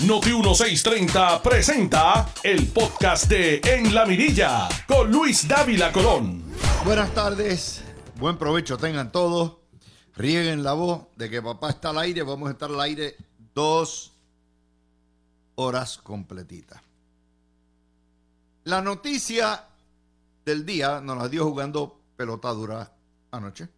Noti 0.00 0.32
1630 0.32 1.40
presenta 1.40 2.28
el 2.42 2.66
podcast 2.66 3.26
de 3.28 3.60
En 3.64 3.94
la 3.94 4.04
Mirilla 4.04 4.68
con 4.88 5.10
Luis 5.10 5.46
Dávila 5.46 5.92
Colón. 5.92 6.42
Buenas 6.84 7.14
tardes, 7.14 7.82
buen 8.16 8.36
provecho 8.36 8.76
tengan 8.76 9.12
todos. 9.12 9.58
Rieguen 10.16 10.64
la 10.64 10.72
voz 10.72 11.06
de 11.16 11.30
que 11.30 11.40
papá 11.40 11.70
está 11.70 11.90
al 11.90 11.98
aire. 11.98 12.22
Vamos 12.22 12.48
a 12.48 12.52
estar 12.52 12.70
al 12.70 12.80
aire 12.80 13.16
dos 13.54 14.12
horas 15.54 15.96
completitas. 15.98 16.82
La 18.64 18.82
noticia 18.82 19.64
del 20.44 20.66
día 20.66 21.00
nos 21.00 21.16
la 21.16 21.28
dio 21.28 21.44
jugando 21.44 22.00
pelota 22.16 22.50
dura 22.50 22.92
anoche. 23.30 23.68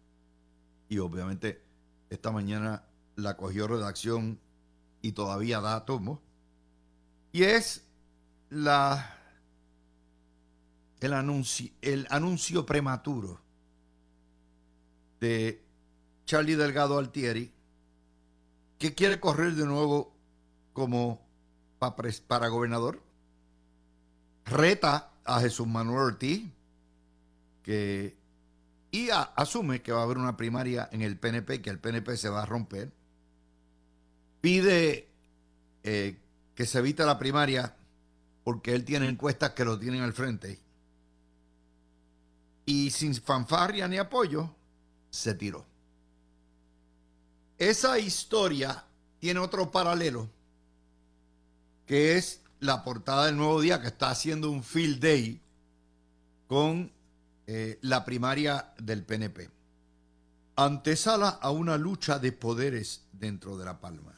Y 0.89 0.97
obviamente 0.97 1.61
esta 2.09 2.31
mañana 2.31 2.83
la 3.15 3.37
cogió 3.37 3.67
redacción 3.67 4.39
y 5.01 5.11
todavía 5.13 5.61
da 5.61 5.85
tomo. 5.85 6.21
Y 7.31 7.43
es 7.43 7.85
la 8.49 9.13
el 10.99 11.13
anuncio, 11.13 11.69
el 11.81 12.07
anuncio 12.09 12.65
prematuro 12.65 13.39
de 15.19 15.63
Charlie 16.25 16.55
Delgado 16.55 16.97
Altieri, 16.97 17.51
que 18.77 18.93
quiere 18.95 19.19
correr 19.19 19.53
de 19.53 19.65
nuevo 19.65 20.13
como 20.73 21.21
para 21.79 22.47
gobernador. 22.47 23.01
Reta 24.45 25.11
a 25.25 25.39
Jesús 25.39 25.67
Manuel 25.67 26.13
Ortiz, 26.13 26.47
que 27.63 28.15
y 28.91 29.09
asume 29.09 29.81
que 29.81 29.91
va 29.91 29.99
a 29.99 30.03
haber 30.03 30.17
una 30.17 30.37
primaria 30.37 30.87
en 30.91 31.01
el 31.01 31.17
PNP, 31.17 31.61
que 31.61 31.69
el 31.69 31.79
PNP 31.79 32.15
se 32.17 32.29
va 32.29 32.43
a 32.43 32.45
romper. 32.45 32.91
Pide 34.41 35.07
eh, 35.83 36.17
que 36.55 36.65
se 36.65 36.79
evite 36.79 37.05
la 37.05 37.19
primaria 37.19 37.75
porque 38.43 38.73
él 38.73 38.85
tiene 38.85 39.07
encuestas 39.07 39.51
que 39.51 39.65
lo 39.65 39.77
tienen 39.77 40.01
al 40.01 40.13
frente. 40.13 40.59
Y 42.65 42.91
sin 42.91 43.13
fanfarria 43.15 43.87
ni 43.87 43.97
apoyo, 43.97 44.55
se 45.09 45.33
tiró. 45.33 45.65
Esa 47.57 47.97
historia 47.99 48.85
tiene 49.19 49.39
otro 49.39 49.71
paralelo, 49.71 50.29
que 51.85 52.17
es 52.17 52.41
la 52.59 52.83
portada 52.83 53.25
del 53.25 53.37
Nuevo 53.37 53.61
Día, 53.61 53.81
que 53.81 53.87
está 53.87 54.09
haciendo 54.09 54.51
un 54.51 54.63
field 54.63 54.99
day 54.99 55.41
con 56.47 56.91
eh, 57.47 57.79
la 57.81 58.05
primaria 58.05 58.73
del 58.77 59.03
PNP. 59.03 59.49
Antesala 60.55 61.29
a 61.29 61.51
una 61.51 61.77
lucha 61.77 62.19
de 62.19 62.31
poderes 62.31 63.03
dentro 63.11 63.57
de 63.57 63.65
La 63.65 63.79
Palma. 63.79 64.16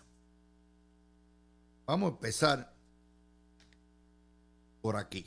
Vamos 1.89 2.11
a 2.11 2.13
empezar 2.13 2.71
por 4.79 4.95
aquí. 4.95 5.25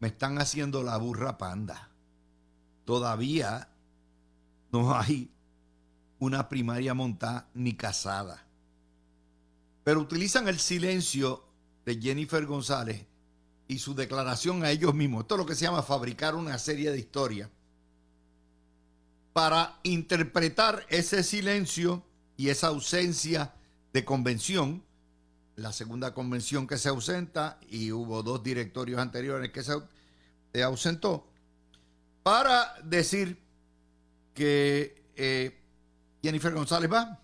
Me 0.00 0.08
están 0.08 0.40
haciendo 0.40 0.82
la 0.82 0.96
burra 0.96 1.38
panda. 1.38 1.88
Todavía 2.84 3.68
no 4.72 4.92
hay 4.98 5.30
una 6.18 6.48
primaria 6.48 6.94
montada 6.94 7.48
ni 7.54 7.74
casada. 7.74 8.44
Pero 9.84 10.00
utilizan 10.00 10.48
el 10.48 10.58
silencio 10.58 11.44
de 11.84 12.00
Jennifer 12.02 12.44
González 12.44 13.06
y 13.68 13.78
su 13.78 13.94
declaración 13.94 14.64
a 14.64 14.72
ellos 14.72 14.94
mismos. 14.94 15.20
Esto 15.20 15.36
es 15.36 15.38
lo 15.38 15.46
que 15.46 15.54
se 15.54 15.66
llama 15.66 15.84
fabricar 15.84 16.34
una 16.34 16.58
serie 16.58 16.90
de 16.90 16.98
historias 16.98 17.48
para 19.32 19.78
interpretar 19.84 20.84
ese 20.88 21.22
silencio 21.22 22.02
y 22.36 22.48
esa 22.48 22.66
ausencia 22.66 23.54
de 23.92 24.04
convención, 24.04 24.87
la 25.58 25.72
segunda 25.72 26.14
convención 26.14 26.68
que 26.68 26.78
se 26.78 26.88
ausenta 26.88 27.58
y 27.68 27.90
hubo 27.90 28.22
dos 28.22 28.44
directorios 28.44 29.00
anteriores 29.00 29.50
que 29.50 29.62
se 29.64 30.62
ausentó, 30.62 31.26
para 32.22 32.74
decir 32.84 33.42
que 34.34 35.04
eh, 35.16 35.58
Jennifer 36.22 36.54
González 36.54 36.90
va, 36.92 37.20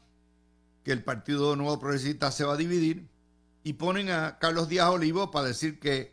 que 0.83 0.91
el 0.91 1.05
Partido 1.05 1.55
Nuevo 1.55 1.79
Progresista 1.79 2.33
se 2.33 2.45
va 2.45 2.55
a 2.55 2.57
dividir 2.57 3.07
y 3.63 3.75
ponen 3.75 4.11
a 4.11 4.39
Carlos 4.41 4.69
Díaz 4.69 4.89
Olivo 4.89 5.31
para 5.31 5.49
decir 5.49 5.79
que 5.79 6.13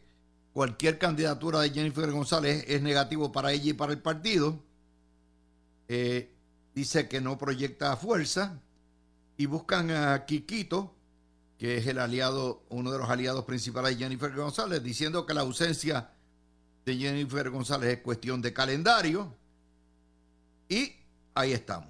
cualquier 0.53 0.99
candidatura 0.99 1.61
de 1.61 1.71
Jennifer 1.71 2.11
González 2.11 2.63
es 2.67 2.83
negativo 2.83 3.31
para 3.31 3.51
ella 3.51 3.71
y 3.71 3.73
para 3.73 3.93
el 3.93 3.99
partido. 3.99 4.63
Eh, 5.87 6.31
dice 6.75 7.07
que 7.07 7.19
no 7.19 7.39
proyecta 7.39 7.97
fuerza 7.97 8.61
y 9.37 9.47
buscan 9.47 9.89
a 9.89 10.25
Quiquito, 10.25 10.95
que 11.61 11.77
es 11.77 11.85
el 11.85 11.99
aliado, 11.99 12.63
uno 12.69 12.91
de 12.91 12.97
los 12.97 13.07
aliados 13.07 13.45
principales 13.45 13.91
de 13.91 14.03
Jennifer 14.03 14.33
González, 14.35 14.81
diciendo 14.81 15.27
que 15.27 15.35
la 15.35 15.41
ausencia 15.41 16.09
de 16.83 16.97
Jennifer 16.97 17.51
González 17.51 17.97
es 17.97 18.01
cuestión 18.01 18.41
de 18.41 18.51
calendario. 18.51 19.31
Y 20.67 20.91
ahí 21.35 21.51
estamos. 21.51 21.89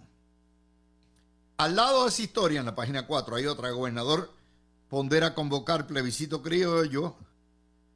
Al 1.55 1.77
lado 1.77 2.03
de 2.03 2.09
esa 2.09 2.21
historia, 2.21 2.59
en 2.59 2.65
la 2.65 2.75
página 2.75 3.07
4, 3.07 3.33
hay 3.37 3.45
otra. 3.45 3.69
Gobernador 3.69 4.33
pondera 4.89 5.33
convocar 5.33 5.87
plebiscito 5.87 6.41
criollo 6.41 7.15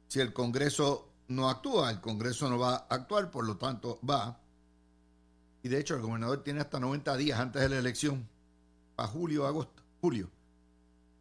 si 0.08 0.20
el 0.20 0.32
Congreso 0.32 1.10
no 1.28 1.50
actúa, 1.50 1.90
el 1.90 2.00
Congreso 2.00 2.48
no 2.48 2.58
va 2.58 2.74
a 2.74 2.86
actuar, 2.88 3.30
por 3.30 3.44
lo 3.44 3.58
tanto 3.58 4.00
va. 4.00 4.40
Y 5.62 5.68
de 5.68 5.78
hecho 5.78 5.94
el 5.94 6.00
gobernador 6.00 6.42
tiene 6.42 6.60
hasta 6.60 6.80
90 6.80 7.14
días 7.18 7.38
antes 7.38 7.60
de 7.60 7.68
la 7.68 7.76
elección, 7.76 8.26
para 8.94 9.10
julio, 9.10 9.46
agosto, 9.46 9.82
julio, 10.00 10.30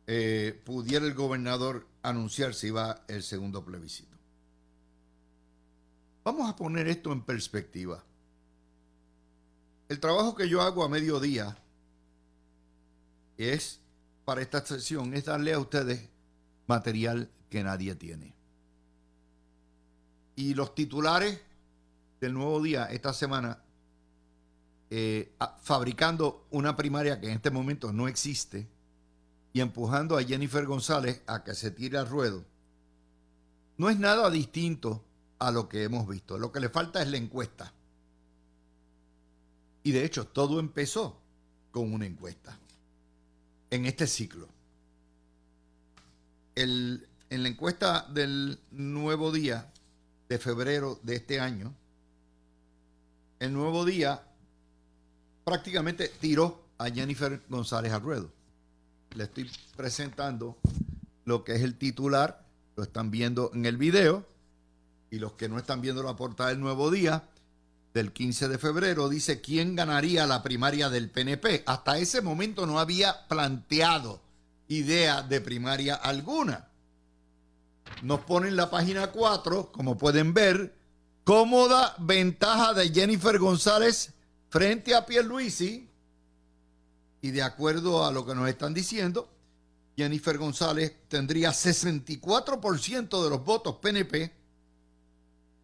eh, 0.08 0.62
pudiera 0.64 1.06
el 1.06 1.14
gobernador 1.14 1.88
anunciar 2.04 2.54
si 2.54 2.70
va 2.70 3.04
el 3.08 3.24
segundo 3.24 3.66
plebiscito. 3.66 4.16
Vamos 6.24 6.50
a 6.50 6.56
poner 6.56 6.88
esto 6.88 7.12
en 7.12 7.22
perspectiva. 7.22 8.04
El 9.90 10.00
trabajo 10.00 10.36
que 10.36 10.50
yo 10.50 10.62
hago 10.62 10.84
a 10.84 10.90
mediodía 10.90 11.58
es, 13.38 13.80
para 14.26 14.42
esta 14.42 14.66
sesión, 14.66 15.14
es 15.14 15.26
darle 15.26 15.54
a 15.54 15.60
ustedes 15.60 16.10
material 16.68 17.30
que 17.50 17.64
nadie 17.64 17.96
tiene. 17.96 18.34
Y 20.36 20.54
los 20.54 20.74
titulares 20.74 21.40
del 22.20 22.34
nuevo 22.34 22.62
día 22.62 22.86
esta 22.86 23.14
semana, 23.14 23.60
eh, 24.90 25.32
fabricando 25.62 26.46
una 26.52 26.76
primaria 26.76 27.20
que 27.20 27.28
en 27.28 27.34
este 27.34 27.52
momento 27.52 27.94
no 27.94 28.08
existe 28.08 28.68
y 29.56 29.62
empujando 29.62 30.18
a 30.18 30.24
Jennifer 30.24 30.66
González 30.66 31.22
a 31.28 31.46
que 31.46 31.56
se 31.56 31.72
tire 31.72 31.98
al 31.98 32.10
ruedo, 32.10 32.44
no 33.78 33.90
es 33.90 33.98
nada 33.98 34.30
distinto 34.30 35.02
a 35.40 35.50
lo 35.50 35.70
que 35.70 35.84
hemos 35.84 36.06
visto. 36.10 36.38
Lo 36.38 36.52
que 36.52 36.60
le 36.60 36.68
falta 36.68 37.02
es 37.02 37.08
la 37.08 37.16
encuesta. 37.16 37.72
Y 39.82 39.94
de 39.94 40.04
hecho, 40.04 40.28
todo 40.28 40.60
empezó 40.60 41.22
con 41.72 41.94
una 41.94 42.06
encuesta 42.06 42.60
en 43.70 43.86
este 43.86 44.08
ciclo. 44.08 44.50
en 46.56 47.08
la 47.30 47.48
encuesta 47.48 48.06
del 48.10 48.60
nuevo 48.72 49.32
día, 49.32 49.72
de 50.28 50.38
febrero 50.38 51.00
de 51.02 51.16
este 51.16 51.40
año, 51.40 51.74
el 53.40 53.54
nuevo 53.54 53.86
día 53.86 54.22
prácticamente 55.46 56.10
tiró 56.10 56.62
a 56.78 56.90
Jennifer 56.90 57.42
González 57.48 57.94
al 57.94 58.02
ruedo. 58.02 58.35
Le 59.16 59.24
estoy 59.24 59.50
presentando 59.78 60.58
lo 61.24 61.44
que 61.44 61.56
es 61.56 61.62
el 61.62 61.78
titular, 61.78 62.46
lo 62.76 62.84
están 62.84 63.12
viendo 63.12 63.50
en 63.54 63.66
el 63.66 63.78
video, 63.78 64.26
y 65.10 65.20
los 65.20 65.34
que 65.34 65.48
no 65.48 65.58
están 65.58 65.82
viendo 65.82 66.04
la 66.04 66.16
portada 66.16 66.50
del 66.50 66.60
nuevo 66.60 66.92
día, 66.92 67.24
del 67.94 68.12
15 68.12 68.50
de 68.50 68.58
febrero, 68.58 69.08
dice 69.08 69.40
quién 69.40 69.74
ganaría 69.74 70.28
la 70.28 70.44
primaria 70.44 70.90
del 70.90 71.10
PNP. 71.10 71.64
Hasta 71.66 71.98
ese 71.98 72.22
momento 72.22 72.68
no 72.68 72.78
había 72.78 73.26
planteado 73.30 74.20
idea 74.68 75.22
de 75.22 75.40
primaria 75.40 75.96
alguna. 75.96 76.68
Nos 78.02 78.20
ponen 78.22 78.58
la 78.58 78.70
página 78.70 79.08
4, 79.08 79.72
como 79.72 79.98
pueden 79.98 80.34
ver, 80.34 80.76
cómoda 81.24 81.96
ventaja 82.00 82.74
de 82.74 82.90
Jennifer 82.90 83.40
González 83.40 84.12
frente 84.50 84.94
a 84.94 85.06
Pierluisi. 85.06 85.85
Y 87.26 87.32
de 87.32 87.42
acuerdo 87.42 88.06
a 88.06 88.12
lo 88.12 88.24
que 88.24 88.36
nos 88.36 88.48
están 88.48 88.76
diciendo, 88.76 89.28
Jennifer 89.98 90.38
González 90.38 90.94
tendría 91.08 91.50
64% 91.50 93.24
de 93.24 93.30
los 93.32 93.44
votos 93.44 93.78
PNP 93.78 94.32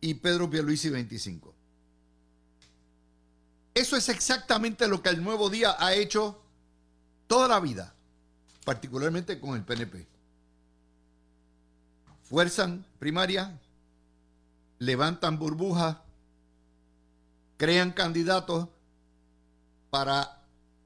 y 0.02 0.16
Pedro 0.16 0.50
Pierluisi 0.50 0.90
25. 0.90 1.54
Eso 3.75 3.96
es 3.96 4.10
exactamente 4.10 4.88
lo 4.88 5.04
que 5.04 5.10
el 5.10 5.24
Nuevo 5.24 5.52
Día 5.52 5.75
ha 5.78 5.94
hecho 5.94 6.42
toda 7.28 7.48
la 7.48 7.60
vida, 7.60 7.94
particularmente 8.66 9.40
con 9.40 9.56
el 9.56 9.64
PNP 9.64 10.07
fuerzan 12.31 12.84
primaria, 12.98 13.60
levantan 14.80 15.38
burbujas, 15.38 15.98
crean 17.57 17.92
candidatos 17.92 18.69
para 19.90 20.41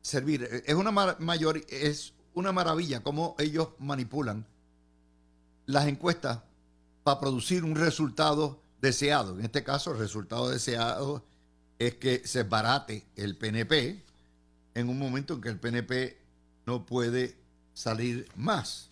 servir. 0.06 0.63
Es 0.68 0.75
una 0.75 0.92
mayor, 0.92 1.66
es 1.68 2.13
una 2.36 2.52
maravilla 2.52 3.02
cómo 3.02 3.36
ellos 3.40 3.69
manipulan 3.80 4.46
las 5.66 5.88
encuestas 5.88 6.42
para 7.04 7.19
producir 7.19 7.63
un 7.63 7.75
resultado 7.75 8.62
deseado. 8.81 9.40
En 9.40 9.46
este 9.46 9.63
caso, 9.63 9.92
el 9.92 9.98
resultado 9.98 10.50
deseado 10.50 11.25
es 11.80 11.96
que 11.96 12.22
se 12.25 12.44
barate 12.44 13.07
el 13.16 13.36
PNP 13.36 14.04
en 14.75 14.90
un 14.90 15.00
momento 15.00 15.34
en 15.34 15.42
que 15.42 15.50
el 15.50 15.60
PNP 15.60 16.18
no 16.68 16.86
puede 16.86 17.36
salir 17.74 18.30
más. 18.36 18.90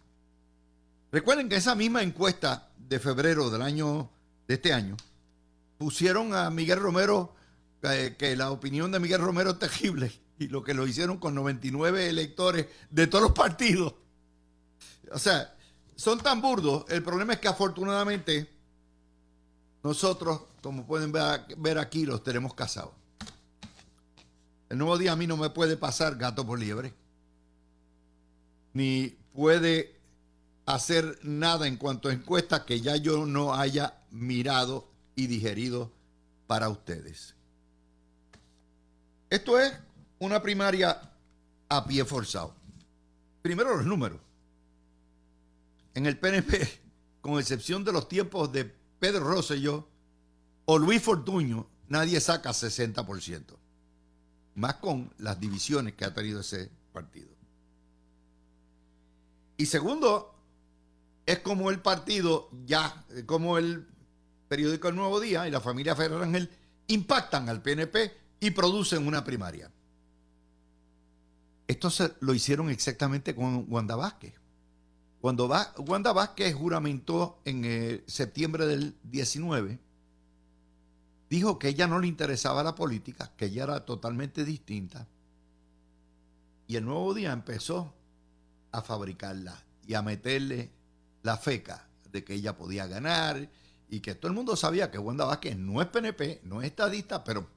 Recuerden 1.11 1.47
que 1.47 1.57
esa 1.57 1.75
misma 1.75 2.01
encuesta 2.01 2.69
de 2.89 2.99
febrero 2.99 3.51
del 3.51 3.61
año 3.61 4.09
de 4.47 4.55
este 4.55 4.73
año 4.73 4.97
pusieron 5.77 6.33
a 6.33 6.49
Miguel 6.49 6.79
Romero 6.79 7.35
eh, 7.83 8.15
que 8.17 8.35
la 8.35 8.49
opinión 8.49 8.91
de 8.91 8.99
Miguel 8.99 9.21
Romero 9.21 9.51
es 9.51 9.59
terrible 9.59 10.22
lo 10.47 10.63
que 10.63 10.73
lo 10.73 10.87
hicieron 10.87 11.17
con 11.17 11.35
99 11.35 12.09
electores 12.09 12.67
de 12.89 13.07
todos 13.07 13.23
los 13.23 13.31
partidos. 13.33 13.93
O 15.11 15.19
sea, 15.19 15.55
son 15.95 16.19
tan 16.19 16.41
burdos. 16.41 16.85
El 16.89 17.03
problema 17.03 17.33
es 17.33 17.39
que 17.39 17.47
afortunadamente 17.47 18.49
nosotros, 19.83 20.41
como 20.61 20.85
pueden 20.85 21.11
ver 21.11 21.77
aquí, 21.77 22.05
los 22.05 22.23
tenemos 22.23 22.53
casados. 22.53 22.91
El 24.69 24.77
nuevo 24.77 24.97
día 24.97 25.11
a 25.11 25.15
mí 25.15 25.27
no 25.27 25.37
me 25.37 25.49
puede 25.49 25.77
pasar 25.77 26.15
gato 26.15 26.45
por 26.45 26.57
liebre. 26.57 26.93
Ni 28.73 29.15
puede 29.33 29.95
hacer 30.65 31.19
nada 31.23 31.67
en 31.67 31.77
cuanto 31.77 32.09
a 32.09 32.13
encuestas 32.13 32.61
que 32.61 32.81
ya 32.81 32.95
yo 32.95 33.25
no 33.25 33.53
haya 33.53 33.93
mirado 34.09 34.87
y 35.15 35.27
digerido 35.27 35.91
para 36.47 36.69
ustedes. 36.69 37.35
Esto 39.29 39.59
es 39.59 39.73
una 40.19 40.41
primaria 40.41 41.11
a 41.69 41.85
pie 41.85 42.05
forzado. 42.05 42.55
Primero 43.41 43.75
los 43.75 43.85
números. 43.85 44.19
En 45.93 46.05
el 46.05 46.17
PNP, 46.17 46.81
con 47.21 47.39
excepción 47.39 47.83
de 47.83 47.91
los 47.91 48.07
tiempos 48.07 48.51
de 48.51 48.65
Pedro 48.99 49.25
Rosselló 49.25 49.87
o 50.65 50.77
Luis 50.77 51.01
Fortuño, 51.01 51.67
nadie 51.87 52.19
saca 52.19 52.51
60%. 52.51 53.57
Más 54.55 54.75
con 54.75 55.13
las 55.17 55.39
divisiones 55.39 55.93
que 55.93 56.05
ha 56.05 56.13
tenido 56.13 56.39
ese 56.39 56.69
partido. 56.91 57.29
Y 59.57 59.65
segundo, 59.65 60.33
es 61.25 61.39
como 61.39 61.69
el 61.69 61.79
partido 61.79 62.49
ya, 62.65 63.05
como 63.25 63.57
el 63.57 63.87
periódico 64.47 64.87
El 64.87 64.95
Nuevo 64.95 65.19
Día 65.19 65.47
y 65.47 65.51
la 65.51 65.61
familia 65.61 65.95
Ferrer 65.95 66.21
Ángel 66.21 66.49
impactan 66.87 67.49
al 67.49 67.61
PNP 67.61 68.13
y 68.39 68.51
producen 68.51 69.07
una 69.07 69.23
primaria. 69.23 69.71
Esto 71.67 71.89
se, 71.89 72.13
lo 72.19 72.33
hicieron 72.33 72.69
exactamente 72.69 73.35
con 73.35 73.65
Wanda 73.69 73.95
Vázquez. 73.95 74.33
Cuando 75.21 75.49
Wanda 75.87 76.11
Vázquez 76.11 76.53
juramentó 76.53 77.41
en 77.45 77.63
eh, 77.63 78.03
septiembre 78.07 78.65
del 78.65 78.97
19, 79.03 79.79
dijo 81.29 81.57
que 81.57 81.69
ella 81.69 81.87
no 81.87 81.99
le 81.99 82.07
interesaba 82.07 82.61
la 82.61 82.75
política, 82.75 83.31
que 83.37 83.45
ella 83.45 83.63
era 83.63 83.85
totalmente 83.85 84.43
distinta. 84.43 85.07
Y 86.67 86.75
el 86.75 86.85
nuevo 86.85 87.13
día 87.13 87.31
empezó 87.31 87.93
a 88.71 88.81
fabricarla 88.81 89.63
y 89.87 89.93
a 89.93 90.01
meterle 90.01 90.71
la 91.21 91.37
feca 91.37 91.87
de 92.11 92.23
que 92.23 92.33
ella 92.33 92.57
podía 92.57 92.85
ganar 92.87 93.49
y 93.89 94.01
que 94.01 94.15
todo 94.15 94.27
el 94.29 94.35
mundo 94.35 94.55
sabía 94.55 94.91
que 94.91 94.97
Wanda 94.97 95.25
Vázquez 95.25 95.57
no 95.57 95.81
es 95.81 95.87
PNP, 95.87 96.41
no 96.43 96.61
es 96.61 96.67
estadista, 96.67 97.23
pero 97.23 97.47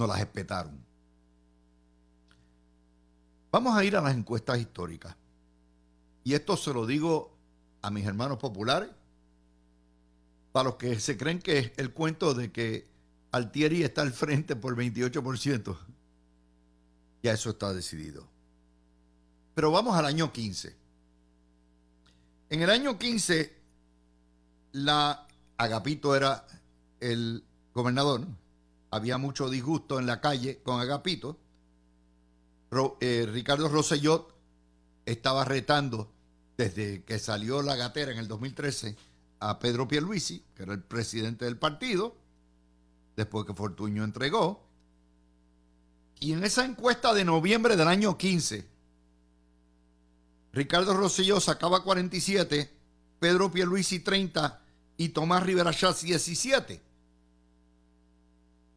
no 0.00 0.06
las 0.06 0.18
respetaron. 0.18 0.82
Vamos 3.52 3.76
a 3.76 3.84
ir 3.84 3.96
a 3.96 4.00
las 4.00 4.16
encuestas 4.16 4.58
históricas. 4.58 5.14
Y 6.24 6.32
esto 6.32 6.56
se 6.56 6.72
lo 6.72 6.86
digo 6.86 7.36
a 7.82 7.90
mis 7.90 8.06
hermanos 8.06 8.38
populares, 8.38 8.88
para 10.52 10.70
los 10.70 10.76
que 10.76 10.98
se 10.98 11.18
creen 11.18 11.38
que 11.38 11.58
es 11.58 11.72
el 11.76 11.92
cuento 11.92 12.32
de 12.32 12.50
que 12.50 12.88
Altieri 13.30 13.82
está 13.82 14.00
al 14.00 14.12
frente 14.12 14.56
por 14.56 14.74
28%. 14.74 15.76
Ya 17.22 17.32
eso 17.32 17.50
está 17.50 17.74
decidido. 17.74 18.26
Pero 19.54 19.70
vamos 19.70 19.94
al 19.96 20.06
año 20.06 20.32
15. 20.32 20.74
En 22.48 22.62
el 22.62 22.70
año 22.70 22.98
15, 22.98 23.54
la 24.72 25.26
Agapito 25.58 26.16
era 26.16 26.46
el 27.00 27.44
gobernador. 27.74 28.26
Había 28.90 29.18
mucho 29.18 29.48
disgusto 29.48 29.98
en 29.98 30.06
la 30.06 30.20
calle 30.20 30.60
con 30.62 30.80
Agapito. 30.80 31.38
Eh, 33.00 33.28
Ricardo 33.30 33.68
Rossellot 33.68 34.34
estaba 35.06 35.44
retando 35.44 36.12
desde 36.56 37.04
que 37.04 37.18
salió 37.18 37.62
la 37.62 37.76
gatera 37.76 38.12
en 38.12 38.18
el 38.18 38.28
2013 38.28 38.96
a 39.40 39.58
Pedro 39.58 39.88
Pierluisi, 39.88 40.44
que 40.54 40.64
era 40.64 40.74
el 40.74 40.82
presidente 40.82 41.46
del 41.46 41.56
partido, 41.56 42.14
después 43.16 43.46
que 43.46 43.54
Fortuño 43.54 44.04
entregó. 44.04 44.66
Y 46.20 46.32
en 46.32 46.44
esa 46.44 46.64
encuesta 46.64 47.14
de 47.14 47.24
noviembre 47.24 47.76
del 47.76 47.88
año 47.88 48.18
15, 48.18 48.66
Ricardo 50.52 50.94
Rosselló 50.94 51.40
sacaba 51.40 51.82
47, 51.82 52.70
Pedro 53.18 53.50
Pierluisi 53.50 54.00
30 54.00 54.60
y 54.96 55.10
Tomás 55.10 55.42
Rivera 55.42 55.72
Schatz 55.72 56.02
17. 56.02 56.89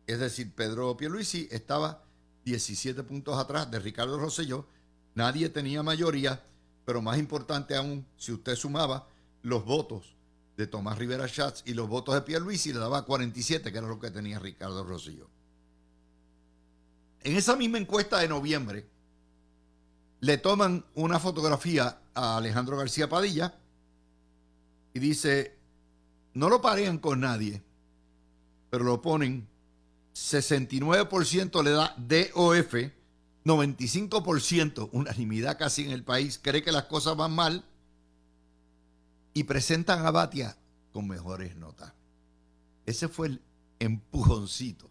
Es 0.08 0.20
decir, 0.20 0.54
Pedro 0.54 0.96
Pierluisi 0.98 1.48
estaba 1.52 2.04
17 2.46 3.04
puntos 3.04 3.38
atrás 3.38 3.72
de 3.72 3.80
Ricardo 3.80 4.20
Rosselló. 4.20 4.68
Nadie 5.16 5.50
tenía 5.50 5.84
mayoría, 5.84 6.44
pero 6.86 7.02
más 7.02 7.18
importante 7.18 7.76
aún, 7.76 8.06
si 8.18 8.32
usted 8.32 8.56
sumaba 8.56 9.08
los 9.42 9.64
votos 9.66 10.16
de 10.58 10.68
Tomás 10.68 10.98
Rivera 10.98 11.28
Schatz 11.28 11.64
y 11.66 11.74
los 11.74 11.88
votos 11.88 12.16
de 12.16 12.22
Pierluisi, 12.22 12.74
le 12.74 12.80
daba 12.80 13.06
47, 13.06 13.72
que 13.72 13.78
era 13.78 13.88
lo 13.88 14.00
que 14.00 14.12
tenía 14.12 14.40
Ricardo 14.40 14.84
Rosselló. 14.84 15.30
En 17.22 17.38
esa 17.38 17.56
misma 17.56 17.78
encuesta 17.78 18.20
de 18.20 18.28
noviembre, 18.28 18.86
le 20.20 20.38
toman 20.38 20.86
una 20.96 21.20
fotografía 21.20 22.00
a 22.14 22.38
Alejandro 22.38 22.78
García 22.78 23.10
Padilla 23.10 23.56
y 24.94 25.00
dice, 25.00 25.58
no 26.34 26.50
lo 26.50 26.62
parean 26.62 26.98
con 26.98 27.22
nadie, 27.22 27.62
pero 28.70 28.84
lo 28.84 29.02
ponen 29.02 29.48
69% 30.14 31.64
le 31.64 31.72
da 31.72 31.96
DOF, 31.98 32.74
95%, 33.46 34.90
unanimidad 34.92 35.58
casi 35.58 35.84
en 35.84 35.92
el 35.92 36.04
país, 36.04 36.40
cree 36.42 36.64
que 36.64 36.72
las 36.72 36.86
cosas 36.86 37.18
van 37.18 37.34
mal 37.34 37.66
y 39.34 39.44
presentan 39.44 40.06
a 40.06 40.12
Batia 40.12 40.56
con 40.92 41.08
mejores 41.08 41.56
notas. 41.56 41.92
Ese 42.86 43.08
fue 43.08 43.28
el 43.28 43.42
empujoncito. 43.80 44.90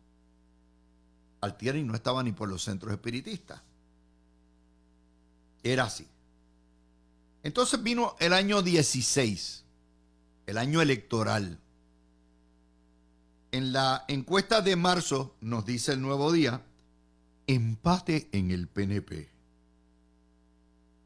Altieri 1.40 1.82
no 1.82 1.94
estaba 1.94 2.22
ni 2.22 2.32
por 2.32 2.48
los 2.48 2.62
centros 2.62 2.92
espiritistas. 2.92 3.60
Era 5.62 5.84
así. 5.84 6.06
Entonces 7.42 7.82
vino 7.82 8.16
el 8.20 8.32
año 8.32 8.62
16, 8.62 9.64
el 10.46 10.58
año 10.58 10.80
electoral. 10.80 11.58
En 13.52 13.74
la 13.74 14.06
encuesta 14.08 14.62
de 14.62 14.76
marzo, 14.76 15.36
nos 15.42 15.66
dice 15.66 15.92
el 15.92 16.00
nuevo 16.00 16.32
día, 16.32 16.62
empate 17.46 18.30
en 18.32 18.50
el 18.50 18.66
PNP. 18.66 19.28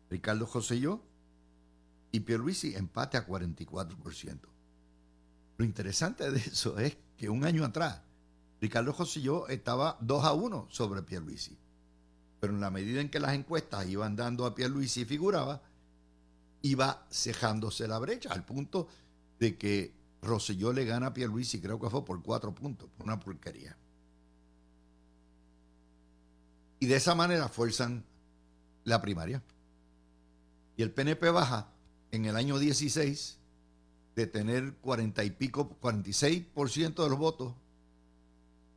Ricardo 0.08 0.46
José 0.46 0.80
y 2.12 2.20
Pierluisi 2.20 2.76
empate 2.76 3.16
a 3.16 3.26
44%. 3.26 4.38
Lo 5.58 5.64
interesante 5.64 6.30
de 6.30 6.38
eso 6.38 6.78
es 6.78 6.96
que 7.16 7.28
un 7.28 7.44
año 7.44 7.64
atrás 7.64 8.00
Ricardo 8.60 8.92
Josilló 8.92 9.48
estaba 9.48 9.98
2 10.00 10.24
a 10.24 10.32
1 10.32 10.68
sobre 10.70 11.02
Pierluisi. 11.02 11.58
Pero 12.38 12.52
en 12.52 12.60
la 12.60 12.70
medida 12.70 13.00
en 13.00 13.10
que 13.10 13.18
las 13.18 13.34
encuestas 13.34 13.88
iban 13.88 14.14
dando 14.14 14.46
a 14.46 14.54
Pierluisi 14.54 15.00
y 15.00 15.04
figuraba, 15.04 15.62
iba 16.62 17.08
cejándose 17.10 17.88
la 17.88 17.98
brecha, 17.98 18.32
al 18.32 18.44
punto 18.44 18.86
de 19.40 19.58
que 19.58 19.95
Rosselló 20.26 20.72
le 20.72 20.84
gana 20.84 21.08
a 21.08 21.14
Pierluisi, 21.14 21.60
creo 21.60 21.80
que 21.80 21.88
fue 21.88 22.04
por 22.04 22.22
cuatro 22.22 22.54
puntos, 22.54 22.88
por 22.96 23.06
una 23.06 23.18
porquería. 23.18 23.76
Y 26.78 26.86
de 26.86 26.96
esa 26.96 27.14
manera 27.14 27.48
fuerzan 27.48 28.04
la 28.84 29.00
primaria. 29.00 29.42
Y 30.76 30.82
el 30.82 30.90
PNP 30.90 31.30
baja 31.30 31.68
en 32.10 32.26
el 32.26 32.36
año 32.36 32.58
16 32.58 33.38
de 34.14 34.26
tener 34.26 34.74
40 34.74 35.24
y 35.24 35.30
pico, 35.30 35.76
46% 35.80 37.02
de 37.02 37.08
los 37.08 37.18
votos 37.18 37.54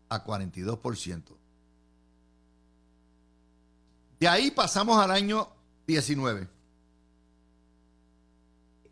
a 0.09 0.23
42%. 0.23 1.23
De 4.19 4.27
ahí 4.27 4.51
pasamos 4.51 5.01
al 5.01 5.11
año 5.11 5.49
19. 5.87 6.47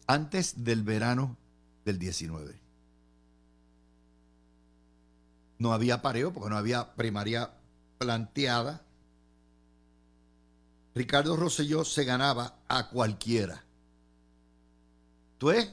Antes 0.07 0.63
del 0.63 0.83
verano 0.83 1.35
del 1.87 1.97
19. 1.97 2.53
No 5.59 5.71
había 5.71 6.01
pareo 6.01 6.33
porque 6.33 6.49
no 6.49 6.57
había 6.57 6.95
primaria 6.95 7.49
planteada. 7.97 8.83
Ricardo 10.93 11.37
Rosselló 11.37 11.85
se 11.85 12.03
ganaba 12.03 12.59
a 12.67 12.89
cualquiera. 12.89 13.63
Tú 15.37 15.49
es 15.51 15.71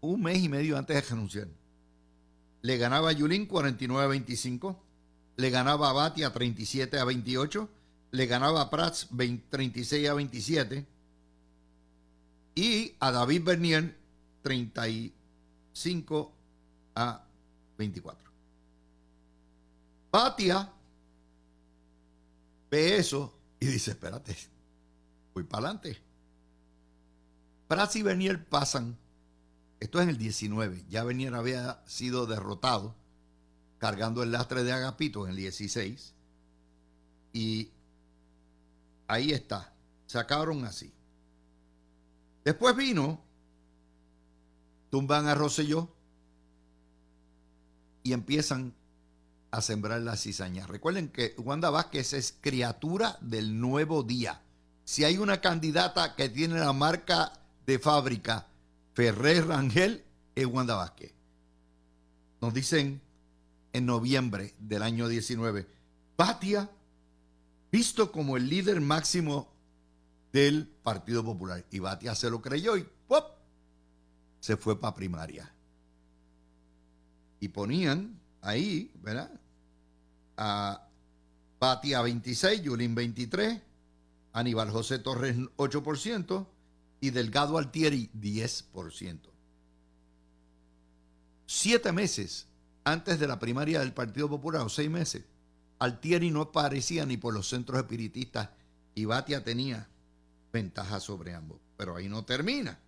un 0.00 0.22
mes 0.22 0.38
y 0.38 0.48
medio 0.48 0.78
antes 0.78 0.94
de 0.94 1.10
renunciar. 1.10 1.48
Le 2.62 2.78
ganaba 2.78 3.10
a 3.10 3.12
Yulín 3.12 3.46
49 3.46 4.04
a 4.04 4.06
25, 4.06 4.82
le 5.36 5.50
ganaba 5.50 5.90
a 5.90 5.92
Batia 5.92 6.32
37 6.32 6.98
a 6.98 7.04
28, 7.04 7.68
le 8.12 8.26
ganaba 8.26 8.62
a 8.62 8.70
Prats 8.70 9.08
36 9.50 10.08
a 10.08 10.14
27 10.14 10.86
y 12.54 12.94
a 13.00 13.10
David 13.10 13.42
Bernier 13.42 14.04
35 15.74 16.32
a 16.94 17.24
24. 17.76 18.30
Batia 20.10 20.72
ve 22.70 22.96
eso 22.96 23.34
y 23.58 23.66
dice, 23.66 23.90
espérate, 23.90 24.36
voy 25.34 25.42
para 25.42 25.66
adelante. 25.66 25.98
Prats 27.66 27.96
y 27.96 28.02
Bernier 28.02 28.44
pasan, 28.44 28.96
esto 29.80 29.98
es 29.98 30.04
en 30.04 30.10
el 30.10 30.18
19, 30.18 30.84
ya 30.88 31.02
Bernier 31.02 31.34
había 31.34 31.82
sido 31.86 32.26
derrotado 32.26 32.94
cargando 33.78 34.22
el 34.22 34.30
lastre 34.30 34.62
de 34.62 34.72
Agapito 34.72 35.24
en 35.24 35.30
el 35.30 35.36
16 35.36 36.14
y 37.32 37.70
ahí 39.08 39.32
está, 39.32 39.72
se 40.06 40.18
acabaron 40.18 40.64
así. 40.64 40.92
Después 42.44 42.76
vino, 42.76 43.20
tumban 44.94 45.26
a 45.26 45.34
Rosselló 45.34 45.88
y 48.04 48.12
empiezan 48.12 48.76
a 49.50 49.60
sembrar 49.60 50.00
la 50.02 50.16
cizaña. 50.16 50.68
Recuerden 50.68 51.08
que 51.08 51.34
Wanda 51.36 51.68
Vázquez 51.68 52.12
es 52.12 52.36
criatura 52.40 53.18
del 53.20 53.60
nuevo 53.60 54.04
día. 54.04 54.40
Si 54.84 55.02
hay 55.02 55.18
una 55.18 55.40
candidata 55.40 56.14
que 56.14 56.28
tiene 56.28 56.60
la 56.60 56.72
marca 56.72 57.32
de 57.66 57.80
fábrica 57.80 58.46
Ferrer 58.92 59.48
Rangel, 59.48 60.04
es 60.36 60.46
Wanda 60.46 60.76
Vázquez. 60.76 61.12
Nos 62.40 62.54
dicen 62.54 63.00
en 63.72 63.86
noviembre 63.86 64.54
del 64.60 64.84
año 64.84 65.08
19, 65.08 65.66
Patia, 66.14 66.70
visto 67.72 68.12
como 68.12 68.36
el 68.36 68.48
líder 68.48 68.80
máximo 68.80 69.48
del 70.32 70.68
Partido 70.84 71.24
Popular. 71.24 71.64
Y 71.72 71.80
Batia 71.80 72.14
se 72.14 72.30
lo 72.30 72.40
creyó 72.40 72.76
y. 72.76 72.86
se 74.44 74.58
fue 74.58 74.78
para 74.78 74.94
primaria. 74.94 75.50
Y 77.40 77.48
ponían 77.48 78.20
ahí, 78.42 78.92
¿verdad? 78.96 79.30
A 80.36 80.86
Batia 81.58 82.02
26, 82.02 82.60
Yulín 82.60 82.94
23, 82.94 83.58
Aníbal 84.34 84.70
José 84.70 84.98
Torres 84.98 85.34
8% 85.56 86.46
y 87.00 87.08
Delgado 87.08 87.56
Altieri 87.56 88.10
10%. 88.12 89.18
Siete 91.46 91.92
meses 91.92 92.46
antes 92.84 93.18
de 93.18 93.26
la 93.26 93.38
primaria 93.38 93.80
del 93.80 93.94
Partido 93.94 94.28
Popular, 94.28 94.60
o 94.60 94.68
seis 94.68 94.90
meses, 94.90 95.24
Altieri 95.78 96.30
no 96.30 96.42
aparecía 96.42 97.06
ni 97.06 97.16
por 97.16 97.32
los 97.32 97.48
centros 97.48 97.78
espiritistas 97.78 98.50
y 98.94 99.06
Batia 99.06 99.42
tenía 99.42 99.88
ventaja 100.52 101.00
sobre 101.00 101.32
ambos. 101.32 101.60
Pero 101.78 101.96
ahí 101.96 102.10
no 102.10 102.26
termina. 102.26 102.83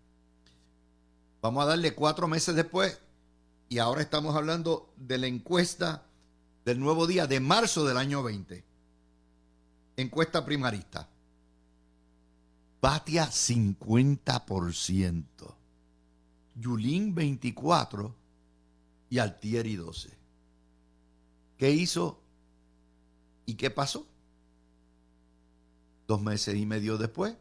Vamos 1.40 1.62
a 1.64 1.66
darle 1.66 1.94
cuatro 1.94 2.28
meses 2.28 2.54
después 2.54 3.00
y 3.68 3.78
ahora 3.78 4.02
estamos 4.02 4.34
hablando 4.36 4.92
de 4.96 5.18
la 5.18 5.26
encuesta 5.26 6.02
del 6.64 6.80
nuevo 6.80 7.06
día 7.06 7.26
de 7.26 7.40
marzo 7.40 7.84
del 7.84 7.96
año 7.96 8.22
20. 8.22 8.64
Encuesta 9.96 10.44
primarista. 10.44 11.08
Batia 12.80 13.28
50%, 13.28 15.24
Yulín 16.54 17.14
24% 17.14 18.14
y 19.08 19.18
Altieri 19.18 19.76
12%. 19.76 20.12
¿Qué 21.56 21.70
hizo 21.70 22.20
y 23.46 23.54
qué 23.54 23.70
pasó? 23.70 24.06
Dos 26.06 26.20
meses 26.20 26.54
y 26.56 26.66
medio 26.66 26.98
después, 26.98 27.34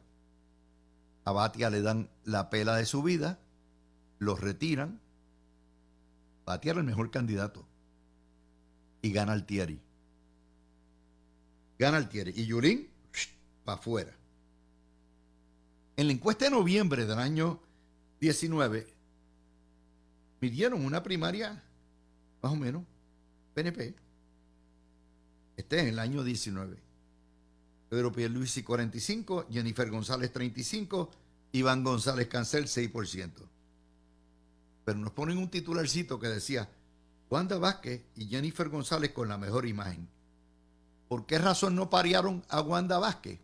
a 1.26 1.32
Batia 1.32 1.70
le 1.70 1.82
dan 1.82 2.10
la 2.24 2.50
pela 2.50 2.76
de 2.78 2.86
su 2.86 3.04
vida, 3.04 3.40
los 4.20 4.40
retiran. 4.40 5.00
Batia 6.46 6.72
era 6.72 6.80
el 6.80 6.86
mejor 6.86 7.12
candidato. 7.12 7.66
Y 9.02 9.12
gana 9.12 9.34
Altieri. 9.34 9.80
Gana 11.78 11.98
Altieri. 11.98 12.34
Y 12.36 12.46
Yulín, 12.46 12.88
para 13.64 13.80
afuera. 13.80 14.16
En 15.98 16.08
la 16.08 16.14
encuesta 16.14 16.46
de 16.46 16.52
noviembre 16.52 17.06
del 17.06 17.20
año 17.20 17.62
19, 18.20 18.88
midieron 20.42 20.86
una 20.86 21.02
primaria, 21.02 21.64
más 22.42 22.52
o 22.52 22.56
menos, 22.56 22.84
PNP. 23.54 23.96
Este 25.56 25.80
es 25.80 25.86
el 25.88 26.00
año 26.00 26.24
19. 26.24 26.78
Pedro 27.90 28.12
Pierluisi 28.12 28.62
45, 28.64 29.48
Jennifer 29.50 29.90
González 29.90 30.32
35, 30.32 31.12
Iván 31.54 31.84
González 31.84 32.28
Cancel 32.28 32.66
6%. 32.66 33.32
Pero 34.86 35.00
nos 35.00 35.12
ponen 35.12 35.38
un 35.38 35.50
titularcito 35.50 36.20
que 36.20 36.28
decía, 36.28 36.70
Wanda 37.30 37.58
Vázquez 37.58 38.04
y 38.16 38.28
Jennifer 38.28 38.70
González 38.70 39.12
con 39.12 39.28
la 39.28 39.38
mejor 39.38 39.66
imagen. 39.66 40.08
¿Por 41.10 41.26
qué 41.26 41.40
razón 41.40 41.76
no 41.76 41.90
parearon 41.90 42.44
a 42.50 42.62
Wanda 42.62 43.00
Vázquez? 43.00 43.40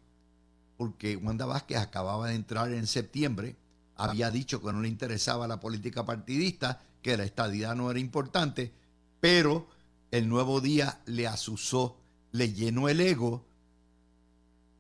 Porque 0.77 1.15
Wanda 1.15 1.45
Vázquez 1.45 1.79
acababa 1.79 2.27
de 2.27 2.35
entrar 2.35 2.71
en 2.71 2.87
septiembre, 2.87 3.55
había 3.95 4.31
dicho 4.31 4.61
que 4.61 4.71
no 4.71 4.81
le 4.81 4.87
interesaba 4.87 5.47
la 5.47 5.59
política 5.59 6.05
partidista, 6.05 6.81
que 7.01 7.17
la 7.17 7.23
estadidad 7.23 7.75
no 7.75 7.89
era 7.89 7.99
importante, 7.99 8.71
pero 9.19 9.67
el 10.11 10.29
nuevo 10.29 10.61
día 10.61 11.01
le 11.05 11.27
asusó, 11.27 11.97
le 12.31 12.53
llenó 12.53 12.87
el 12.87 13.01
ego 13.01 13.45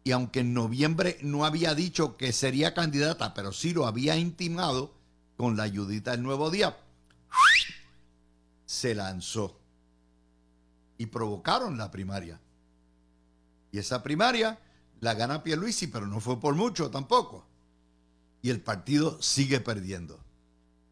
y 0.03 0.11
aunque 0.11 0.39
en 0.39 0.53
noviembre 0.53 1.17
no 1.21 1.45
había 1.45 1.75
dicho 1.75 2.17
que 2.17 2.31
sería 2.33 2.73
candidata, 2.73 3.33
pero 3.33 3.51
sí 3.51 3.73
lo 3.73 3.85
había 3.85 4.17
intimado 4.17 4.93
con 5.37 5.57
la 5.57 5.63
ayudita 5.63 6.11
del 6.11 6.23
nuevo 6.23 6.49
día, 6.49 6.77
se 8.65 8.95
lanzó 8.95 9.59
y 10.97 11.07
provocaron 11.07 11.77
la 11.77 11.91
primaria. 11.91 12.39
Y 13.71 13.79
esa 13.79 14.03
primaria 14.03 14.59
la 15.01 15.15
gana 15.15 15.43
Pierluisi, 15.43 15.87
pero 15.87 16.05
no 16.05 16.19
fue 16.19 16.39
por 16.39 16.55
mucho 16.55 16.91
tampoco. 16.91 17.45
Y 18.41 18.49
el 18.49 18.61
partido 18.61 19.21
sigue 19.21 19.59
perdiendo. 19.59 20.19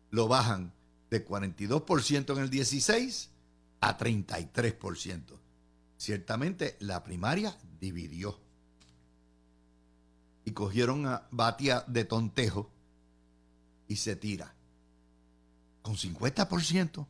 Lo 0.10 0.28
bajan 0.28 0.74
de 1.10 1.26
42% 1.26 2.36
en 2.36 2.44
el 2.44 2.50
16 2.50 3.30
a 3.82 3.98
33%. 3.98 5.22
Ciertamente 5.98 6.76
la 6.80 7.04
primaria 7.04 7.56
dividió 7.80 8.40
y 10.44 10.52
cogieron 10.52 11.06
a 11.06 11.28
Batia 11.30 11.84
de 11.88 12.06
tontejo 12.06 12.72
y 13.90 13.98
se 13.98 14.16
tira. 14.16 14.54
Con 15.82 15.98
50%. 15.98 17.06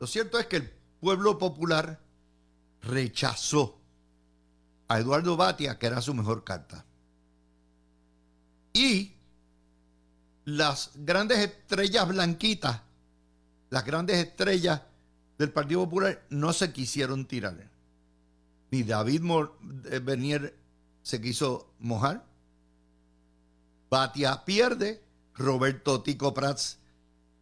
Lo 0.00 0.06
cierto 0.08 0.38
es 0.40 0.46
que 0.46 0.56
el 0.56 0.70
pueblo 0.98 1.38
popular 1.38 2.00
rechazó 2.82 3.78
a 4.88 4.98
Eduardo 4.98 5.36
Batia, 5.36 5.78
que 5.78 5.86
era 5.86 6.00
su 6.00 6.14
mejor 6.14 6.42
carta. 6.42 6.84
Y 8.72 9.14
las 10.44 10.92
grandes 10.94 11.38
estrellas 11.38 12.08
blanquitas, 12.08 12.80
las 13.68 13.84
grandes 13.84 14.16
estrellas 14.16 14.82
del 15.38 15.52
Partido 15.52 15.84
Popular 15.84 16.24
no 16.30 16.52
se 16.52 16.72
quisieron 16.72 17.26
tirar. 17.26 17.70
Ni 18.70 18.82
David 18.82 19.22
eh, 19.90 19.98
Bernier 19.98 20.56
se 21.02 21.20
quiso 21.20 21.74
mojar. 21.78 22.29
Batia 23.90 24.44
pierde. 24.44 25.02
Roberto 25.34 26.02
Tico 26.02 26.32
Prats 26.32 26.78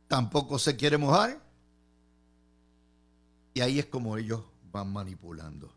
tampoco 0.09 0.59
se 0.59 0.77
quiere 0.77 0.97
mojar. 0.97 1.41
Y 3.55 3.61
ahí 3.61 3.79
es 3.79 3.87
como 3.87 4.17
ellos 4.17 4.43
van 4.73 4.93
manipulando. 4.93 5.73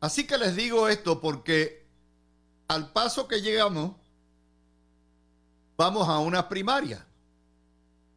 Así 0.00 0.26
que 0.26 0.38
les 0.38 0.56
digo 0.56 0.88
esto 0.88 1.20
porque 1.20 1.86
al 2.68 2.92
paso 2.92 3.28
que 3.28 3.42
llegamos, 3.42 3.96
vamos 5.76 6.08
a 6.08 6.18
una 6.18 6.48
primaria. 6.48 7.06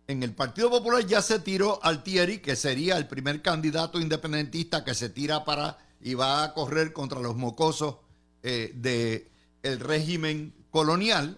En 0.08 0.22
el 0.22 0.34
Partido 0.34 0.70
Popular 0.70 1.06
ya 1.06 1.22
se 1.22 1.40
tiró 1.40 1.80
Altieri, 1.84 2.40
que 2.40 2.56
sería 2.56 2.98
el 2.98 3.08
primer 3.08 3.42
candidato 3.42 4.00
independentista 4.00 4.84
que 4.84 4.94
se 4.94 5.10
tira 5.10 5.46
para 5.46 5.78
y 6.02 6.14
va 6.14 6.44
a 6.44 6.54
correr 6.54 6.92
contra 6.92 7.20
los 7.20 7.36
mocosos 7.36 7.98
eh, 8.44 9.30
del 9.62 9.80
régimen 9.80 10.54
colonial. 10.74 11.38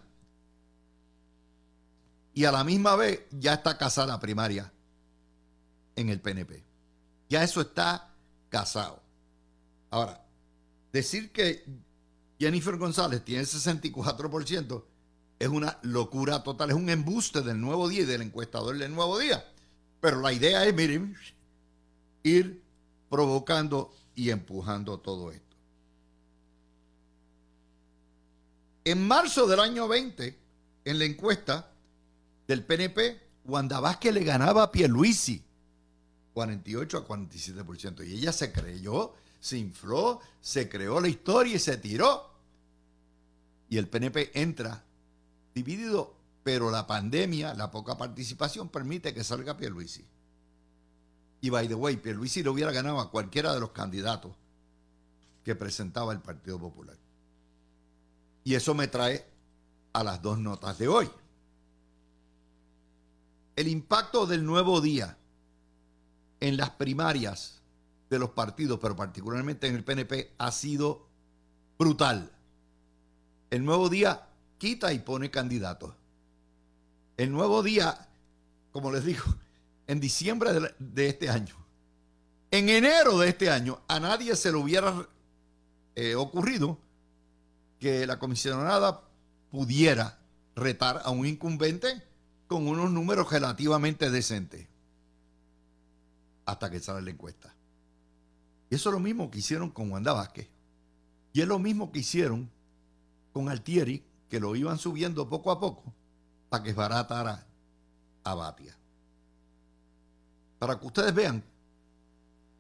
Y 2.34 2.46
a 2.46 2.51
la 2.51 2.63
misma 2.63 2.96
vez 2.96 3.22
ya 3.32 3.54
está 3.54 3.77
casada 3.77 4.20
primaria 4.20 4.72
en 5.96 6.10
el 6.10 6.20
PNP. 6.20 6.63
Ya 7.30 7.44
eso 7.44 7.62
está 7.62 8.10
casado. 8.50 9.01
Ahora, 9.92 10.25
decir 10.92 11.32
que 11.32 11.63
Jennifer 12.39 12.77
González 12.77 13.24
tiene 13.24 13.44
64% 13.44 14.84
es 15.38 15.48
una 15.50 15.77
locura 15.84 16.44
total, 16.44 16.70
es 16.70 16.75
un 16.75 16.89
embuste 16.89 17.42
del 17.42 17.60
nuevo 17.60 17.89
día 17.89 18.01
y 18.01 18.06
del 18.06 18.22
encuestador 18.22 18.77
del 18.77 18.94
nuevo 18.94 19.20
día. 19.20 19.46
Pero 20.00 20.22
la 20.22 20.32
idea 20.32 20.65
es, 20.65 20.74
miren, 20.74 21.15
ir 22.24 22.62
provocando 23.10 23.94
y 24.15 24.30
empujando 24.30 24.98
todo 25.00 25.32
esto. 25.32 25.45
En 28.86 29.08
marzo 29.08 29.48
del 29.48 29.60
año 29.60 29.88
20, 29.88 30.39
en 30.86 31.00
la 31.00 31.06
encuesta 31.06 31.72
del 32.48 32.63
PNP, 32.63 33.20
Wanda 33.46 33.80
Vázquez 33.80 34.13
le 34.13 34.24
ganaba 34.24 34.62
a 34.62 34.72
Pierluisi 34.72 35.44
48 36.36 36.98
a 37.00 37.08
47%. 37.08 38.08
Y 38.08 38.13
ella 38.13 38.32
se 38.32 38.51
creyó, 38.51 39.13
se 39.39 39.58
infló, 39.58 40.22
se 40.39 40.70
creó 40.70 41.01
la 41.01 41.08
historia 41.08 41.56
y 41.56 41.60
se 41.60 41.77
tiró. 41.77 42.30
Y 43.70 43.77
el 43.77 43.88
PNP 43.88 44.39
entra 44.39 44.84
dividido, 45.56 46.13
pero 46.44 46.70
la 46.70 46.86
pandemia, 46.86 47.56
la 47.56 47.72
poca 47.72 47.98
participación 47.98 48.70
permite 48.70 49.15
que 49.15 49.24
salga 49.24 49.58
Pierluisi. 49.58 50.06
Y 51.42 51.50
by 51.50 51.68
the 51.68 51.74
way, 51.74 51.98
Pierluisi 51.98 52.44
le 52.44 52.50
hubiera 52.50 52.72
ganado 52.72 53.00
a 53.00 53.10
cualquiera 53.10 53.51
de 53.51 53.60
los 53.60 53.72
candidatos 53.72 54.36
que 55.44 55.56
presentaba 55.56 56.13
el 56.13 56.20
Partido 56.20 56.60
Popular. 56.60 56.98
Y 58.46 58.54
eso 58.54 58.75
me 58.75 58.88
trae 58.88 59.25
a 59.92 60.04
las 60.04 60.22
dos 60.22 60.38
notas 60.38 60.78
de 60.78 60.88
hoy. 60.88 61.10
El 63.56 63.68
impacto 63.68 64.28
del 64.28 64.46
nuevo 64.46 64.82
día 64.82 65.18
en 66.40 66.56
las 66.56 66.70
primarias 66.70 67.64
de 68.08 68.20
los 68.20 68.30
partidos, 68.30 68.80
pero 68.80 68.96
particularmente 68.96 69.66
en 69.68 69.75
el 69.75 69.84
PNP, 69.84 70.36
ha 70.38 70.52
sido 70.52 71.08
brutal. 71.80 72.32
El 73.50 73.66
nuevo 73.66 73.90
día 73.90 74.28
quita 74.60 74.94
y 74.94 75.00
pone 75.00 75.32
candidatos. 75.32 75.96
El 77.18 77.32
nuevo 77.32 77.64
día, 77.64 78.08
como 78.72 78.92
les 78.92 79.06
digo, 79.06 79.24
en 79.88 80.00
diciembre 80.00 80.52
de, 80.78 81.08
este 81.08 81.30
año, 81.30 81.56
en 82.52 82.70
enero 82.70 83.18
de 83.18 83.30
este 83.30 83.50
año, 83.50 83.82
a 83.88 84.00
nadie 84.00 84.36
se 84.36 84.52
le 84.52 84.58
hubiera 84.58 85.08
eh, 85.96 86.14
ocurrido 86.14 86.78
que 87.79 88.08
la 88.08 88.20
comisionada 88.20 89.01
pudiera 89.51 90.20
retar 90.55 91.01
a 91.03 91.12
un 91.12 91.25
incumbente 91.25 92.03
con 92.48 92.67
unos 92.67 92.91
números 92.91 93.32
relativamente 93.32 94.10
decentes 94.10 94.67
hasta 96.46 96.70
que 96.70 96.79
sale 96.79 97.01
la 97.01 97.12
encuesta. 97.12 97.53
Y 98.70 98.75
eso 98.75 98.89
es 98.89 98.94
lo 98.94 99.00
mismo 99.00 99.29
que 99.29 99.39
hicieron 99.39 99.70
con 99.70 99.91
Wanda 99.91 100.13
Vázquez. 100.13 100.48
Y 101.34 101.41
es 101.41 101.48
lo 101.48 101.60
mismo 101.60 101.91
que 101.91 102.00
hicieron 102.00 102.50
con 103.34 103.50
Altieri 103.50 104.03
que 104.29 104.39
lo 104.39 104.55
iban 104.55 104.77
subiendo 104.77 105.27
poco 105.27 105.51
a 105.51 105.60
poco 105.60 105.94
para 106.50 106.63
que 106.63 106.74
baratara 106.74 107.46
a 108.24 108.36
Batia. 108.36 108.75
Para 110.60 110.79
que 110.79 110.86
ustedes 110.86 111.13
vean, 111.13 111.44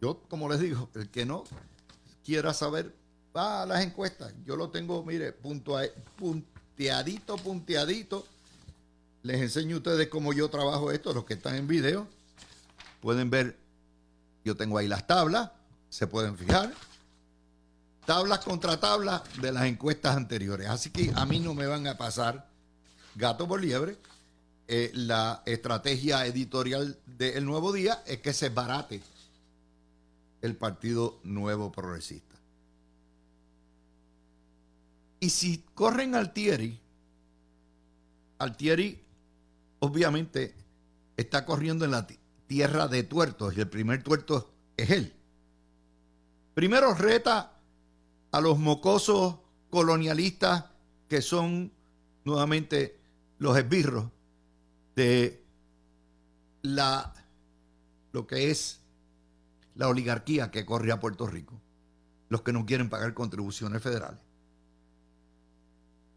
yo 0.01 0.21
como 0.27 0.49
les 0.49 0.59
digo, 0.59 0.89
el 0.95 1.09
que 1.09 1.25
no 1.25 1.43
quiera 2.23 2.53
saber, 2.53 2.95
va 3.35 3.63
a 3.63 3.65
las 3.65 3.83
encuestas. 3.83 4.33
Yo 4.45 4.55
lo 4.55 4.69
tengo, 4.69 5.03
mire, 5.03 5.33
punteadito, 5.33 7.35
punteadito. 7.37 8.25
Les 9.23 9.41
enseño 9.41 9.75
a 9.75 9.79
ustedes 9.79 10.07
cómo 10.07 10.33
yo 10.33 10.49
trabajo 10.49 10.91
esto, 10.91 11.13
los 11.13 11.25
que 11.25 11.33
están 11.33 11.55
en 11.55 11.67
video. 11.67 12.07
Pueden 13.01 13.29
ver, 13.29 13.57
yo 14.43 14.55
tengo 14.55 14.77
ahí 14.77 14.87
las 14.87 15.07
tablas, 15.07 15.51
se 15.89 16.07
pueden 16.07 16.37
fijar 16.37 16.71
tablas 18.05 18.39
contra 18.39 18.79
tablas 18.79 19.21
de 19.41 19.51
las 19.51 19.65
encuestas 19.65 20.15
anteriores. 20.15 20.69
Así 20.69 20.91
que 20.91 21.11
a 21.15 21.25
mí 21.25 21.39
no 21.39 21.53
me 21.53 21.65
van 21.65 21.87
a 21.87 21.97
pasar 21.97 22.47
gato 23.15 23.47
por 23.47 23.61
liebre. 23.61 23.97
Eh, 24.67 24.91
la 24.93 25.43
estrategia 25.45 26.25
editorial 26.25 26.97
del 27.05 27.45
Nuevo 27.45 27.71
Día 27.71 28.01
es 28.07 28.19
que 28.19 28.33
se 28.33 28.49
barate 28.49 29.01
el 30.41 30.55
Partido 30.55 31.19
Nuevo 31.23 31.71
Progresista. 31.71 32.34
Y 35.19 35.29
si 35.29 35.63
corren 35.73 36.15
Altieri, 36.15 36.79
Altieri 38.37 39.01
obviamente 39.79 40.53
está 41.17 41.45
corriendo 41.45 41.85
en 41.85 41.91
la 41.91 42.07
tierra 42.47 42.87
de 42.87 43.03
tuertos 43.03 43.55
y 43.57 43.61
el 43.61 43.69
primer 43.69 44.03
tuerto 44.03 44.51
es 44.77 44.89
él. 44.91 45.13
Primero 46.53 46.93
reta 46.93 47.53
a 48.31 48.41
los 48.41 48.59
mocosos 48.59 49.37
colonialistas 49.69 50.65
que 51.07 51.21
son 51.21 51.71
nuevamente 52.23 52.99
los 53.37 53.57
esbirros 53.57 54.05
de 54.95 55.43
la 56.61 57.13
lo 58.11 58.25
que 58.25 58.49
es 58.49 58.79
la 59.75 59.89
oligarquía 59.89 60.51
que 60.51 60.65
corre 60.65 60.93
a 60.93 61.01
Puerto 61.01 61.27
Rico, 61.27 61.59
los 62.29 62.41
que 62.41 62.53
no 62.53 62.65
quieren 62.65 62.89
pagar 62.89 63.13
contribuciones 63.13 63.83
federales. 63.83 64.24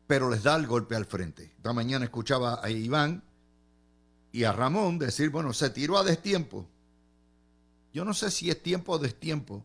Pero 0.08 0.28
les 0.28 0.42
da 0.42 0.56
el 0.56 0.66
golpe 0.66 0.96
al 0.96 1.06
frente. 1.06 1.52
Esta 1.56 1.72
mañana 1.72 2.06
escuchaba 2.06 2.60
a 2.60 2.68
Iván 2.70 3.22
y 4.32 4.42
a 4.42 4.52
Ramón 4.52 4.98
decir, 4.98 5.30
bueno, 5.30 5.52
se 5.52 5.70
tiró 5.70 5.98
a 5.98 6.02
destiempo. 6.02 6.66
Yo 7.92 8.04
no 8.04 8.12
sé 8.12 8.32
si 8.32 8.50
es 8.50 8.60
tiempo 8.60 8.94
o 8.94 8.98
destiempo. 8.98 9.64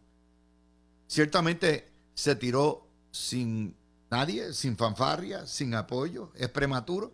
Ciertamente 1.07 1.91
se 2.13 2.35
tiró 2.35 2.87
sin 3.11 3.75
nadie, 4.11 4.53
sin 4.53 4.77
fanfarria, 4.77 5.47
sin 5.47 5.73
apoyo, 5.73 6.31
es 6.35 6.49
prematuro. 6.49 7.13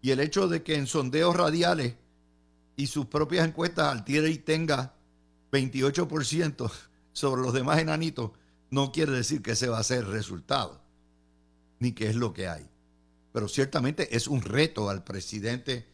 Y 0.00 0.12
el 0.12 0.20
hecho 0.20 0.48
de 0.48 0.62
que 0.62 0.76
en 0.76 0.86
sondeos 0.86 1.36
radiales 1.36 1.94
y 2.76 2.86
sus 2.86 3.06
propias 3.06 3.46
encuestas 3.46 3.88
Altieri 3.88 4.38
tenga 4.38 4.94
28% 5.52 6.70
sobre 7.12 7.42
los 7.42 7.52
demás 7.52 7.78
enanitos, 7.80 8.30
no 8.70 8.92
quiere 8.92 9.12
decir 9.12 9.42
que 9.42 9.52
ese 9.52 9.68
va 9.68 9.78
a 9.78 9.84
ser 9.84 10.04
el 10.04 10.12
resultado, 10.12 10.80
ni 11.78 11.92
que 11.92 12.08
es 12.08 12.16
lo 12.16 12.32
que 12.32 12.48
hay. 12.48 12.68
Pero 13.32 13.48
ciertamente 13.48 14.16
es 14.16 14.26
un 14.28 14.42
reto 14.42 14.90
al 14.90 15.04
presidente 15.04 15.86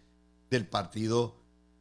del 0.51 0.67
Partido 0.67 1.37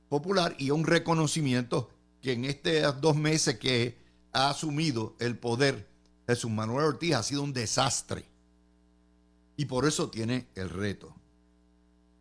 Popular 0.09 0.55
y 0.57 0.71
un 0.71 0.85
reconocimiento 0.85 1.89
que 2.21 2.33
en 2.33 2.45
estos 2.45 3.01
dos 3.01 3.15
meses 3.15 3.57
que 3.59 3.97
ha 4.31 4.49
asumido 4.49 5.15
el 5.19 5.37
poder 5.37 5.87
Jesús 6.27 6.51
Manuel 6.51 6.85
Ortiz 6.85 7.15
ha 7.15 7.23
sido 7.23 7.43
un 7.43 7.53
desastre. 7.53 8.25
Y 9.55 9.65
por 9.65 9.85
eso 9.85 10.09
tiene 10.09 10.47
el 10.55 10.69
reto. 10.69 11.13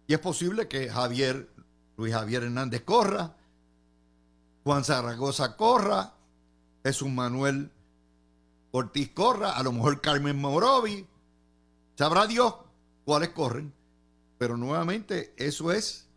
Y 0.06 0.14
es 0.14 0.18
posible 0.18 0.68
que 0.68 0.88
Javier, 0.88 1.48
Luis 1.96 2.12
Javier 2.12 2.42
Hernández 2.42 2.82
corra, 2.82 3.36
Juan 4.64 4.84
Zaragoza 4.84 5.56
corra, 5.56 6.14
Jesús 6.84 7.08
Manuel 7.08 7.70
Ortiz 8.72 9.10
corra, 9.12 9.52
a 9.52 9.62
lo 9.62 9.72
mejor 9.72 10.00
Carmen 10.00 10.38
Morovi, 10.38 11.06
sabrá 12.02 12.26
Dios 12.26 12.52
cuáles 13.04 13.28
corren. 13.28 13.72
Pero 14.36 14.56
nuevamente 14.56 15.32
eso 15.36 15.70
es 15.70 16.08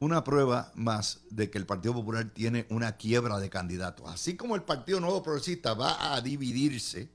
una 0.00 0.24
prueba 0.24 0.72
más 0.74 1.20
de 1.28 1.50
que 1.50 1.58
el 1.58 1.66
Partido 1.66 1.92
Popular 1.92 2.30
tiene 2.30 2.66
una 2.70 2.96
quiebra 2.96 3.38
de 3.38 3.50
candidatos. 3.50 4.08
Así 4.08 4.34
como 4.34 4.54
el 4.54 4.62
Partido 4.62 4.98
Nuevo 4.98 5.22
Progresista 5.22 5.74
va 5.74 6.14
a 6.14 6.22
dividirse, 6.22 7.10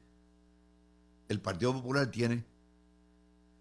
el 1.28 1.42
Partido 1.42 1.74
Popular 1.74 2.12
tiene 2.12 2.44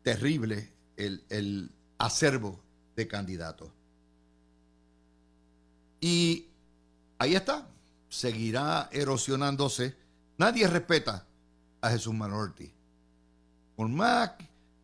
terrible 0.02 0.70
el, 0.98 1.70
acervo 1.96 2.60
de 2.94 3.08
candidatos. 3.08 3.70
Y 6.02 6.48
ahí 7.16 7.34
está, 7.34 7.66
seguirá 8.10 8.90
erosionándose. 8.92 9.96
Nadie 10.36 10.66
respeta 10.66 11.24
a 11.80 11.88
Jesús 11.88 12.12
Manuel 12.12 12.50
Ortiz. 12.50 12.81
Por 13.82 13.88
más 13.88 14.30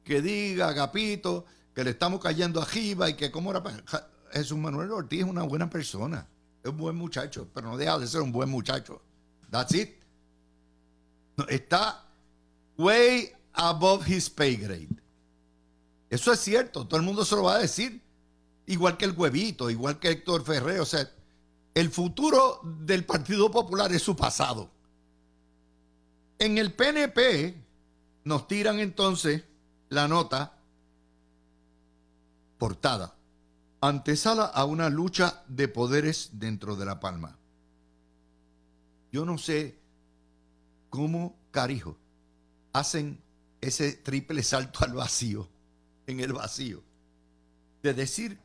que 0.02 0.20
diga 0.20 0.70
Agapito 0.70 1.44
que 1.72 1.84
le 1.84 1.90
estamos 1.90 2.20
cayendo 2.20 2.60
a 2.60 2.66
Jiba 2.66 3.08
y 3.08 3.14
que 3.14 3.30
cómo 3.30 3.52
era 3.52 3.62
Jesús 4.32 4.58
Manuel 4.58 4.90
Ortiz 4.90 5.20
es 5.20 5.26
una 5.26 5.44
buena 5.44 5.70
persona, 5.70 6.26
es 6.64 6.68
un 6.68 6.78
buen 6.78 6.96
muchacho, 6.96 7.46
pero 7.54 7.68
no 7.68 7.76
deja 7.76 7.96
de 7.96 8.08
ser 8.08 8.22
un 8.22 8.32
buen 8.32 8.48
muchacho. 8.48 9.00
That's 9.52 9.72
it. 9.72 9.90
está 11.48 12.04
way 12.76 13.30
above 13.52 14.04
his 14.04 14.28
pay 14.28 14.56
grade. 14.56 14.88
Eso 16.10 16.32
es 16.32 16.40
cierto, 16.40 16.84
todo 16.84 16.98
el 16.98 17.06
mundo 17.06 17.24
se 17.24 17.36
lo 17.36 17.44
va 17.44 17.54
a 17.54 17.58
decir. 17.58 18.02
Igual 18.66 18.96
que 18.96 19.04
el 19.04 19.12
huevito, 19.12 19.70
igual 19.70 20.00
que 20.00 20.10
Héctor 20.10 20.44
Ferrer. 20.44 20.80
O 20.80 20.84
sea, 20.84 21.08
el 21.72 21.88
futuro 21.90 22.62
del 22.64 23.04
Partido 23.04 23.48
Popular 23.48 23.92
es 23.92 24.02
su 24.02 24.16
pasado. 24.16 24.68
En 26.40 26.58
el 26.58 26.72
PNP 26.72 27.67
nos 28.28 28.46
tiran 28.46 28.78
entonces 28.78 29.42
la 29.88 30.06
nota 30.06 30.52
portada 32.58 33.16
antesala 33.80 34.44
a 34.44 34.66
una 34.66 34.90
lucha 34.90 35.42
de 35.48 35.66
poderes 35.66 36.32
dentro 36.34 36.76
de 36.76 36.84
La 36.84 37.00
Palma. 37.00 37.38
Yo 39.10 39.24
no 39.24 39.38
sé 39.38 39.78
cómo, 40.90 41.38
carijo, 41.50 41.96
hacen 42.74 43.18
ese 43.62 43.92
triple 43.92 44.42
salto 44.42 44.84
al 44.84 44.92
vacío, 44.92 45.48
en 46.06 46.20
el 46.20 46.34
vacío, 46.34 46.82
de 47.82 47.94
decir 47.94 48.38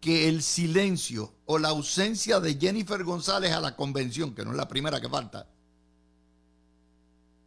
que 0.00 0.28
el 0.28 0.40
silencio 0.40 1.34
o 1.46 1.58
la 1.58 1.70
ausencia 1.70 2.38
de 2.38 2.54
Jennifer 2.54 3.02
González 3.02 3.50
a 3.50 3.60
la 3.60 3.74
convención, 3.74 4.36
que 4.36 4.44
no 4.44 4.52
es 4.52 4.56
la 4.56 4.68
primera 4.68 5.00
que 5.00 5.08
falta, 5.08 5.48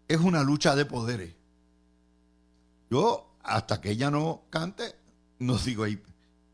es 0.08 0.20
una 0.20 0.44
lucha 0.44 0.76
de 0.76 0.86
poderes. 0.86 1.34
Yo, 2.90 3.36
hasta 3.44 3.82
que 3.82 3.92
ella 3.92 4.12
no 4.12 4.44
cante, 4.50 4.96
no 5.40 5.58
digo 5.58 5.84
ahí, 5.84 6.02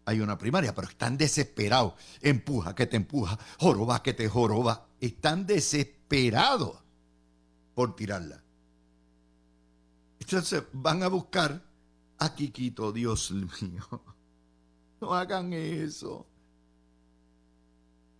hay 0.06 0.20
una 0.20 0.38
primaria, 0.38 0.74
pero 0.74 0.88
están 0.88 1.18
desesperados. 1.18 1.94
Empuja 2.22 2.76
que 2.76 2.88
te 2.88 2.98
empuja, 2.98 3.38
joroba 3.60 4.02
que 4.02 4.14
te 4.14 4.28
joroba. 4.28 4.88
Están 5.00 5.46
desesperados 5.46 6.78
por 7.74 7.96
tirarla. 7.96 8.42
Entonces 10.20 10.64
van 10.74 11.04
a 11.04 11.08
buscar 11.08 11.62
a 12.18 12.36
Quiquito, 12.36 12.92
Dios 12.92 13.32
mío. 13.32 13.84
No 15.02 15.16
hagan 15.16 15.52
eso. 15.52 16.28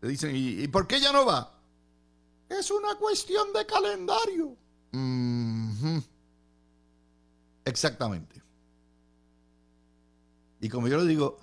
Le 0.02 0.10
dicen, 0.10 0.32
¿y, 0.34 0.68
por 0.68 0.88
qué 0.88 0.96
ella 0.96 1.12
no 1.12 1.28
va? 1.28 1.54
Es 2.50 2.72
una 2.72 2.96
cuestión 2.96 3.54
de 3.54 3.68
calendario. 3.68 4.58
Exactamente. 7.66 8.42
Y 10.60 10.70
como 10.70 10.88
yo 10.88 10.98
le 10.98 11.08
digo, 11.08 11.40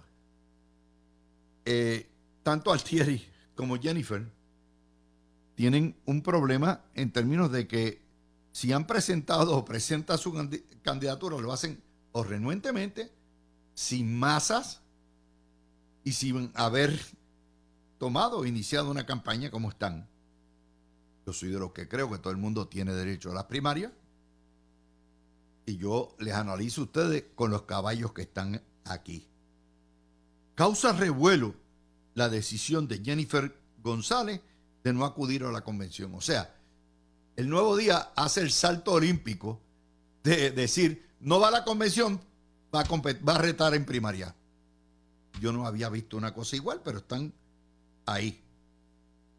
eh, 1.65 2.09
tanto 2.43 2.73
Altieri 2.73 3.27
como 3.55 3.79
Jennifer 3.79 4.25
tienen 5.55 5.97
un 6.05 6.23
problema 6.23 6.83
en 6.95 7.11
términos 7.11 7.51
de 7.51 7.67
que 7.67 8.01
si 8.53 8.73
han 8.73 8.87
presentado 8.87 9.57
o 9.57 9.65
presentan 9.65 10.19
su 10.19 10.33
candidatura, 10.83 11.37
lo 11.39 11.53
hacen 11.53 11.83
o 12.13 12.25
renuentemente, 12.25 13.13
sin 13.75 14.17
masas 14.17 14.81
y 16.05 16.13
sin 16.13 16.51
haber 16.55 16.99
tomado 17.99 18.39
o 18.39 18.47
iniciado 18.47 18.91
una 18.91 19.05
campaña 19.05 19.51
como 19.51 19.69
están. 19.69 20.09
Yo 21.29 21.35
soy 21.35 21.51
de 21.51 21.59
los 21.59 21.73
que 21.73 21.87
creo 21.87 22.11
que 22.11 22.17
todo 22.17 22.31
el 22.31 22.39
mundo 22.39 22.69
tiene 22.69 22.95
derecho 22.95 23.31
a 23.31 23.35
las 23.35 23.45
primarias. 23.45 23.93
Y 25.67 25.77
yo 25.77 26.17
les 26.19 26.33
analizo 26.33 26.81
a 26.81 26.85
ustedes 26.85 27.25
con 27.35 27.51
los 27.51 27.65
caballos 27.65 28.15
que 28.15 28.23
están 28.23 28.63
aquí. 28.87 29.29
Causa 30.55 30.95
revuelo 30.95 31.55
la 32.15 32.31
decisión 32.31 32.89
de 32.89 33.05
Jennifer 33.05 33.55
González 33.83 34.41
de 34.83 34.93
no 34.95 35.05
acudir 35.05 35.45
a 35.45 35.53
la 35.53 35.61
convención. 35.61 36.15
O 36.15 36.23
sea, 36.23 36.57
el 37.37 37.51
nuevo 37.51 37.77
día 37.77 38.11
hace 38.17 38.41
el 38.41 38.51
salto 38.51 38.93
olímpico 38.93 39.61
de 40.23 40.51
decir, 40.51 41.11
no 41.21 41.41
va 41.41 41.49
a 41.49 41.51
la 41.51 41.65
convención, 41.65 42.19
va 42.75 42.81
a, 42.81 42.85
va 42.89 43.35
a 43.35 43.39
retar 43.39 43.75
en 43.75 43.85
primaria. 43.85 44.35
Yo 45.43 45.53
no 45.53 45.67
había 45.67 45.91
visto 45.91 46.17
una 46.17 46.33
cosa 46.33 46.57
igual, 46.57 46.81
pero 46.83 47.01
están 47.01 47.35
ahí. 48.07 48.43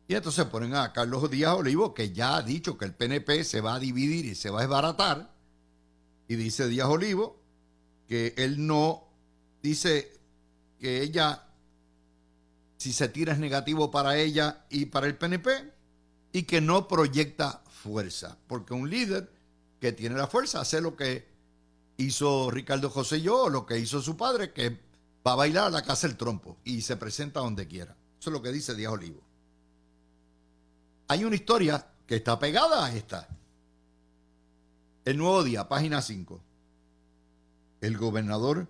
Y 0.10 0.16
entonces 0.16 0.44
ponen 0.46 0.74
a 0.74 0.92
Carlos 0.92 1.30
Díaz 1.30 1.54
Olivo, 1.54 1.94
que 1.94 2.12
ya 2.12 2.36
ha 2.36 2.42
dicho 2.42 2.80
que 2.80 2.86
el 2.86 2.96
PNP 2.96 3.44
se 3.44 3.62
va 3.62 3.76
a 3.76 3.80
dividir 3.80 4.26
y 4.26 4.34
se 4.34 4.50
va 4.50 4.58
a 4.58 4.62
desbaratar. 4.64 5.32
Y 6.28 6.36
dice 6.36 6.68
Díaz 6.68 6.88
Olivo 6.90 7.40
que 8.08 8.34
él 8.38 8.66
no 8.66 9.04
dice 9.62 10.12
que 10.80 11.04
ella, 11.04 11.44
si 12.78 12.92
se 12.92 13.08
tira 13.10 13.34
es 13.34 13.40
negativo 13.40 13.92
para 13.92 14.18
ella 14.18 14.66
y 14.72 14.88
para 14.88 15.06
el 15.06 15.16
PNP, 15.16 15.52
y 16.32 16.42
que 16.42 16.60
no 16.60 16.88
proyecta 16.88 17.62
fuerza, 17.70 18.36
porque 18.48 18.74
un 18.74 18.90
líder 18.90 19.32
que 19.80 19.92
tiene 19.92 20.16
la 20.16 20.26
fuerza 20.26 20.62
hace 20.62 20.82
lo 20.82 20.96
que 20.96 21.28
hizo 21.98 22.50
Ricardo 22.50 22.90
José 22.90 23.22
yo, 23.22 23.48
lo 23.48 23.68
que 23.68 23.78
hizo 23.78 24.02
su 24.02 24.18
padre, 24.18 24.54
que 24.54 24.72
va 25.26 25.34
a 25.34 25.36
bailar 25.36 25.66
a 25.66 25.70
la 25.70 25.84
casa 25.84 26.08
el 26.08 26.18
trompo 26.18 26.58
y 26.64 26.82
se 26.82 26.98
presenta 26.98 27.42
donde 27.42 27.68
quiera. 27.68 27.96
Eso 28.20 28.32
es 28.32 28.34
lo 28.34 28.42
que 28.42 28.52
dice 28.52 28.74
Díaz 28.74 28.94
Olivo. 28.94 29.29
Hay 31.10 31.24
una 31.24 31.36
historia 31.36 31.88
que 32.06 32.18
está 32.18 32.38
pegada 32.38 32.86
a 32.86 32.96
esta. 32.96 33.28
El 35.04 35.18
nuevo 35.18 35.44
día, 35.44 35.68
página 35.68 36.04
5. 36.04 36.40
El 37.82 37.98
gobernador 37.98 38.68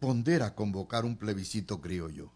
pondera 0.00 0.54
convocar 0.54 1.04
un 1.04 1.18
plebiscito 1.18 1.82
criollo. 1.82 2.32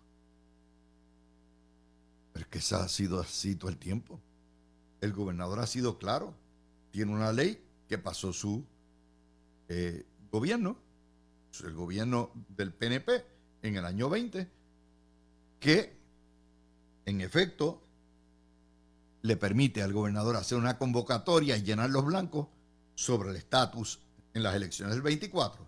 Pero 2.35 2.45
es 2.45 2.51
que 2.51 2.59
eso 2.59 2.77
ha 2.77 2.89
sido 2.89 3.19
así 3.19 3.57
todo 3.57 3.71
el 3.71 3.79
tiempo. 3.79 4.21
El 5.01 5.15
gobernador 5.15 5.61
ha 5.61 5.67
sido 5.67 5.97
claro. 5.97 6.35
Tiene 6.91 7.11
una 7.11 7.33
ley 7.33 7.65
que 7.89 7.97
pasó 7.97 8.35
su 8.35 8.63
eh, 9.71 10.05
gobierno, 10.31 10.77
el 11.65 11.73
gobierno 11.73 12.31
del 12.51 12.75
PNP 12.75 13.25
en 13.63 13.77
el 13.77 13.87
año 13.87 14.11
20, 14.11 14.47
que 15.59 15.97
en 17.07 17.23
efecto 17.23 17.81
le 19.23 19.37
permite 19.37 19.83
al 19.83 19.93
gobernador 19.93 20.37
hacer 20.37 20.59
una 20.59 20.79
convocatoria 20.79 21.57
y 21.57 21.63
llenar 21.63 21.91
los 21.91 22.05
blancos 22.05 22.49
sobre 22.95 23.31
el 23.31 23.37
estatus 23.37 24.01
en 24.35 24.43
las 24.43 24.55
elecciones 24.55 24.95
del 24.95 25.03
24. 25.03 25.67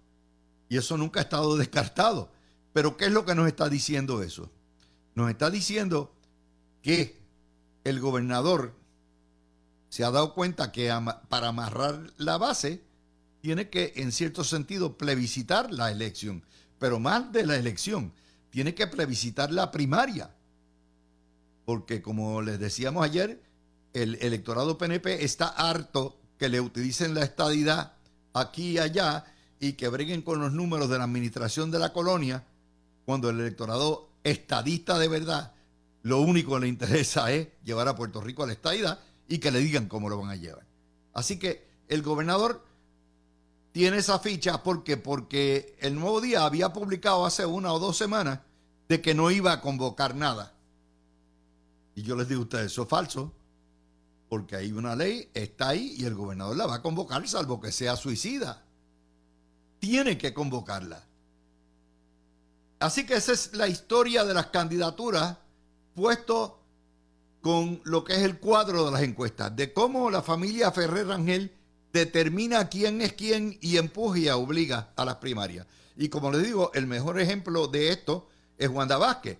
Y 0.68 0.76
eso 0.76 0.96
nunca 0.96 1.20
ha 1.20 1.24
estado 1.24 1.56
descartado. 1.56 2.30
Pero 2.72 2.96
¿qué 2.96 3.06
es 3.06 3.12
lo 3.12 3.24
que 3.24 3.34
nos 3.34 3.46
está 3.46 3.68
diciendo 3.68 4.22
eso? 4.22 4.50
Nos 5.14 5.30
está 5.30 5.50
diciendo 5.50 6.14
que 6.80 7.20
el 7.84 8.00
gobernador 8.00 8.74
se 9.88 10.04
ha 10.04 10.10
dado 10.10 10.32
cuenta 10.32 10.72
que 10.72 10.90
para 11.28 11.48
amarrar 11.48 12.10
la 12.16 12.38
base 12.38 12.82
tiene 13.42 13.68
que, 13.68 13.92
en 13.96 14.12
cierto 14.12 14.44
sentido, 14.44 14.96
plebiscitar 14.96 15.70
la 15.72 15.90
elección. 15.90 16.44
Pero 16.78 16.98
más 16.98 17.32
de 17.32 17.44
la 17.44 17.56
elección, 17.56 18.12
tiene 18.50 18.74
que 18.74 18.86
plebiscitar 18.86 19.52
la 19.52 19.70
primaria. 19.70 20.34
Porque 21.64 22.03
como 22.03 22.42
les 22.42 22.59
decíamos 22.59 23.05
ayer, 23.05 23.42
el 23.92 24.16
electorado 24.16 24.79
PNP 24.79 25.25
está 25.25 25.48
harto 25.48 26.16
que 26.38 26.48
le 26.48 26.61
utilicen 26.61 27.14
la 27.14 27.22
estadidad 27.22 27.94
aquí 28.33 28.72
y 28.72 28.79
allá 28.79 29.25
y 29.61 29.75
que 29.75 29.88
breguen 29.88 30.22
con 30.22 30.40
los 30.40 30.53
números 30.53 30.88
de 30.88 30.98
la 30.98 31.05
administración 31.05 31.70
de 31.70 31.79
la 31.79 31.92
colonia, 31.92 32.44
cuando 33.05 33.31
el 33.31 33.38
electorado 33.38 34.09
estadista 34.25 34.98
de 34.98 35.09
verdad, 35.09 35.53
lo 36.03 36.20
único 36.20 36.55
que 36.55 36.62
le 36.62 36.68
interesa 36.68 37.31
es 37.33 37.48
llevar 37.64 37.88
a 37.88 37.96
Puerto 37.96 38.20
Rico 38.20 38.42
a 38.42 38.46
la 38.46 38.55
estadidad 38.55 38.98
y 39.29 39.38
que 39.38 39.51
le 39.51 39.61
digan 39.61 39.88
cómo 39.88 40.09
lo 40.09 40.18
van 40.18 40.31
a 40.31 40.37
llevar. 40.37 40.66
Así 41.14 41.38
que 41.38 41.66
el 41.88 42.03
gobernador 42.03 42.64
tiene 43.72 43.98
esa 43.98 44.18
ficha 44.18 44.62
porque 44.62 44.96
porque 44.96 45.77
el 45.81 45.94
Nuevo 45.94 46.20
Día 46.20 46.44
había 46.44 46.72
publicado 46.72 47.25
hace 47.25 47.46
una 47.46 47.72
o 47.72 47.79
dos 47.79 47.96
semanas 47.96 48.40
de 48.88 49.01
que 49.01 49.14
no 49.14 49.31
iba 49.31 49.53
a 49.53 49.61
convocar 49.61 50.14
nada. 50.14 50.51
Y 51.94 52.02
yo 52.02 52.16
les 52.16 52.28
digo 52.28 52.40
a 52.40 52.44
ustedes, 52.44 52.66
eso 52.66 52.83
es 52.83 52.88
falso, 52.88 53.33
porque 54.28 54.57
hay 54.57 54.72
una 54.72 54.96
ley, 54.96 55.31
está 55.35 55.70
ahí 55.70 55.96
y 55.98 56.05
el 56.05 56.14
gobernador 56.14 56.57
la 56.57 56.66
va 56.66 56.76
a 56.76 56.83
convocar 56.83 57.26
salvo 57.28 57.61
que 57.61 57.72
sea 57.72 57.96
suicida 57.96 58.62
tiene 59.83 60.16
que 60.16 60.33
convocarla. 60.33 61.05
Así 62.78 63.05
que 63.05 63.14
esa 63.14 63.33
es 63.33 63.52
la 63.52 63.66
historia 63.66 64.24
de 64.24 64.33
las 64.33 64.46
candidaturas 64.46 65.38
puesto 65.92 66.61
con 67.40 67.81
lo 67.83 68.05
que 68.05 68.12
es 68.12 68.20
el 68.20 68.38
cuadro 68.38 68.85
de 68.85 68.92
las 68.92 69.02
encuestas, 69.02 69.57
de 69.57 69.72
cómo 69.72 70.09
la 70.09 70.22
familia 70.22 70.70
Ferrer 70.70 71.09
Rangel 71.09 71.50
determina 71.92 72.68
quién 72.68 73.00
es 73.00 73.14
quién 73.14 73.59
y 73.61 73.76
empuja 73.76 74.20
y 74.20 74.28
obliga 74.28 74.92
a 74.94 75.05
las 75.05 75.16
primarias. 75.16 75.66
Y 75.96 76.09
como 76.09 76.31
les 76.31 76.44
digo, 76.44 76.70
el 76.74 76.87
mejor 76.87 77.18
ejemplo 77.18 77.66
de 77.66 77.88
esto 77.88 78.28
es 78.59 78.68
Wanda 78.68 78.98
Vázquez. 78.98 79.38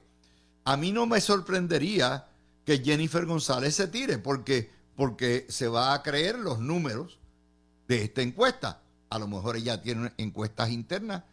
A 0.65 0.77
mí 0.77 0.91
no 0.91 1.07
me 1.07 1.21
sorprendería 1.21 2.27
que 2.65 2.79
Jennifer 2.79 3.27
González 3.27 3.75
se 3.75 3.89
tire 3.89 4.19
porque, 4.19 4.71
porque 4.97 5.47
se 5.49 5.69
va 5.69 5.95
a 5.95 6.03
creer 6.03 6.39
los 6.39 6.61
números 6.61 7.19
de 7.89 8.05
esta 8.05 8.23
encuesta. 8.23 8.83
A 9.11 9.19
lo 9.19 9.29
mejor 9.29 9.57
ella 9.57 9.83
tiene 9.83 10.13
encuestas 10.17 10.71
internas 10.71 11.25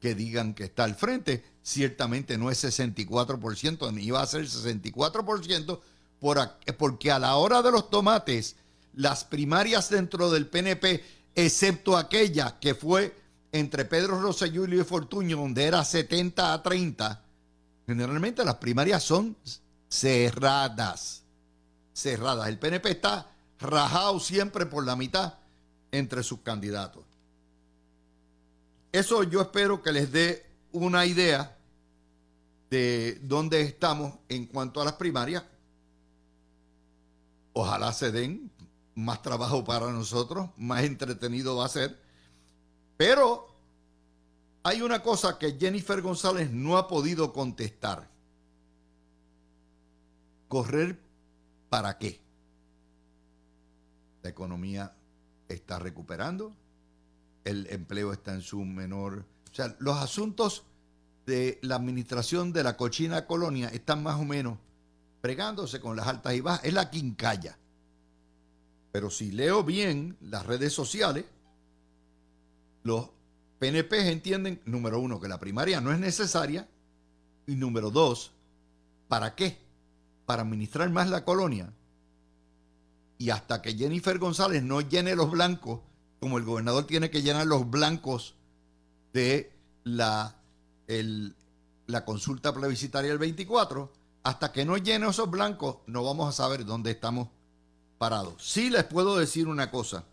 que 0.00 0.14
digan 0.14 0.54
que 0.54 0.64
está 0.64 0.84
al 0.84 0.96
frente. 0.96 1.44
Ciertamente 1.62 2.36
no 2.36 2.50
es 2.50 2.62
64%, 2.64 3.92
ni 3.92 4.10
va 4.10 4.22
a 4.22 4.26
ser 4.26 4.44
64%, 4.44 5.80
porque 6.76 7.10
a 7.10 7.18
la 7.18 7.36
hora 7.36 7.62
de 7.62 7.70
los 7.70 7.88
tomates, 7.88 8.56
las 8.94 9.24
primarias 9.24 9.88
dentro 9.88 10.30
del 10.30 10.48
PNP, 10.48 11.02
excepto 11.34 11.96
aquella 11.96 12.58
que 12.60 12.74
fue 12.74 13.16
entre 13.52 13.84
Pedro 13.84 14.20
Rosselló 14.20 14.64
y 14.64 14.82
Fortuño, 14.84 15.36
donde 15.36 15.64
era 15.64 15.84
70 15.84 16.52
a 16.52 16.62
30, 16.62 17.22
generalmente 17.86 18.44
las 18.44 18.56
primarias 18.56 19.02
son 19.02 19.36
cerradas. 19.92 21.22
Cerradas. 21.92 22.48
El 22.48 22.58
PNP 22.58 22.90
está 22.90 23.26
rajado 23.60 24.18
siempre 24.20 24.64
por 24.64 24.84
la 24.86 24.96
mitad 24.96 25.34
entre 25.92 26.22
sus 26.22 26.40
candidatos. 26.40 27.04
Eso 28.90 29.22
yo 29.22 29.42
espero 29.42 29.82
que 29.82 29.92
les 29.92 30.10
dé 30.10 30.46
una 30.72 31.04
idea 31.04 31.56
de 32.70 33.20
dónde 33.22 33.60
estamos 33.60 34.14
en 34.30 34.46
cuanto 34.46 34.80
a 34.80 34.86
las 34.86 34.94
primarias. 34.94 35.44
Ojalá 37.52 37.92
se 37.92 38.10
den 38.10 38.50
más 38.94 39.20
trabajo 39.20 39.62
para 39.62 39.92
nosotros, 39.92 40.48
más 40.56 40.84
entretenido 40.84 41.56
va 41.56 41.66
a 41.66 41.68
ser. 41.68 42.00
Pero 42.96 43.46
hay 44.62 44.80
una 44.80 45.02
cosa 45.02 45.38
que 45.38 45.58
Jennifer 45.58 46.00
González 46.00 46.50
no 46.50 46.78
ha 46.78 46.88
podido 46.88 47.32
contestar. 47.34 48.11
¿Correr 50.52 50.98
para 51.70 51.96
qué? 51.96 52.20
La 54.22 54.28
economía 54.28 54.94
está 55.48 55.78
recuperando, 55.78 56.52
el 57.42 57.66
empleo 57.70 58.12
está 58.12 58.34
en 58.34 58.42
su 58.42 58.62
menor... 58.62 59.24
O 59.50 59.54
sea, 59.54 59.74
los 59.78 59.96
asuntos 59.96 60.64
de 61.24 61.58
la 61.62 61.76
administración 61.76 62.52
de 62.52 62.64
la 62.64 62.76
cochina 62.76 63.26
colonia 63.26 63.70
están 63.70 64.02
más 64.02 64.20
o 64.20 64.26
menos 64.26 64.58
pregándose 65.22 65.80
con 65.80 65.96
las 65.96 66.06
altas 66.06 66.34
y 66.34 66.42
bajas. 66.42 66.64
Es 66.66 66.74
la 66.74 66.90
quincalla. 66.90 67.56
Pero 68.92 69.08
si 69.08 69.32
leo 69.32 69.64
bien 69.64 70.18
las 70.20 70.44
redes 70.44 70.74
sociales, 70.74 71.24
los 72.82 73.08
PNP 73.58 74.12
entienden, 74.12 74.60
número 74.66 75.00
uno, 75.00 75.18
que 75.18 75.28
la 75.28 75.40
primaria 75.40 75.80
no 75.80 75.92
es 75.92 75.98
necesaria. 75.98 76.68
Y 77.46 77.54
número 77.54 77.90
dos, 77.90 78.32
¿para 79.08 79.34
qué? 79.34 79.71
Para 80.26 80.42
administrar 80.42 80.90
más 80.90 81.10
la 81.10 81.24
colonia. 81.24 81.72
Y 83.18 83.30
hasta 83.30 83.62
que 83.62 83.74
Jennifer 83.74 84.18
González 84.18 84.62
no 84.62 84.80
llene 84.80 85.14
los 85.14 85.30
blancos, 85.30 85.80
como 86.20 86.38
el 86.38 86.44
gobernador 86.44 86.86
tiene 86.86 87.10
que 87.10 87.22
llenar 87.22 87.46
los 87.46 87.68
blancos 87.68 88.36
de 89.12 89.52
la, 89.84 90.36
consulta 92.04 92.54
plebiscitaria 92.54 93.10
del 93.10 93.18
24, 93.18 93.92
hasta 94.22 94.52
que 94.52 94.64
no 94.64 94.76
llene 94.76 95.08
esos 95.08 95.30
blancos, 95.30 95.78
no 95.86 96.04
vamos 96.04 96.28
a 96.28 96.32
saber 96.32 96.64
dónde 96.64 96.92
estamos 96.92 97.28
parados. 97.98 98.34
Sí 98.38 98.70
les 98.70 98.84
puedo 98.84 99.16
decir 99.16 99.48
una 99.48 99.70
cosa. 99.70 100.04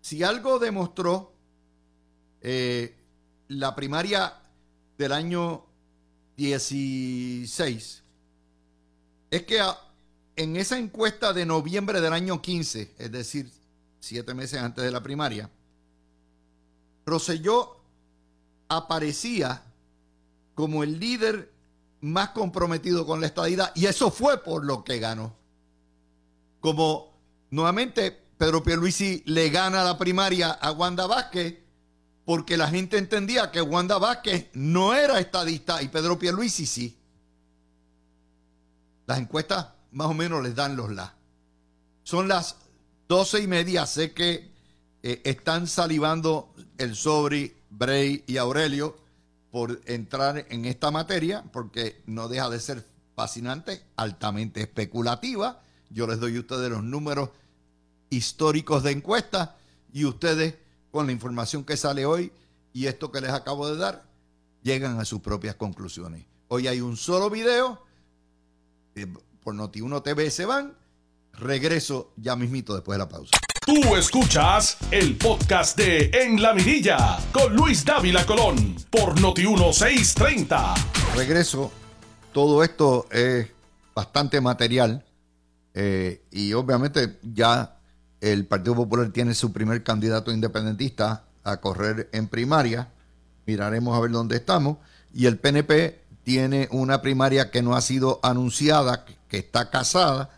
Si 0.00 0.22
algo 0.22 0.58
demostró 0.58 1.32
eh, 2.40 2.96
la 3.48 3.74
primaria 3.74 4.34
del 4.96 5.12
año 5.12 5.66
16, 6.36 8.02
es 9.30 9.42
que 9.44 9.60
en 10.36 10.56
esa 10.56 10.78
encuesta 10.78 11.32
de 11.32 11.46
noviembre 11.46 12.00
del 12.00 12.12
año 12.12 12.42
15, 12.42 12.94
es 12.98 13.12
decir, 13.12 13.50
siete 14.00 14.34
meses 14.34 14.60
antes 14.60 14.84
de 14.84 14.90
la 14.90 15.02
primaria, 15.02 15.50
Roselló 17.06 17.76
aparecía 18.68 19.62
como 20.54 20.82
el 20.82 20.98
líder 20.98 21.52
más 22.00 22.30
comprometido 22.30 23.06
con 23.06 23.20
la 23.20 23.26
estadidad 23.26 23.72
y 23.74 23.86
eso 23.86 24.10
fue 24.10 24.42
por 24.42 24.64
lo 24.64 24.84
que 24.84 24.98
ganó. 24.98 25.34
Como 26.60 27.12
nuevamente 27.50 28.16
Pedro 28.38 28.62
Pierluisi 28.62 29.22
le 29.26 29.50
gana 29.50 29.84
la 29.84 29.98
primaria 29.98 30.50
a 30.50 30.72
Wanda 30.72 31.06
Vázquez 31.06 31.58
porque 32.24 32.56
la 32.56 32.68
gente 32.68 32.96
entendía 32.96 33.50
que 33.50 33.60
Wanda 33.60 33.98
Vázquez 33.98 34.48
no 34.54 34.94
era 34.94 35.18
estadista 35.18 35.82
y 35.82 35.88
Pedro 35.88 36.18
Pierluisi 36.18 36.66
sí. 36.66 36.99
Las 39.10 39.18
encuestas 39.18 39.66
más 39.90 40.06
o 40.06 40.14
menos 40.14 40.40
les 40.40 40.54
dan 40.54 40.76
los 40.76 40.92
la. 40.92 41.12
Son 42.04 42.28
las 42.28 42.54
doce 43.08 43.42
y 43.42 43.48
media, 43.48 43.84
sé 43.84 44.12
que 44.12 44.52
eh, 45.02 45.20
están 45.24 45.66
salivando 45.66 46.54
el 46.78 46.94
Sobri, 46.94 47.52
Bray 47.70 48.22
y 48.28 48.36
Aurelio 48.36 48.96
por 49.50 49.80
entrar 49.86 50.46
en 50.48 50.64
esta 50.64 50.92
materia, 50.92 51.42
porque 51.52 52.02
no 52.06 52.28
deja 52.28 52.48
de 52.50 52.60
ser 52.60 52.86
fascinante, 53.16 53.82
altamente 53.96 54.60
especulativa. 54.60 55.60
Yo 55.88 56.06
les 56.06 56.20
doy 56.20 56.36
a 56.36 56.40
ustedes 56.40 56.70
los 56.70 56.84
números 56.84 57.30
históricos 58.10 58.84
de 58.84 58.92
encuesta 58.92 59.56
y 59.92 60.04
ustedes, 60.04 60.54
con 60.92 61.06
la 61.06 61.12
información 61.12 61.64
que 61.64 61.76
sale 61.76 62.06
hoy 62.06 62.30
y 62.72 62.86
esto 62.86 63.10
que 63.10 63.20
les 63.20 63.32
acabo 63.32 63.68
de 63.68 63.76
dar, 63.76 64.04
llegan 64.62 65.00
a 65.00 65.04
sus 65.04 65.20
propias 65.20 65.56
conclusiones. 65.56 66.26
Hoy 66.46 66.68
hay 66.68 66.80
un 66.80 66.96
solo 66.96 67.28
video, 67.28 67.89
eh, 69.00 69.06
por 69.42 69.54
Noti1 69.54 70.02
TV 70.02 70.30
se 70.30 70.44
van, 70.44 70.74
regreso 71.32 72.12
ya 72.16 72.36
mismito 72.36 72.74
después 72.74 72.96
de 72.96 72.98
la 72.98 73.08
pausa. 73.08 73.30
Tú 73.64 73.96
escuchas 73.96 74.76
el 74.90 75.16
podcast 75.16 75.76
de 75.78 76.10
En 76.12 76.42
la 76.42 76.52
Mirilla 76.52 77.18
con 77.32 77.54
Luis 77.54 77.84
Dávila 77.84 78.26
Colón 78.26 78.76
por 78.90 79.18
Noti1630. 79.18 80.74
Regreso. 81.14 81.72
Todo 82.32 82.62
esto 82.62 83.06
es 83.10 83.48
bastante 83.94 84.40
material 84.40 85.04
eh, 85.74 86.22
y 86.30 86.52
obviamente 86.52 87.18
ya 87.22 87.78
el 88.20 88.46
Partido 88.46 88.76
Popular 88.76 89.10
tiene 89.10 89.34
su 89.34 89.52
primer 89.52 89.82
candidato 89.82 90.30
independentista 90.30 91.24
a 91.42 91.56
correr 91.58 92.10
en 92.12 92.28
primaria. 92.28 92.92
Miraremos 93.46 93.96
a 93.96 94.00
ver 94.00 94.10
dónde 94.10 94.36
estamos. 94.36 94.76
Y 95.14 95.26
el 95.26 95.38
PNP 95.38 96.00
tiene 96.30 96.68
una 96.70 97.02
primaria 97.02 97.50
que 97.50 97.60
no 97.60 97.74
ha 97.74 97.80
sido 97.80 98.20
anunciada, 98.22 99.04
que 99.26 99.38
está 99.38 99.68
casada 99.68 100.30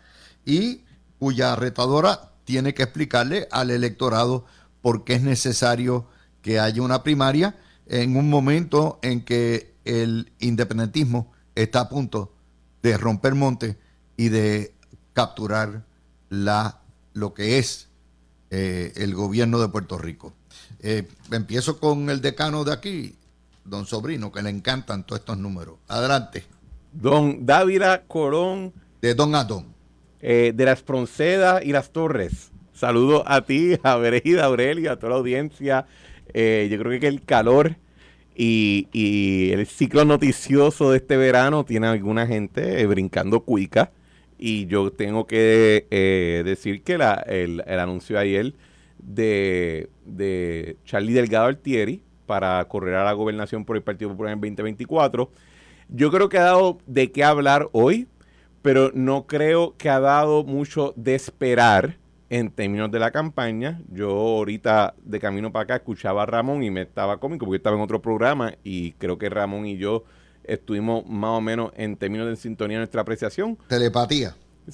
y 0.43 0.81
cuya 1.19 1.55
retadora 1.55 2.31
tiene 2.45 2.73
que 2.73 2.81
explicarle 2.81 3.47
al 3.51 3.69
electorado 3.69 4.43
por 4.81 5.03
qué 5.03 5.13
es 5.13 5.21
necesario 5.21 6.07
que 6.41 6.59
haya 6.59 6.81
una 6.81 7.03
primaria 7.03 7.55
en 7.85 8.17
un 8.17 8.27
momento 8.27 8.97
en 9.03 9.23
que 9.23 9.75
el 9.85 10.31
independentismo 10.39 11.31
está 11.53 11.81
a 11.81 11.89
punto 11.89 12.33
de 12.81 12.97
romper 12.97 13.35
monte 13.35 13.77
y 14.17 14.29
de 14.29 14.73
capturar 15.13 15.85
la, 16.31 16.81
lo 17.13 17.35
que 17.35 17.59
es 17.59 17.89
eh, 18.49 18.93
el 18.95 19.13
gobierno 19.13 19.59
de 19.59 19.69
Puerto 19.69 19.99
Rico. 19.99 20.33
Eh, 20.79 21.07
empiezo 21.29 21.79
con 21.79 22.09
el 22.09 22.19
decano 22.19 22.63
de 22.63 22.73
aquí, 22.73 23.15
don 23.65 23.85
Sobrino, 23.85 24.31
que 24.31 24.41
le 24.41 24.49
encantan 24.49 25.05
todos 25.05 25.19
estos 25.19 25.37
números. 25.37 25.75
Adelante. 25.87 26.43
Don 26.91 27.45
Dávila 27.45 28.03
Corón. 28.07 28.73
De 29.01 29.13
Don 29.15 29.35
Adón. 29.35 29.73
Eh, 30.21 30.53
de 30.55 30.65
las 30.65 30.81
Pronceda 30.81 31.63
y 31.63 31.71
las 31.71 31.91
Torres. 31.91 32.51
Saludos 32.73 33.23
a 33.25 33.41
ti, 33.41 33.77
a 33.83 33.97
Bereida, 33.97 34.45
Aurelia, 34.45 34.93
a 34.93 34.95
toda 34.95 35.11
la 35.11 35.15
audiencia. 35.17 35.85
Eh, 36.33 36.67
yo 36.71 36.79
creo 36.79 36.99
que 36.99 37.07
el 37.07 37.21
calor 37.23 37.75
y, 38.35 39.51
el 39.51 39.65
ciclo 39.67 40.05
noticioso 40.05 40.91
de 40.91 40.97
este 40.97 41.17
verano 41.17 41.65
tiene 41.65 41.87
a 41.87 41.91
alguna 41.91 42.25
gente 42.25 42.81
eh, 42.81 42.85
brincando 42.85 43.41
cuica. 43.41 43.91
Y 44.37 44.65
yo 44.65 44.91
tengo 44.91 45.25
que 45.25 46.43
decir 46.43 46.83
que 46.83 46.95
el, 47.27 47.61
anuncio 47.79 48.19
ayer 48.19 48.53
de, 48.99 49.89
de 50.05 50.75
Charlie 50.85 51.13
Delgado 51.13 51.45
Altieri 51.45 52.01
para 52.25 52.63
correr 52.65 52.95
a 52.95 53.03
la 53.03 53.13
gobernación 53.13 53.65
por 53.65 53.75
el 53.75 53.83
Partido 53.83 54.11
Popular 54.11 54.33
en 54.33 54.39
2024, 54.39 55.29
yo 55.89 56.11
creo 56.11 56.29
que 56.29 56.37
ha 56.37 56.43
dado 56.43 56.77
de 56.85 57.11
qué 57.11 57.23
hablar 57.23 57.69
hoy 57.71 58.07
pero 58.63 58.91
no 58.95 59.27
creo 59.27 59.75
que 59.77 59.89
ha 59.89 59.99
dado 59.99 60.43
mucho 60.43 60.93
de 60.95 61.13
esperar 61.13 61.97
en 62.29 62.49
términos 62.49 62.89
de 62.89 62.97
la 62.97 63.11
campaña. 63.11 63.79
Yo 63.91 64.09
ahorita 64.09 64.95
de 65.03 65.19
camino 65.19 65.51
para 65.51 65.63
acá 65.63 65.75
escuchaba 65.75 66.23
a 66.23 66.25
Ramón 66.25 66.63
y 66.63 66.71
me 66.71 66.81
estaba 66.81 67.19
cómico 67.19 67.45
porque 67.45 67.57
estaba 67.57 67.75
en 67.75 67.83
otro 67.83 68.01
programa 68.01 68.55
y 68.63 68.93
creo 68.93 69.17
que 69.17 69.29
Ramón 69.29 69.67
y 69.67 69.77
yo 69.77 70.05
estuvimos 70.45 71.05
más 71.05 71.31
o 71.31 71.41
menos 71.41 71.73
en 71.75 71.97
términos 71.97 72.27
de 72.27 72.37
sintonía 72.37 72.77
nuestra 72.77 73.01
apreciación. 73.01 73.57
Telepatía. 73.67 74.33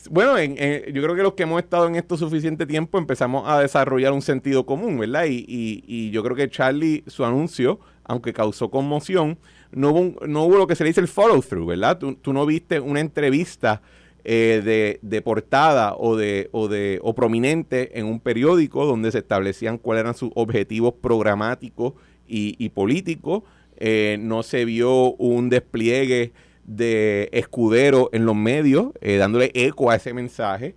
Bueno, 0.09 0.37
yo 0.39 1.01
creo 1.03 1.15
que 1.15 1.23
los 1.23 1.33
que 1.33 1.43
hemos 1.43 1.61
estado 1.61 1.87
en 1.87 1.95
esto 1.95 2.15
suficiente 2.17 2.65
tiempo 2.65 2.97
empezamos 2.97 3.47
a 3.47 3.59
desarrollar 3.59 4.13
un 4.13 4.21
sentido 4.21 4.65
común, 4.65 4.99
¿verdad? 4.99 5.25
Y, 5.27 5.45
y 5.47 6.11
yo 6.11 6.23
creo 6.23 6.35
que 6.35 6.49
Charlie, 6.49 7.03
su 7.07 7.25
anuncio, 7.25 7.79
aunque 8.03 8.33
causó 8.33 8.69
conmoción, 8.69 9.37
no 9.71 9.91
hubo, 9.91 10.57
lo 10.57 10.67
que 10.67 10.75
se 10.75 10.83
le 10.83 10.89
dice 10.89 11.01
el 11.01 11.07
follow-through, 11.07 11.67
¿verdad? 11.67 11.99
Tú, 11.99 12.33
no 12.33 12.45
viste 12.45 12.79
una 12.79 12.99
entrevista 12.99 13.81
eh, 14.23 14.99
de, 15.01 15.21
portada 15.21 15.95
o 15.95 16.15
de, 16.15 16.49
o 16.51 16.67
de 16.67 16.99
o 17.03 17.13
prominente 17.13 17.99
en 17.99 18.05
un 18.05 18.19
periódico 18.19 18.85
donde 18.85 19.11
se 19.11 19.19
establecían 19.19 19.77
cuáles 19.77 20.01
eran 20.01 20.15
sus 20.15 20.31
objetivos 20.35 20.95
programáticos 21.01 21.93
y, 22.27 22.69
políticos. 22.69 23.43
Eh, 23.77 24.17
no 24.19 24.43
se 24.43 24.65
vio 24.65 25.13
un 25.13 25.49
despliegue 25.49 26.33
de 26.69 27.29
escudero 27.31 28.09
en 28.13 28.25
los 28.25 28.35
medios 28.35 28.91
eh, 29.01 29.17
dándole 29.17 29.51
eco 29.53 29.91
a 29.91 29.95
ese 29.95 30.13
mensaje. 30.13 30.75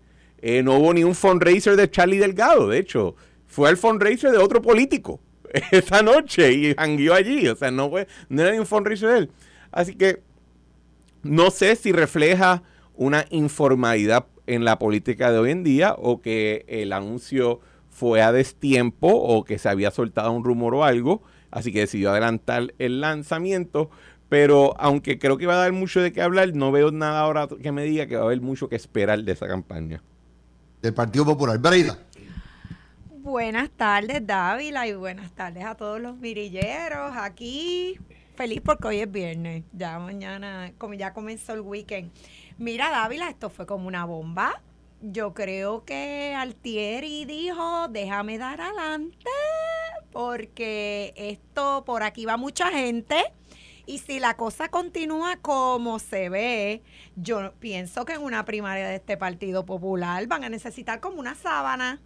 no 0.64 0.78
hubo 0.78 0.94
ni 0.94 1.05
un 1.05 1.14
fundraiser 1.14 1.76
de 1.76 1.90
Charlie 1.90 2.18
Delgado, 2.18 2.68
de 2.68 2.78
hecho, 2.78 3.14
fue 3.46 3.70
el 3.70 3.76
fundraiser 3.76 4.31
de 4.31 4.38
otro 4.38 4.62
político. 4.62 5.20
esa 5.70 6.02
noche 6.02 6.52
y 6.52 6.74
hangueó 6.76 7.14
allí. 7.14 7.48
O 7.48 7.57
sea, 7.57 7.70
no, 7.70 7.90
fue, 7.90 8.07
no 8.28 8.42
era 8.42 8.52
ni 8.52 8.59
un 8.59 8.66
fundraiser 8.66 9.09
de 9.11 9.18
él. 9.18 9.31
Así 9.70 9.94
que 9.94 10.22
no 11.22 11.50
sé 11.50 11.76
si 11.76 11.92
refleja 11.92 12.62
una 12.94 13.26
informalidad 13.31 14.26
en 14.46 14.64
la 14.64 14.78
política 14.78 15.31
de 15.31 15.38
hoy 15.38 15.50
en 15.50 15.62
día 15.62 15.94
o 15.96 16.20
que 16.20 16.64
el 16.68 16.92
anuncio 16.92 17.61
fue 17.90 18.22
a 18.22 18.33
destiempo 18.33 19.09
o 19.09 19.44
que 19.44 19.59
se 19.59 19.68
había 19.68 19.90
soltado 19.90 20.33
un 20.33 20.44
rumor 20.44 20.74
o 20.74 20.85
algo. 20.85 21.22
Así 21.50 21.72
que 21.72 21.81
decidió 21.81 22.11
adelantar 22.11 22.74
el 22.78 23.00
lanzamiento. 23.00 23.90
Pero 24.33 24.75
aunque 24.79 25.18
creo 25.18 25.37
que 25.37 25.45
va 25.45 25.53
a 25.53 25.59
dar 25.59 25.73
mucho 25.73 26.01
de 26.01 26.11
qué 26.11 26.23
hablar, 26.23 26.55
no 26.55 26.73
veo 26.73 26.90
nada 26.90 27.21
ahora 27.21 27.47
que 27.62 27.71
me 27.71 27.85
diga 27.85 28.07
que 28.07 28.16
va 28.16 28.23
a 28.23 28.25
haber 28.25 28.40
mucho 28.40 28.66
que 28.66 28.77
esperar 28.77 29.23
de 29.23 29.31
esa 29.31 29.47
campaña. 29.47 30.03
del 30.81 30.95
Partido 30.95 31.27
Popular. 31.27 31.59
Breida. 31.59 31.99
Buenas 33.11 33.68
tardes, 33.68 34.27
Dávila, 34.27 34.87
y 34.87 34.95
buenas 34.95 35.33
tardes 35.33 35.66
a 35.66 35.75
todos 35.75 36.01
los 36.01 36.16
mirilleros. 36.16 37.14
Aquí, 37.14 37.99
feliz 38.35 38.62
porque 38.64 38.88
hoy 38.88 39.01
es 39.01 39.12
viernes. 39.12 39.64
Ya 39.75 39.99
mañana, 39.99 40.73
como 40.79 40.95
ya 40.95 41.12
comenzó 41.12 41.53
el 41.53 41.61
weekend. 41.61 42.11
Mira, 42.57 42.88
Dávila, 42.90 43.29
esto 43.29 43.51
fue 43.51 43.66
como 43.66 43.87
una 43.87 44.07
bomba. 44.07 44.62
Yo 45.03 45.35
creo 45.35 45.85
que 45.85 46.35
Altieri 46.35 47.27
dijo, 47.27 47.88
déjame 47.88 48.38
dar 48.38 48.62
adelante, 48.62 49.29
porque 50.11 51.12
esto, 51.18 51.83
por 51.85 52.03
aquí 52.03 52.25
va 52.25 52.38
mucha 52.38 52.71
gente. 52.71 53.16
Y 53.87 53.99
si 53.99 54.21
la 54.21 54.37
cosa 54.37 54.68
continúa 54.68 55.37
como 55.42 55.99
se 55.99 56.29
ve, 56.29 56.83
yo 57.16 57.53
pienso 57.59 58.05
que 58.05 58.14
en 58.14 58.23
una 58.23 58.45
primaria 58.45 58.87
de 58.88 58.97
este 58.97 59.16
Partido 59.16 59.64
Popular 59.66 60.27
van 60.29 60.45
a 60.45 60.49
necesitar 60.49 61.01
como 61.01 61.18
una 61.18 61.35
sábana 61.35 62.01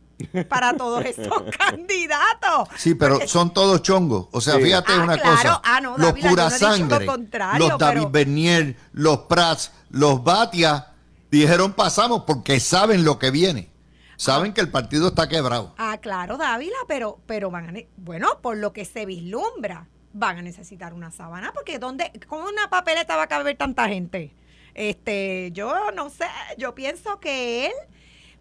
para 0.49 0.75
todos 0.75 1.05
estos 1.05 1.43
candidatos. 1.59 2.69
Sí, 2.77 2.95
pero 2.95 3.27
son 3.27 3.53
todos 3.53 3.83
chongos. 3.83 4.29
O 4.33 4.41
sea, 4.41 4.57
fíjate 4.59 4.93
Ah, 4.93 5.03
una 5.03 5.19
claro. 5.19 5.37
cosa. 5.37 5.61
Ah, 5.65 5.81
no, 5.81 5.91
los 5.99 6.07
Dávila, 6.09 6.31
pura 6.31 6.45
no 6.45 6.51
lo 6.51 6.57
sangre, 6.57 7.07
contrario, 7.07 7.69
los 7.69 7.79
David 7.79 7.99
pero- 8.01 8.11
Bernier, 8.11 8.77
los 8.93 9.19
Prats, 9.21 9.73
los 9.91 10.23
Batia, 10.25 10.93
dijeron 11.31 11.73
pasamos 11.75 12.23
porque 12.27 12.61
saben 12.61 13.05
lo 13.05 13.19
que 13.19 13.31
viene. 13.31 13.71
Saben 14.17 14.55
que 14.55 14.63
el 14.63 14.71
partido 14.71 15.09
está 15.09 15.29
quebrado. 15.29 15.75
Ah, 15.77 15.99
claro, 15.99 16.39
Dávila, 16.39 16.77
pero, 16.89 17.21
pero 17.27 17.51
van 17.51 17.77
a, 17.77 17.81
bueno, 17.99 18.41
por 18.41 18.57
lo 18.57 18.73
que 18.73 18.87
se 18.87 19.05
vislumbra, 19.05 19.89
van 20.19 20.39
a 20.39 20.43
necesitar 20.43 20.95
una 20.95 21.11
sábana, 21.11 21.53
porque 21.53 21.79
¿dónde, 21.79 22.11
con 22.27 22.43
una 22.43 22.69
papeleta 22.71 23.17
va 23.17 23.25
a 23.25 23.27
caber 23.29 23.57
tanta 23.57 23.89
gente? 23.89 24.35
Este, 24.75 25.51
yo 25.53 25.91
no 25.93 26.11
sé, 26.11 26.27
yo 26.59 26.75
pienso 26.75 27.21
que 27.21 27.67
él, 27.67 27.73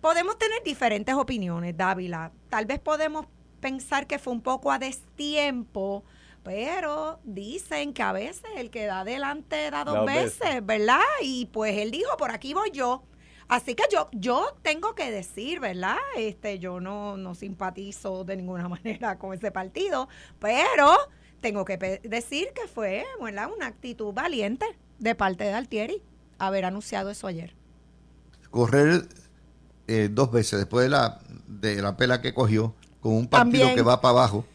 podemos 0.01 0.38
tener 0.38 0.63
diferentes 0.63 1.15
opiniones, 1.15 1.75
Dávila. 1.75 2.31
Tal 2.49 2.65
vez 2.65 2.79
podemos 2.79 3.25
pensar 3.59 4.07
que 4.07 4.19
fue 4.19 4.33
un 4.33 4.41
poco 4.41 4.71
a 4.71 4.79
destiempo, 4.79 6.03
pero 6.43 7.19
dicen 7.23 7.93
que 7.93 8.03
a 8.03 8.11
veces 8.11 8.45
el 8.57 8.69
que 8.69 8.85
da 8.85 9.01
adelante 9.01 9.71
da 9.71 9.83
dos 9.83 9.95
Dos 9.95 10.05
veces, 10.05 10.39
veces. 10.39 10.65
¿verdad? 10.65 10.99
Y 11.21 11.47
pues 11.47 11.77
él 11.77 11.91
dijo, 11.91 12.15
por 12.17 12.31
aquí 12.31 12.53
voy 12.53 12.71
yo. 12.71 13.03
Así 13.47 13.75
que 13.75 13.83
yo, 13.91 14.09
yo 14.11 14.55
tengo 14.61 14.95
que 14.95 15.11
decir, 15.11 15.59
¿verdad? 15.59 15.97
Este, 16.17 16.57
yo 16.59 16.79
no, 16.79 17.15
no 17.17 17.35
simpatizo 17.35 18.23
de 18.23 18.38
ninguna 18.38 18.67
manera 18.69 19.17
con 19.17 19.33
ese 19.33 19.51
partido, 19.51 20.07
pero 20.39 20.97
tengo 21.45 21.63
que 21.63 21.77
decir 22.03 22.47
que 22.55 22.67
fue, 22.67 23.05
¿verdad? 23.21 23.51
Una 23.55 23.67
actitud 23.67 24.12
valiente 24.12 24.65
de 24.97 25.13
parte 25.13 25.43
de 25.43 25.53
Altieri 25.53 26.01
haber 26.39 26.65
anunciado 26.65 27.12
eso 27.12 27.27
ayer. 27.27 27.53
Correr 28.49 29.08
eh, 29.86 30.10
dos 30.12 30.31
veces 30.31 30.58
después 30.58 30.86
de 30.86 30.89
la, 30.89 31.19
de 31.45 31.84
la 31.84 31.97
pela 31.97 32.19
que 32.19 32.34
cogió, 32.34 32.73
con 32.99 33.13
un 33.13 33.27
partido 33.27 33.60
También. 33.60 33.75
que 33.75 33.84
va 33.84 34.01
para 34.01 34.13
abajo, 34.13 34.47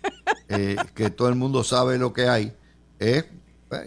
eh, 0.48 0.74
que 0.96 1.10
todo 1.10 1.28
el 1.28 1.36
mundo 1.36 1.62
sabe 1.62 1.96
lo 1.96 2.12
que 2.12 2.26
hay, 2.26 2.56
es, 2.98 3.24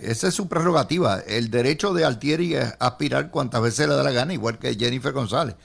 esa 0.02 0.30
es 0.30 0.34
su 0.34 0.48
prerrogativa. 0.48 1.20
El 1.28 1.52
derecho 1.52 1.94
de 1.94 2.06
Altieri 2.06 2.56
es 2.56 2.74
aspirar 2.80 3.32
cuantas 3.32 3.62
veces 3.62 3.86
le 3.90 3.96
da 3.96 4.04
la 4.04 4.12
gana, 4.12 4.34
igual 4.34 4.60
que 4.60 4.76
Jennifer 4.76 5.12
González. 5.12 5.56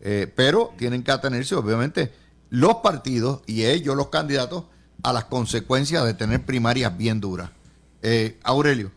Eh, 0.00 0.26
pero 0.34 0.74
tienen 0.76 1.04
que 1.04 1.12
atenerse, 1.12 1.54
obviamente, 1.54 2.10
los 2.50 2.78
partidos 2.78 3.42
y 3.46 3.66
ellos, 3.66 3.94
los 3.94 4.08
candidatos, 4.08 4.64
a 5.02 5.12
las 5.12 5.24
consecuencias 5.24 6.04
de 6.04 6.14
tener 6.14 6.44
primarias 6.44 6.96
bien 6.96 7.20
duras. 7.20 7.50
Eh, 8.02 8.38
Aurelio. 8.42 8.90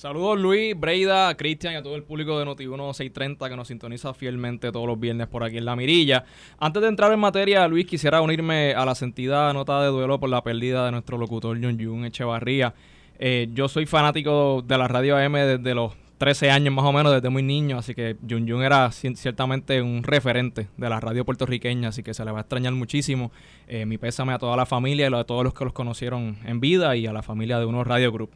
Saludos 0.00 0.40
Luis, 0.40 0.74
Breida, 0.80 1.36
Cristian 1.36 1.74
y 1.74 1.76
a 1.76 1.82
todo 1.82 1.94
el 1.94 2.02
público 2.02 2.38
de 2.38 2.46
Noti1 2.46 2.94
630 2.94 3.50
que 3.50 3.56
nos 3.56 3.68
sintoniza 3.68 4.14
fielmente 4.14 4.72
todos 4.72 4.86
los 4.86 4.98
viernes 4.98 5.26
por 5.26 5.44
aquí 5.44 5.58
en 5.58 5.66
La 5.66 5.76
Mirilla. 5.76 6.24
Antes 6.58 6.80
de 6.80 6.88
entrar 6.88 7.12
en 7.12 7.20
materia, 7.20 7.68
Luis, 7.68 7.84
quisiera 7.84 8.22
unirme 8.22 8.72
a 8.72 8.86
la 8.86 8.94
sentida 8.94 9.52
nota 9.52 9.82
de 9.82 9.88
duelo 9.88 10.18
por 10.18 10.30
la 10.30 10.42
pérdida 10.42 10.86
de 10.86 10.92
nuestro 10.92 11.18
locutor 11.18 11.58
John 11.62 11.78
Jun 11.78 12.06
Echevarría. 12.06 12.72
Eh, 13.18 13.50
yo 13.52 13.68
soy 13.68 13.84
fanático 13.84 14.64
de 14.66 14.78
la 14.78 14.88
radio 14.88 15.18
AM 15.18 15.34
desde 15.34 15.74
los 15.74 15.92
13 16.20 16.50
años 16.50 16.74
más 16.74 16.84
o 16.84 16.92
menos, 16.92 17.12
desde 17.14 17.30
muy 17.30 17.42
niño, 17.42 17.78
así 17.78 17.94
que 17.94 18.14
Jun 18.28 18.46
Jun 18.46 18.62
era 18.62 18.86
ci- 18.90 19.16
ciertamente 19.16 19.80
un 19.80 20.02
referente 20.02 20.68
de 20.76 20.88
la 20.90 21.00
radio 21.00 21.24
puertorriqueña, 21.24 21.88
así 21.88 22.02
que 22.02 22.12
se 22.12 22.22
le 22.26 22.30
va 22.30 22.38
a 22.38 22.40
extrañar 22.42 22.74
muchísimo. 22.74 23.32
Eh, 23.66 23.86
mi 23.86 23.96
pésame 23.96 24.34
a 24.34 24.38
toda 24.38 24.54
la 24.54 24.66
familia 24.66 25.08
y 25.10 25.14
a 25.14 25.24
todos 25.24 25.42
los 25.44 25.54
que 25.54 25.64
los 25.64 25.72
conocieron 25.72 26.36
en 26.44 26.60
vida 26.60 26.94
y 26.94 27.06
a 27.06 27.12
la 27.14 27.22
familia 27.22 27.58
de 27.58 27.64
unos 27.64 27.86
Radio 27.86 28.12
Group. 28.12 28.30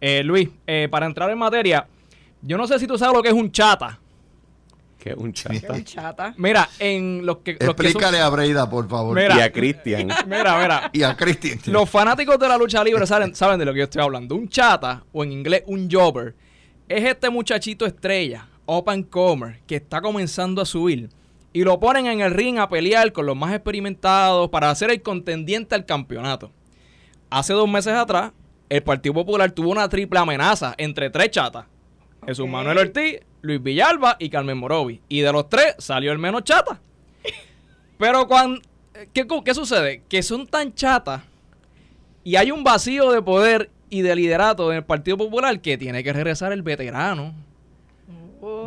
Eh, 0.00 0.22
Luis, 0.24 0.48
eh, 0.66 0.88
para 0.90 1.06
entrar 1.06 1.30
en 1.30 1.38
materia, 1.38 1.86
yo 2.42 2.58
no 2.58 2.66
sé 2.66 2.80
si 2.80 2.88
tú 2.88 2.98
sabes 2.98 3.14
lo 3.16 3.22
que 3.22 3.28
es 3.28 3.34
un 3.34 3.52
chata. 3.52 4.00
Que 4.98 5.14
un 5.14 5.32
chata. 5.32 5.76
El 5.76 5.84
chata. 5.84 6.34
Mira, 6.36 6.68
en 6.80 7.24
los 7.24 7.38
que... 7.38 7.52
los 7.52 7.58
que 7.58 7.66
son- 7.66 7.86
Explícale 7.86 8.18
a 8.18 8.28
Breida, 8.28 8.68
por 8.68 8.88
favor. 8.88 9.16
Mira. 9.16 9.36
Y 9.36 9.40
a 9.40 9.52
Cristian. 9.52 10.08
mira, 10.26 10.58
mira. 10.60 10.90
Y 10.92 11.04
a 11.04 11.16
Cristian. 11.16 11.58
Los 11.66 11.88
fanáticos 11.88 12.38
de 12.40 12.48
la 12.48 12.58
lucha 12.58 12.82
libre 12.82 13.06
saben, 13.06 13.34
saben 13.36 13.58
de 13.58 13.64
lo 13.66 13.72
que 13.72 13.78
yo 13.78 13.84
estoy 13.84 14.02
hablando. 14.02 14.34
Un 14.34 14.48
chata, 14.48 15.04
o 15.12 15.22
en 15.22 15.30
inglés 15.32 15.62
un 15.68 15.88
jobber, 15.90 16.34
es 16.90 17.04
este 17.04 17.30
muchachito 17.30 17.86
estrella, 17.86 18.48
open 18.66 19.04
comer, 19.04 19.60
que 19.66 19.76
está 19.76 20.00
comenzando 20.00 20.60
a 20.60 20.66
subir. 20.66 21.08
Y 21.52 21.62
lo 21.62 21.78
ponen 21.80 22.06
en 22.06 22.20
el 22.20 22.32
ring 22.32 22.58
a 22.58 22.68
pelear 22.68 23.12
con 23.12 23.26
los 23.26 23.36
más 23.36 23.54
experimentados 23.54 24.50
para 24.50 24.74
ser 24.74 24.90
el 24.90 25.00
contendiente 25.02 25.74
al 25.74 25.86
campeonato. 25.86 26.52
Hace 27.30 27.52
dos 27.52 27.68
meses 27.68 27.94
atrás, 27.94 28.32
el 28.68 28.82
Partido 28.82 29.14
Popular 29.14 29.50
tuvo 29.52 29.70
una 29.70 29.88
triple 29.88 30.18
amenaza 30.18 30.74
entre 30.78 31.10
tres 31.10 31.30
chatas. 31.30 31.66
Jesús 32.26 32.44
Ok. 32.46 32.50
Manuel 32.50 32.78
Ortiz, 32.78 33.20
Luis 33.42 33.62
Villalba 33.62 34.16
y 34.18 34.28
Carmen 34.28 34.58
Morovi. 34.58 35.00
Y 35.08 35.20
de 35.20 35.32
los 35.32 35.48
tres 35.48 35.74
salió 35.78 36.12
el 36.12 36.18
menos 36.18 36.44
chata. 36.44 36.80
Pero 37.98 38.26
cuando... 38.26 38.60
¿qué, 39.12 39.26
cu- 39.26 39.42
qué 39.44 39.54
sucede? 39.54 40.02
Que 40.08 40.22
son 40.22 40.46
tan 40.46 40.74
chatas 40.74 41.22
y 42.22 42.36
hay 42.36 42.50
un 42.50 42.62
vacío 42.62 43.10
de 43.12 43.22
poder 43.22 43.70
y 43.90 44.02
de 44.02 44.16
liderato 44.16 44.70
en 44.70 44.78
el 44.78 44.84
Partido 44.84 45.18
Popular 45.18 45.60
que 45.60 45.76
tiene 45.76 46.02
que 46.02 46.12
regresar 46.12 46.52
el 46.52 46.62
veterano 46.62 47.34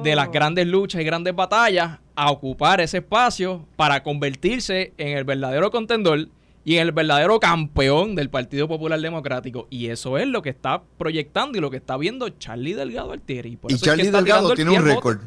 de 0.03 0.15
las 0.15 0.31
grandes 0.31 0.67
luchas 0.67 1.01
y 1.01 1.03
grandes 1.03 1.36
batallas 1.36 1.99
a 2.15 2.29
ocupar 2.29 2.81
ese 2.81 2.97
espacio 2.97 3.65
para 3.75 4.03
convertirse 4.03 4.93
en 4.97 5.17
el 5.17 5.23
verdadero 5.23 5.71
contendor 5.71 6.27
y 6.65 6.75
en 6.75 6.81
el 6.81 6.91
verdadero 6.91 7.39
campeón 7.39 8.15
del 8.15 8.29
Partido 8.29 8.67
Popular 8.67 8.99
Democrático. 8.99 9.67
Y 9.69 9.88
eso 9.88 10.17
es 10.17 10.27
lo 10.27 10.41
que 10.41 10.49
está 10.49 10.83
proyectando 10.97 11.57
y 11.57 11.62
lo 11.62 11.71
que 11.71 11.77
está 11.77 11.97
viendo 11.97 12.29
Charlie 12.29 12.73
Delgado 12.73 13.12
Altieri. 13.12 13.57
Por 13.57 13.71
Y 13.71 13.75
eso 13.75 13.86
es 13.86 13.91
que 13.91 13.97
Charlie 13.97 14.12
Delgado 14.12 14.51
el 14.51 14.55
tiene 14.55 14.71
un 14.71 14.86
récord. 14.86 15.19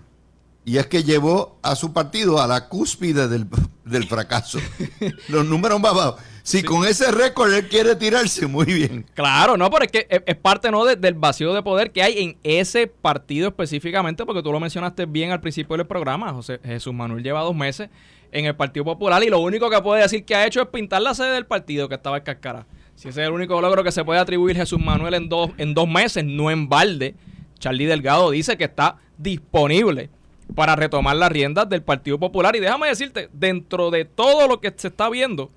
Y 0.65 0.79
es 0.79 0.87
que 0.87 1.05
llevó 1.05 1.59
a 1.63 1.77
su 1.77 1.93
partido 1.93 2.41
a 2.41 2.47
la 2.47 2.69
cúspide 2.69 3.29
del, 3.29 3.47
del 3.85 4.05
fracaso. 4.07 4.59
Los 5.29 5.47
números 5.47 5.81
más 5.81 5.95
bajos. 5.95 6.21
Si 6.47 6.63
con 6.63 6.85
ese 6.87 7.11
récord 7.11 7.53
él 7.53 7.67
quiere 7.67 7.97
tirarse, 7.97 8.47
muy 8.47 8.67
bien. 8.67 9.05
Claro, 9.15 9.57
no, 9.57 9.69
pero 9.69 9.85
es 9.85 9.91
que 9.91 10.07
es, 10.09 10.23
es 10.27 10.37
parte 10.37 10.71
¿no? 10.71 10.85
de- 10.85 10.95
del 10.95 11.15
vacío 11.15 11.53
de 11.53 11.61
poder 11.61 11.91
que 11.91 12.05
hay 12.05 12.19
en 12.23 12.37
ese 12.45 12.87
partido 12.87 13.49
específicamente, 13.49 14.25
porque 14.25 14.45
tú 14.45 14.53
lo 14.53 14.61
mencionaste 14.61 15.07
bien 15.07 15.33
al 15.33 15.41
principio 15.41 15.77
del 15.77 15.89
programa. 15.89 16.33
José 16.33 16.61
Jesús 16.65 16.95
Manuel 16.95 17.25
lleva 17.25 17.41
dos 17.41 17.57
meses 17.57 17.89
en 18.31 18.45
el 18.45 18.55
Partido 18.55 18.85
Popular 18.85 19.25
y 19.25 19.29
lo 19.29 19.41
único 19.41 19.69
que 19.71 19.81
puede 19.83 20.03
decir 20.03 20.25
que 20.25 20.37
ha 20.37 20.47
hecho 20.47 20.63
es 20.63 20.69
pintar 20.69 21.03
la 21.03 21.15
sede 21.15 21.33
del 21.33 21.47
partido 21.47 21.89
que 21.89 21.97
estaba 21.97 22.19
en 22.19 22.23
Cascara. 22.23 22.65
Si 22.95 23.09
ese 23.09 23.23
es 23.23 23.27
el 23.27 23.33
único 23.35 23.61
logro 23.61 23.83
que 23.83 23.91
se 23.91 24.05
puede 24.05 24.21
atribuir 24.21 24.55
Jesús 24.57 24.79
Manuel 24.79 25.15
en 25.15 25.29
dos, 25.29 25.51
en 25.59 25.75
dos 25.75 25.89
meses, 25.89 26.25
no 26.25 26.53
en 26.53 26.69
balde, 26.69 27.17
Charlie 27.59 27.87
Delgado 27.87 28.31
dice 28.31 28.57
que 28.57 28.65
está 28.65 28.99
disponible 29.19 30.11
para 30.55 30.77
retomar 30.77 31.17
las 31.17 31.33
riendas 31.33 31.69
del 31.69 31.83
Partido 31.83 32.21
Popular. 32.21 32.55
Y 32.55 32.61
déjame 32.61 32.87
decirte, 32.87 33.29
dentro 33.33 33.91
de 33.91 34.05
todo 34.05 34.47
lo 34.47 34.61
que 34.61 34.73
se 34.77 34.87
está 34.89 35.09
viendo, 35.11 35.51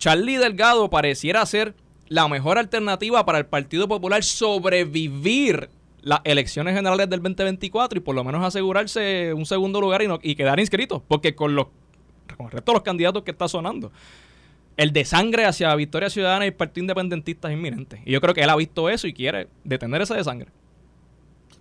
Charlie 0.00 0.38
Delgado 0.38 0.90
pareciera 0.90 1.46
ser 1.46 1.74
la 2.08 2.26
mejor 2.26 2.58
alternativa 2.58 3.24
para 3.24 3.38
el 3.38 3.46
Partido 3.46 3.86
Popular 3.86 4.24
sobrevivir 4.24 5.68
las 6.02 6.20
elecciones 6.24 6.74
generales 6.74 7.08
del 7.10 7.20
2024 7.20 7.98
y 7.98 8.00
por 8.00 8.14
lo 8.14 8.24
menos 8.24 8.42
asegurarse 8.44 9.32
un 9.34 9.44
segundo 9.46 9.80
lugar 9.80 10.02
y, 10.02 10.08
no- 10.08 10.18
y 10.22 10.34
quedar 10.34 10.58
inscrito, 10.58 11.04
porque 11.06 11.34
con 11.36 11.54
los 11.54 11.66
con 12.36 12.46
el 12.46 12.52
resto 12.52 12.72
de 12.72 12.76
los 12.76 12.82
candidatos 12.82 13.22
que 13.24 13.32
está 13.32 13.46
sonando, 13.48 13.92
el 14.76 14.92
desangre 14.92 15.44
hacia 15.44 15.74
Victoria 15.74 16.08
Ciudadana 16.08 16.46
y 16.46 16.48
el 16.48 16.54
Partido 16.54 16.84
Independentista 16.84 17.48
es 17.48 17.54
inminente. 17.54 18.00
Y 18.06 18.12
yo 18.12 18.20
creo 18.20 18.32
que 18.34 18.40
él 18.40 18.48
ha 18.50 18.56
visto 18.56 18.88
eso 18.88 19.06
y 19.06 19.12
quiere 19.12 19.48
detener 19.64 20.00
ese 20.00 20.14
desangre. 20.14 20.48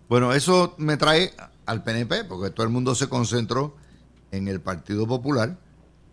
Bueno, 0.08 0.32
eso 0.32 0.76
me 0.78 0.96
trae 0.96 1.32
al 1.66 1.84
PNP, 1.84 2.24
porque 2.24 2.52
todo 2.52 2.66
el 2.66 2.72
mundo 2.72 2.96
se 2.96 3.10
concentró 3.10 3.76
en 4.32 4.48
el 4.48 4.62
Partido 4.62 5.06
Popular, 5.06 5.58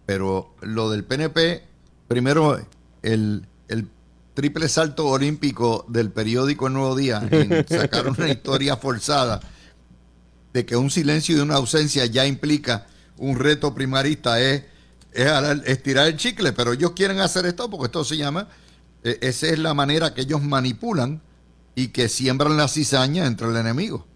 pero 0.07 0.55
lo 0.63 0.91
del 0.91 1.05
PNP, 1.05 1.63
primero, 2.09 2.59
el, 3.03 3.47
el 3.69 3.89
triple 4.35 4.69
salto 4.69 5.07
olímpico 5.07 5.85
del 5.89 6.11
periódico 6.11 6.67
El 6.67 6.75
Nuevo 6.75 6.95
Día, 6.95 7.27
en 7.31 7.67
sacar 7.69 8.09
una 8.09 8.29
historia 8.29 8.77
forzada 8.77 9.41
de 10.53 10.65
que 10.67 10.77
un 10.77 10.91
silencio 10.91 11.37
y 11.37 11.41
una 11.41 11.57
ausencia 11.57 12.07
ya 12.07 12.27
implica 12.27 12.87
un 13.19 13.39
reto 13.39 13.75
primarista, 13.75 14.41
es, 14.41 14.63
es 15.13 15.27
estirar 15.65 16.07
el 16.07 16.17
chicle, 16.17 16.53
pero 16.53 16.73
ellos 16.75 16.93
quieren 16.93 17.19
hacer 17.21 17.47
esto 17.47 17.69
porque 17.71 17.87
esto 17.87 18.05
se 18.05 18.17
llama, 18.17 18.49
eh, 19.03 19.19
esa 19.23 19.47
es 19.49 19.59
la 19.59 19.75
manera 19.75 20.13
que 20.15 20.23
ellos 20.23 20.43
manipulan 20.43 21.23
y 21.75 21.89
que 21.89 22.09
siembran 22.09 22.57
la 22.57 22.69
cizaña 22.69 23.27
entre 23.27 23.49
el 23.49 23.57
enemigo. 23.57 24.07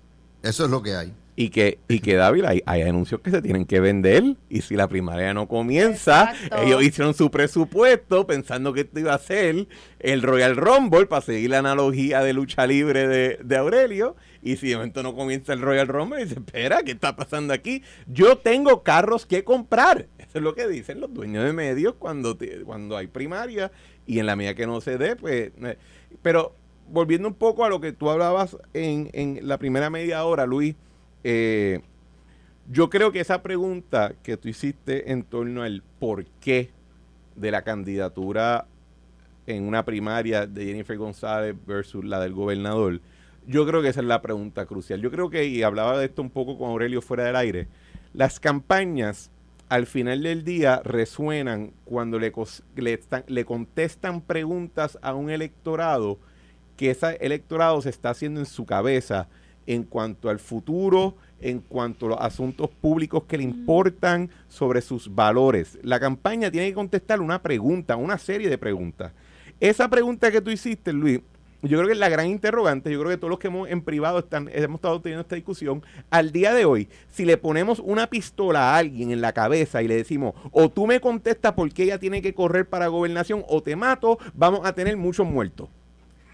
Eso 0.43 0.65
es 0.65 0.71
lo 0.71 0.83
que 0.83 0.97
hay. 0.97 1.13
Y 1.41 1.49
que, 1.49 1.79
y 1.89 2.01
que 2.01 2.17
David, 2.17 2.45
hay, 2.45 2.63
hay, 2.67 2.83
anuncios 2.83 3.23
que 3.23 3.31
se 3.31 3.41
tienen 3.41 3.65
que 3.65 3.81
vender 3.81 4.37
y 4.51 4.61
si 4.61 4.77
la 4.77 4.89
primaria 4.89 5.33
no 5.33 5.49
comienza, 5.49 6.35
ellos 6.63 6.83
hicieron 6.83 7.15
su 7.15 7.31
presupuesto 7.31 8.27
pensando 8.27 8.75
que 8.75 8.83
esto 8.83 9.01
iba 9.01 9.15
a 9.15 9.19
ser 9.19 9.67
el 10.01 10.21
Royal 10.21 10.55
Rumble 10.55 11.07
para 11.07 11.23
seguir 11.23 11.49
la 11.49 11.61
analogía 11.61 12.21
de 12.23 12.35
lucha 12.35 12.67
libre 12.67 13.09
de, 13.09 13.39
de 13.43 13.57
Aurelio 13.57 14.17
y 14.43 14.57
si 14.57 14.69
de 14.69 14.77
momento 14.77 15.03
no 15.03 15.15
comienza 15.15 15.55
el 15.55 15.63
Royal 15.63 15.89
Rumble, 15.89 16.23
dice, 16.23 16.35
espera, 16.35 16.83
¿qué 16.83 16.91
está 16.93 17.17
pasando 17.17 17.55
aquí? 17.55 17.83
Yo 18.07 18.37
tengo 18.37 18.83
carros 18.83 19.25
que 19.25 19.43
comprar. 19.43 20.09
Eso 20.19 20.37
es 20.37 20.43
lo 20.43 20.55
que 20.55 20.69
dicen 20.69 21.01
los 21.01 21.15
dueños 21.15 21.43
de 21.45 21.55
medios 21.55 21.95
cuando, 21.99 22.37
cuando 22.67 22.99
hay 22.99 23.07
primaria 23.07 23.73
y 24.07 24.19
en 24.19 24.27
la 24.27 24.37
medida 24.37 24.55
que 24.55 24.67
no 24.67 24.83
se 24.83 24.99
dé, 24.99 25.17
pues... 25.17 25.53
Eh, 25.63 25.79
pero 26.21 26.55
volviendo 26.87 27.29
un 27.29 27.35
poco 27.35 27.65
a 27.65 27.71
lo 27.71 27.81
que 27.81 27.93
tú 27.93 28.11
hablabas 28.11 28.59
en, 28.75 29.09
en 29.15 29.49
la 29.49 29.57
primera 29.57 29.89
media 29.89 30.23
hora, 30.25 30.45
Luis, 30.45 30.75
eh, 31.25 31.81
yo 32.71 32.89
creo 32.89 33.13
que 33.13 33.21
esa 33.21 33.43
pregunta 33.43 34.15
que 34.23 34.37
tú 34.37 34.49
hiciste 34.49 35.13
en 35.13 35.25
torno 35.25 35.63
al 35.63 35.83
por 35.99 36.25
qué 36.41 36.71
de 37.37 37.51
la 37.51 37.63
candidatura 37.63 38.67
en 39.47 39.65
una 39.65 39.85
primaria 39.85 40.47
de 40.47 40.67
Jennifer 40.67 40.97
González 40.97 41.57
versus 41.67 42.05
la 42.05 42.21
del 42.21 42.33
gobernador, 42.33 43.01
yo 43.47 43.67
creo 43.67 43.83
que 43.83 43.89
esa 43.89 44.01
es 44.01 44.07
la 44.07 44.23
pregunta 44.23 44.67
crucial. 44.67 45.01
Yo 45.01 45.11
creo 45.11 45.31
que, 45.31 45.47
y 45.47 45.63
hablaba 45.63 45.99
de 45.99 46.07
esto 46.07 46.23
un 46.23 46.31
poco 46.31 46.57
con 46.57 46.71
Aurelio 46.71 47.03
fuera 47.03 47.25
del 47.25 47.37
aire, 47.37 47.67
las 48.13 48.39
campañas 48.39 49.31
al 49.69 49.87
final 49.87 50.23
del 50.23 50.45
día 50.45 50.83
resuenan 50.85 51.73
cuando 51.85 52.19
le, 52.19 52.33
le, 52.77 53.01
le 53.27 53.45
contestan 53.45 54.21
preguntas 54.21 54.99
a 55.01 55.15
un 55.15 55.31
electorado 55.31 56.19
que 56.77 56.91
ese 56.91 57.17
electorado 57.21 57.81
se 57.83 57.91
está 57.91 58.11
haciendo 58.11 58.41
en 58.41 58.47
su 58.47 58.67
cabeza 58.67 59.29
en 59.71 59.85
cuanto 59.85 60.29
al 60.29 60.41
futuro, 60.41 61.15
en 61.41 61.61
cuanto 61.61 62.07
a 62.07 62.09
los 62.09 62.21
asuntos 62.21 62.69
públicos 62.69 63.23
que 63.29 63.39
le 63.39 63.45
importan 63.45 64.29
sobre 64.49 64.81
sus 64.81 65.15
valores. 65.15 65.79
La 65.83 66.01
campaña 66.01 66.51
tiene 66.51 66.69
que 66.69 66.75
contestar 66.75 67.21
una 67.21 67.41
pregunta, 67.41 67.95
una 67.95 68.19
serie 68.19 68.51
de 68.51 68.59
preguntas. 68.59 69.13
Esa 69.61 69.89
pregunta 69.89 70.33
que 70.33 70.41
tú 70.41 70.51
hiciste, 70.51 70.93
Luis, 70.93 71.21
yo 71.63 71.79
creo 71.79 71.87
que 71.87 71.93
es 71.93 71.99
la 72.01 72.09
gran 72.09 72.27
interrogante. 72.27 72.91
Yo 72.91 72.99
creo 72.99 73.11
que 73.11 73.17
todos 73.17 73.31
los 73.31 73.39
que 73.39 73.47
hemos 73.47 73.69
en 73.69 73.83
privado 73.83 74.19
están, 74.19 74.51
hemos 74.53 74.79
estado 74.79 75.01
teniendo 75.01 75.23
esta 75.23 75.37
discusión. 75.37 75.85
Al 76.11 76.33
día 76.33 76.53
de 76.53 76.65
hoy, 76.65 76.89
si 77.13 77.25
le 77.25 77.37
ponemos 77.37 77.79
una 77.79 78.09
pistola 78.09 78.73
a 78.73 78.79
alguien 78.79 79.13
en 79.13 79.21
la 79.21 79.33
cabeza 79.33 79.83
y 79.83 79.89
le 79.89 79.95
decimos, 79.95 80.35
o 80.51 80.69
tú 80.69 80.89
me 80.89 81.01
contestas 81.01 81.53
por 81.53 81.73
qué 81.73 81.85
ella 81.85 81.99
tiene 82.01 82.23
que 82.23 82.35
correr 82.35 82.69
para 82.69 82.89
gobernación, 82.89 83.45
o 83.47 83.63
te 83.63 83.77
mato, 83.77 84.19
vamos 84.35 84.63
a 84.65 84.75
tener 84.75 84.97
muchos 84.97 85.29
muertos 85.29 85.69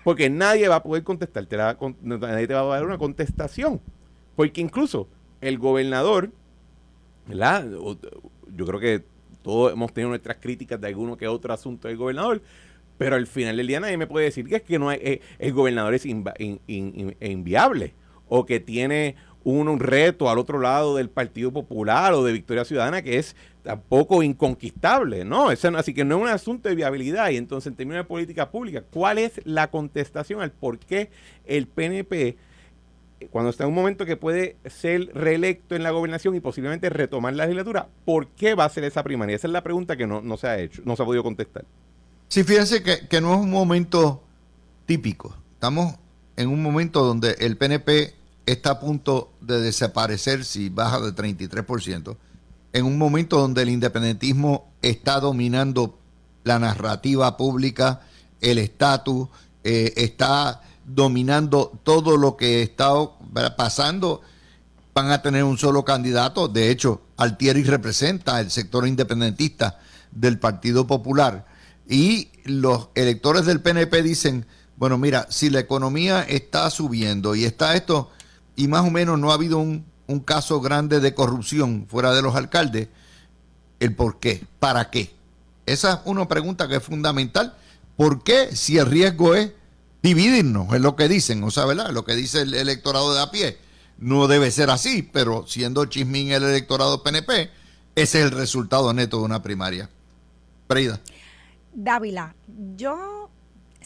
porque 0.06 0.30
nadie 0.30 0.68
va 0.68 0.76
a 0.76 0.82
poder 0.84 1.02
contestarte, 1.02 1.56
nadie 1.56 2.46
te 2.46 2.54
va 2.54 2.60
a 2.60 2.76
dar 2.76 2.86
una 2.86 2.96
contestación. 2.96 3.80
Porque 4.36 4.60
incluso 4.60 5.08
el 5.40 5.58
gobernador, 5.58 6.30
¿verdad? 7.26 7.68
Yo 8.54 8.66
creo 8.66 8.78
que 8.78 9.02
todos 9.42 9.72
hemos 9.72 9.92
tenido 9.92 10.10
nuestras 10.10 10.36
críticas 10.36 10.80
de 10.80 10.86
alguno 10.86 11.16
que 11.16 11.26
otro 11.26 11.52
asunto 11.52 11.88
del 11.88 11.96
gobernador, 11.96 12.40
pero 12.96 13.16
al 13.16 13.26
final 13.26 13.56
del 13.56 13.66
día 13.66 13.80
nadie 13.80 13.96
me 13.96 14.06
puede 14.06 14.26
decir 14.26 14.46
que 14.46 14.54
es 14.54 14.62
que 14.62 14.78
no 14.78 14.90
hay, 14.90 15.00
eh, 15.02 15.20
el 15.40 15.52
gobernador 15.52 15.92
es 15.92 16.06
inviable 16.06 17.94
o 18.28 18.46
que 18.46 18.60
tiene 18.60 19.16
un 19.46 19.78
reto 19.78 20.28
al 20.28 20.38
otro 20.38 20.58
lado 20.58 20.96
del 20.96 21.08
Partido 21.08 21.52
Popular 21.52 22.12
o 22.14 22.24
de 22.24 22.32
Victoria 22.32 22.64
Ciudadana 22.64 23.02
que 23.02 23.18
es 23.18 23.36
tampoco 23.62 24.24
inconquistable, 24.24 25.24
¿no? 25.24 25.50
así 25.50 25.94
que 25.94 26.04
no 26.04 26.16
es 26.16 26.22
un 26.22 26.28
asunto 26.28 26.68
de 26.68 26.74
viabilidad. 26.74 27.30
Y 27.30 27.36
entonces, 27.36 27.68
en 27.68 27.76
términos 27.76 28.04
de 28.04 28.08
política 28.08 28.50
pública, 28.50 28.82
¿cuál 28.82 29.18
es 29.18 29.40
la 29.44 29.70
contestación 29.70 30.40
al 30.40 30.50
por 30.50 30.78
qué 30.80 31.10
el 31.44 31.68
PNP, 31.68 32.36
cuando 33.30 33.50
está 33.50 33.64
en 33.64 33.68
un 33.68 33.76
momento 33.76 34.04
que 34.04 34.16
puede 34.16 34.56
ser 34.64 35.10
reelecto 35.14 35.76
en 35.76 35.84
la 35.84 35.90
gobernación 35.90 36.34
y 36.34 36.40
posiblemente 36.40 36.90
retomar 36.90 37.34
la 37.34 37.44
legislatura, 37.44 37.88
¿por 38.04 38.28
qué 38.28 38.56
va 38.56 38.64
a 38.64 38.68
ser 38.68 38.82
esa 38.82 39.04
primaria? 39.04 39.36
Esa 39.36 39.46
es 39.46 39.52
la 39.52 39.62
pregunta 39.62 39.96
que 39.96 40.08
no, 40.08 40.36
se 40.36 40.46
ha 40.48 40.58
hecho, 40.58 40.82
no 40.84 40.96
se 40.96 41.02
ha 41.04 41.06
podido 41.06 41.22
contestar. 41.22 41.64
Sí, 42.28 42.42
fíjense 42.42 42.82
que, 42.82 43.06
que 43.06 43.20
no 43.20 43.32
es 43.34 43.40
un 43.40 43.50
momento 43.50 44.24
típico. 44.86 45.36
Estamos 45.54 45.94
en 46.36 46.48
un 46.48 46.62
momento 46.62 47.04
donde 47.04 47.36
el 47.38 47.56
PNP 47.56 48.25
está 48.46 48.70
a 48.70 48.80
punto 48.80 49.32
de 49.40 49.60
desaparecer 49.60 50.44
si 50.44 50.68
baja 50.68 51.00
de 51.00 51.12
33%, 51.12 52.16
en 52.72 52.84
un 52.84 52.96
momento 52.96 53.38
donde 53.38 53.62
el 53.62 53.68
independentismo 53.68 54.72
está 54.82 55.20
dominando 55.20 55.98
la 56.44 56.58
narrativa 56.58 57.36
pública, 57.36 58.02
el 58.40 58.58
estatus, 58.58 59.28
eh, 59.64 59.92
está 59.96 60.62
dominando 60.84 61.72
todo 61.82 62.16
lo 62.16 62.36
que 62.36 62.62
está 62.62 62.94
pasando, 63.56 64.20
van 64.94 65.10
a 65.10 65.20
tener 65.20 65.42
un 65.42 65.58
solo 65.58 65.84
candidato. 65.84 66.46
De 66.46 66.70
hecho, 66.70 67.02
Altieri 67.16 67.64
representa 67.64 68.40
el 68.40 68.50
sector 68.50 68.86
independentista 68.86 69.80
del 70.12 70.38
Partido 70.38 70.86
Popular. 70.86 71.46
Y 71.88 72.28
los 72.44 72.88
electores 72.94 73.44
del 73.46 73.60
PNP 73.60 74.02
dicen, 74.02 74.46
bueno, 74.76 74.98
mira, 74.98 75.26
si 75.30 75.50
la 75.50 75.60
economía 75.60 76.22
está 76.22 76.70
subiendo 76.70 77.34
y 77.34 77.44
está 77.44 77.74
esto, 77.74 78.10
y 78.56 78.68
más 78.68 78.86
o 78.86 78.90
menos 78.90 79.18
no 79.18 79.30
ha 79.30 79.34
habido 79.34 79.58
un, 79.58 79.84
caso 80.24 80.60
grande 80.60 81.00
de 81.00 81.14
corrupción 81.14 81.86
fuera 81.88 82.14
de 82.14 82.22
los 82.22 82.34
alcaldes, 82.34 82.88
el 83.80 83.94
por 83.94 84.18
qué, 84.18 84.44
para 84.58 84.90
qué. 84.90 85.14
Esa 85.66 85.94
es 85.94 85.98
una 86.04 86.26
pregunta 86.26 86.68
que 86.68 86.76
es 86.76 86.82
fundamental. 86.82 87.54
¿Por 87.96 88.24
qué 88.24 88.54
si 88.54 88.78
el 88.78 88.86
riesgo 88.86 89.34
es 89.34 89.52
dividirnos? 90.02 90.72
Es 90.72 90.80
lo 90.80 90.96
que 90.96 91.08
dicen, 91.08 91.42
o 91.44 91.50
sea, 91.50 91.66
¿verdad? 91.66 91.90
Lo 91.90 92.04
que 92.04 92.14
dice 92.14 92.42
el 92.42 92.54
electorado 92.54 93.14
de 93.14 93.20
a 93.20 93.30
pie. 93.30 93.58
No 93.98 94.28
debe 94.28 94.50
ser 94.50 94.70
así, 94.70 95.02
pero 95.02 95.46
siendo 95.46 95.84
Chismín 95.86 96.30
el 96.30 96.44
electorado 96.44 97.02
PNP, 97.02 97.50
ese 97.94 98.18
es 98.18 98.24
el 98.26 98.30
resultado 98.30 98.92
neto 98.92 99.18
de 99.18 99.24
una 99.24 99.42
primaria. 99.42 99.90
Preida. 100.66 101.00
Dávila, 101.72 102.34
yo, 102.76 103.30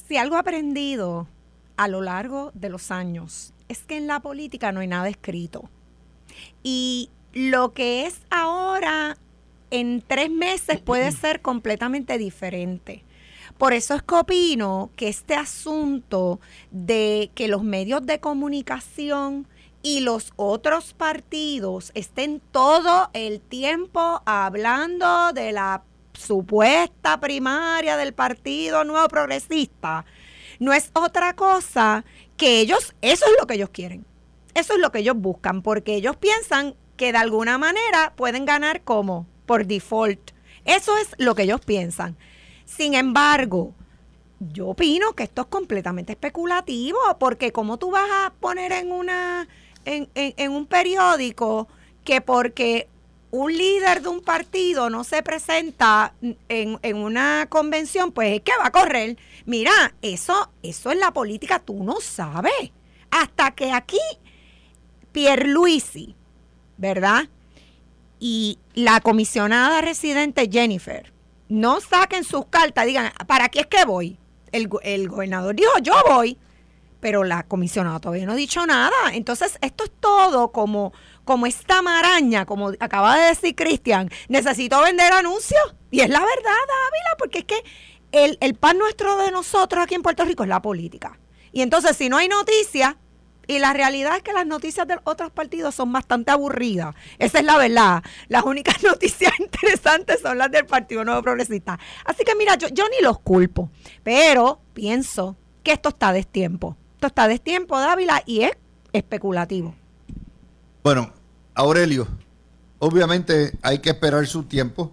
si 0.08 0.16
algo 0.16 0.36
he 0.36 0.38
aprendido 0.38 1.28
a 1.76 1.88
lo 1.88 2.02
largo 2.02 2.50
de 2.54 2.68
los 2.68 2.90
años, 2.90 3.52
es 3.70 3.84
que 3.84 3.96
en 3.96 4.08
la 4.08 4.18
política 4.18 4.72
no 4.72 4.80
hay 4.80 4.88
nada 4.88 5.08
escrito. 5.08 5.70
Y 6.64 7.08
lo 7.32 7.72
que 7.72 8.04
es 8.04 8.20
ahora, 8.28 9.16
en 9.70 10.02
tres 10.04 10.28
meses, 10.28 10.80
puede 10.80 11.12
ser 11.12 11.40
completamente 11.40 12.18
diferente. 12.18 13.04
Por 13.58 13.72
eso 13.72 13.94
es 13.94 14.02
que 14.02 14.14
opino 14.16 14.90
que 14.96 15.08
este 15.08 15.34
asunto 15.34 16.40
de 16.72 17.30
que 17.34 17.46
los 17.46 17.62
medios 17.62 18.04
de 18.04 18.18
comunicación 18.18 19.46
y 19.82 20.00
los 20.00 20.32
otros 20.34 20.92
partidos 20.92 21.92
estén 21.94 22.40
todo 22.50 23.10
el 23.12 23.40
tiempo 23.40 24.22
hablando 24.26 25.32
de 25.32 25.52
la 25.52 25.84
supuesta 26.12 27.20
primaria 27.20 27.96
del 27.96 28.14
Partido 28.14 28.82
Nuevo 28.82 29.06
Progresista, 29.08 30.04
no 30.58 30.72
es 30.72 30.90
otra 30.92 31.34
cosa 31.34 32.04
que 32.40 32.58
ellos, 32.60 32.94
eso 33.02 33.26
es 33.26 33.32
lo 33.38 33.46
que 33.46 33.54
ellos 33.54 33.68
quieren. 33.68 34.06
Eso 34.54 34.72
es 34.72 34.78
lo 34.78 34.90
que 34.90 35.00
ellos 35.00 35.14
buscan, 35.14 35.60
porque 35.60 35.94
ellos 35.94 36.16
piensan 36.16 36.74
que 36.96 37.12
de 37.12 37.18
alguna 37.18 37.58
manera 37.58 38.14
pueden 38.16 38.46
ganar 38.46 38.80
como 38.82 39.26
por 39.44 39.66
default. 39.66 40.30
Eso 40.64 40.96
es 40.96 41.08
lo 41.18 41.34
que 41.34 41.42
ellos 41.42 41.60
piensan. 41.60 42.16
Sin 42.64 42.94
embargo, 42.94 43.74
yo 44.38 44.68
opino 44.68 45.12
que 45.12 45.24
esto 45.24 45.42
es 45.42 45.48
completamente 45.48 46.12
especulativo, 46.12 46.98
porque 47.18 47.52
como 47.52 47.76
tú 47.76 47.90
vas 47.90 48.08
a 48.10 48.32
poner 48.40 48.72
en 48.72 48.90
una 48.90 49.46
en, 49.84 50.08
en 50.14 50.52
un 50.52 50.64
periódico 50.64 51.68
que 52.04 52.22
porque 52.22 52.88
un 53.30 53.56
líder 53.56 54.02
de 54.02 54.08
un 54.08 54.20
partido 54.20 54.90
no 54.90 55.04
se 55.04 55.22
presenta 55.22 56.14
en, 56.48 56.96
una 56.96 57.46
convención, 57.48 58.12
pues 58.12 58.36
es 58.36 58.40
que 58.42 58.52
va 58.58 58.66
a 58.66 58.72
correr. 58.72 59.16
Mira, 59.46 59.94
eso, 60.02 60.50
eso 60.62 60.90
en 60.90 61.00
la 61.00 61.12
política 61.12 61.60
tú 61.60 61.84
no 61.84 62.00
sabes. 62.00 62.72
Hasta 63.10 63.52
que 63.52 63.72
aquí 63.72 64.00
Pierluisi, 65.12 66.14
¿verdad? 66.76 67.28
Y 68.18 68.58
la 68.74 69.00
comisionada 69.00 69.80
residente 69.80 70.48
Jennifer 70.50 71.12
no 71.48 71.80
saquen 71.80 72.24
sus 72.24 72.46
cartas, 72.46 72.86
digan, 72.86 73.12
¿para 73.26 73.48
qué 73.48 73.60
es 73.60 73.66
que 73.66 73.84
voy? 73.84 74.18
El, 74.52 74.68
el 74.82 75.08
gobernador 75.08 75.54
dijo, 75.54 75.70
yo 75.82 75.94
voy, 76.08 76.36
pero 77.00 77.24
la 77.24 77.42
comisionada 77.44 77.98
todavía 77.98 78.26
no 78.26 78.32
ha 78.32 78.36
dicho 78.36 78.66
nada. 78.66 78.96
Entonces, 79.12 79.58
esto 79.60 79.84
es 79.84 79.90
todo 80.00 80.52
como 80.52 80.92
como 81.24 81.46
esta 81.46 81.80
maraña, 81.80 82.44
como 82.44 82.72
acaba 82.80 83.16
de 83.16 83.28
decir 83.28 83.54
Cristian, 83.54 84.10
necesito 84.28 84.80
vender 84.82 85.12
anuncios. 85.12 85.62
Y 85.90 86.00
es 86.00 86.08
la 86.08 86.18
verdad, 86.18 86.62
Ávila, 86.88 87.16
porque 87.18 87.38
es 87.40 87.44
que 87.44 87.62
el, 88.10 88.36
el 88.40 88.54
pan 88.54 88.78
nuestro 88.78 89.16
de 89.16 89.30
nosotros 89.30 89.84
aquí 89.84 89.94
en 89.94 90.02
Puerto 90.02 90.24
Rico 90.24 90.42
es 90.42 90.48
la 90.48 90.60
política. 90.60 91.20
Y 91.52 91.62
entonces, 91.62 91.96
si 91.96 92.08
no 92.08 92.16
hay 92.16 92.26
noticias, 92.26 92.96
y 93.46 93.58
la 93.58 93.72
realidad 93.72 94.16
es 94.16 94.22
que 94.22 94.32
las 94.32 94.46
noticias 94.46 94.86
de 94.86 94.98
otros 95.04 95.32
partidos 95.32 95.74
son 95.74 95.92
bastante 95.92 96.30
aburridas. 96.30 96.94
Esa 97.18 97.40
es 97.40 97.44
la 97.44 97.58
verdad. 97.58 98.02
Las 98.28 98.44
únicas 98.44 98.82
noticias 98.84 99.32
interesantes 99.40 100.20
son 100.20 100.38
las 100.38 100.50
del 100.50 100.66
Partido 100.66 101.04
Nuevo 101.04 101.22
Progresista. 101.22 101.78
Así 102.04 102.24
que 102.24 102.36
mira, 102.36 102.56
yo, 102.56 102.68
yo 102.68 102.84
ni 102.88 103.02
los 103.02 103.18
culpo, 103.18 103.70
pero 104.02 104.60
pienso 104.72 105.36
que 105.64 105.72
esto 105.72 105.88
está 105.88 106.12
destiempo. 106.12 106.76
Esto 107.00 107.06
está 107.06 107.28
destiempo, 107.28 107.78
Dávila, 107.80 108.22
y 108.26 108.42
es 108.42 108.50
especulativo. 108.92 109.74
Bueno, 110.84 111.10
Aurelio, 111.54 112.06
obviamente 112.78 113.52
hay 113.62 113.78
que 113.78 113.88
esperar 113.88 114.26
su 114.26 114.42
tiempo. 114.42 114.92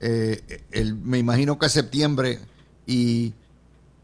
Eh, 0.00 0.62
el- 0.70 0.94
me 0.94 1.18
imagino 1.18 1.58
que 1.58 1.68
septiembre 1.68 2.38
y 2.86 3.34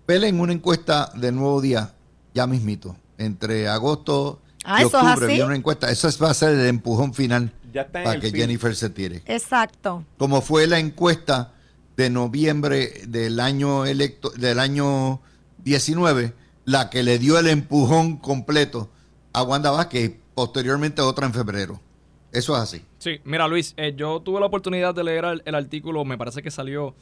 pelen 0.05 0.41
una 0.41 0.53
encuesta 0.53 1.11
del 1.15 1.37
nuevo 1.37 1.63
día, 1.63 1.95
ya 2.35 2.47
mismito, 2.47 2.95
entre 3.17 3.67
agosto 3.67 4.43
Ah, 4.63 4.83
y 4.83 4.87
¿eso 4.87 4.99
es 4.99 5.05
octubre. 5.07 5.27
viene 5.29 5.45
una 5.45 5.57
encuesta. 5.57 5.91
Eso 5.91 6.07
es- 6.07 6.23
va 6.23 6.29
a 6.29 6.35
ser 6.35 6.51
el 6.51 6.67
empujón 6.67 7.15
final 7.15 7.51
Ya 7.73 7.81
está 7.81 8.01
en 8.01 8.05
para 8.05 8.21
que. 8.21 8.31
Jennifer 8.31 8.77
se 8.77 8.91
tire. 8.91 9.23
Exacto. 9.25 10.05
Como 10.19 10.43
fue 10.43 10.67
la 10.67 10.79
encuesta 10.81 11.55
de 11.97 12.11
noviembre 12.11 12.93
del 13.09 13.41
año 13.41 13.87
electo, 13.87 14.29
del 14.37 14.59
año 14.59 15.23
19, 15.65 16.35
la 16.69 16.91
que 16.91 17.03
le 17.03 17.19
dio 17.19 17.39
el 17.39 17.47
empujón 17.47 18.19
completo 18.19 18.91
a 19.33 19.43
Wanda 19.43 19.71
Vázquez 19.71 20.13
posteriormente 20.35 21.01
otra 21.01 21.27
en 21.27 21.33
febrero. 21.33 21.81
Eso 22.31 22.55
es 22.55 22.63
así. 22.63 22.83
Sí, 22.99 23.21
mira 23.25 23.49
Luis, 23.49 23.73
eh, 23.79 23.95
yo 23.97 24.21
tuve 24.21 24.39
la 24.39 24.47
oportunidad 24.47 24.95
de 24.95 25.03
leer 25.03 25.25
el 25.47 25.55
artículo, 25.55 26.05
me 26.05 26.19
parece 26.19 26.43
que 26.43 26.51
salió, 26.51 26.95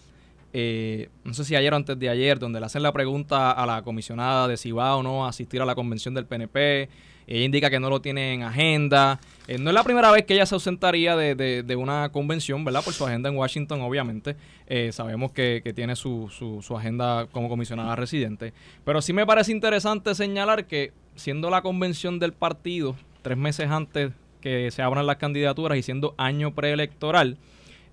eh, 0.58 1.10
no 1.24 1.34
sé 1.34 1.44
si 1.44 1.54
ayer 1.54 1.70
o 1.74 1.76
antes 1.76 1.98
de 1.98 2.08
ayer, 2.08 2.38
donde 2.38 2.60
le 2.60 2.64
hacen 2.66 2.82
la 2.82 2.90
pregunta 2.90 3.50
a 3.50 3.66
la 3.66 3.82
comisionada 3.82 4.48
de 4.48 4.56
si 4.56 4.72
va 4.72 4.96
o 4.96 5.02
no 5.02 5.26
a 5.26 5.28
asistir 5.28 5.60
a 5.60 5.66
la 5.66 5.74
convención 5.74 6.14
del 6.14 6.24
PNP. 6.24 6.88
Ella 7.26 7.44
indica 7.44 7.68
que 7.68 7.78
no 7.78 7.90
lo 7.90 8.00
tiene 8.00 8.32
en 8.32 8.42
agenda. 8.42 9.20
Eh, 9.48 9.58
no 9.58 9.68
es 9.68 9.74
la 9.74 9.82
primera 9.84 10.10
vez 10.12 10.24
que 10.24 10.32
ella 10.32 10.46
se 10.46 10.54
ausentaría 10.54 11.14
de, 11.14 11.34
de- 11.34 11.76
una 11.76 12.08
convención, 12.10 12.64
¿verdad? 12.64 12.82
Por 12.84 12.94
su 12.94 13.04
agenda 13.04 13.28
en 13.28 13.36
Washington, 13.36 13.82
obviamente. 13.82 14.36
Eh, 14.66 14.92
sabemos 14.92 15.32
que, 15.32 15.60
que 15.62 15.74
tiene 15.74 15.94
su, 15.94 16.30
su- 16.30 16.62
su 16.62 16.74
agenda 16.74 17.26
como 17.32 17.50
comisionada 17.50 17.94
residente. 17.96 18.54
Pero 18.86 19.02
sí 19.02 19.12
me 19.12 19.26
parece 19.26 19.52
interesante 19.52 20.14
señalar 20.14 20.66
que 20.66 20.92
siendo 21.16 21.50
la 21.50 21.60
convención 21.60 22.18
del 22.18 22.32
partido, 22.32 22.96
tres 23.20 23.36
meses 23.36 23.68
antes 23.70 24.12
que 24.40 24.70
se 24.70 24.80
abran 24.80 25.04
las 25.04 25.16
candidaturas 25.16 25.76
y 25.76 25.82
siendo 25.82 26.14
año 26.16 26.54
preelectoral, 26.54 27.36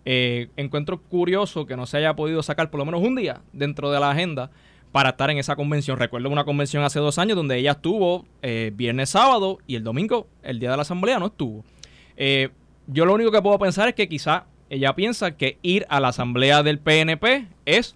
eh, 0.05 0.49
encuentro 0.57 1.01
curioso 1.01 1.65
que 1.65 1.75
no 1.77 1.85
se 1.85 1.97
haya 1.97 2.15
podido 2.15 2.43
sacar 2.43 2.69
por 2.69 2.79
lo 2.79 2.85
menos 2.85 3.01
un 3.01 3.15
día 3.15 3.41
dentro 3.53 3.91
de 3.91 3.99
la 3.99 4.11
agenda 4.11 4.51
para 4.91 5.09
estar 5.09 5.29
en 5.31 5.37
esa 5.37 5.55
convención. 5.55 5.97
Recuerdo 5.97 6.29
una 6.29 6.43
convención 6.43 6.83
hace 6.83 6.99
dos 6.99 7.17
años 7.17 7.35
donde 7.35 7.57
ella 7.57 7.71
estuvo 7.71 8.25
eh, 8.41 8.71
viernes, 8.75 9.09
sábado 9.09 9.57
y 9.65 9.75
el 9.75 9.83
domingo, 9.83 10.27
el 10.43 10.59
día 10.59 10.71
de 10.71 10.75
la 10.77 10.81
asamblea, 10.83 11.19
no 11.19 11.27
estuvo. 11.27 11.63
Eh, 12.17 12.49
yo 12.87 13.05
lo 13.05 13.13
único 13.13 13.31
que 13.31 13.41
puedo 13.41 13.57
pensar 13.57 13.87
es 13.89 13.95
que 13.95 14.07
quizá 14.09 14.45
ella 14.69 14.93
piensa 14.93 15.31
que 15.37 15.57
ir 15.61 15.85
a 15.89 15.99
la 15.99 16.09
asamblea 16.09 16.61
del 16.63 16.79
PNP 16.79 17.47
es 17.65 17.95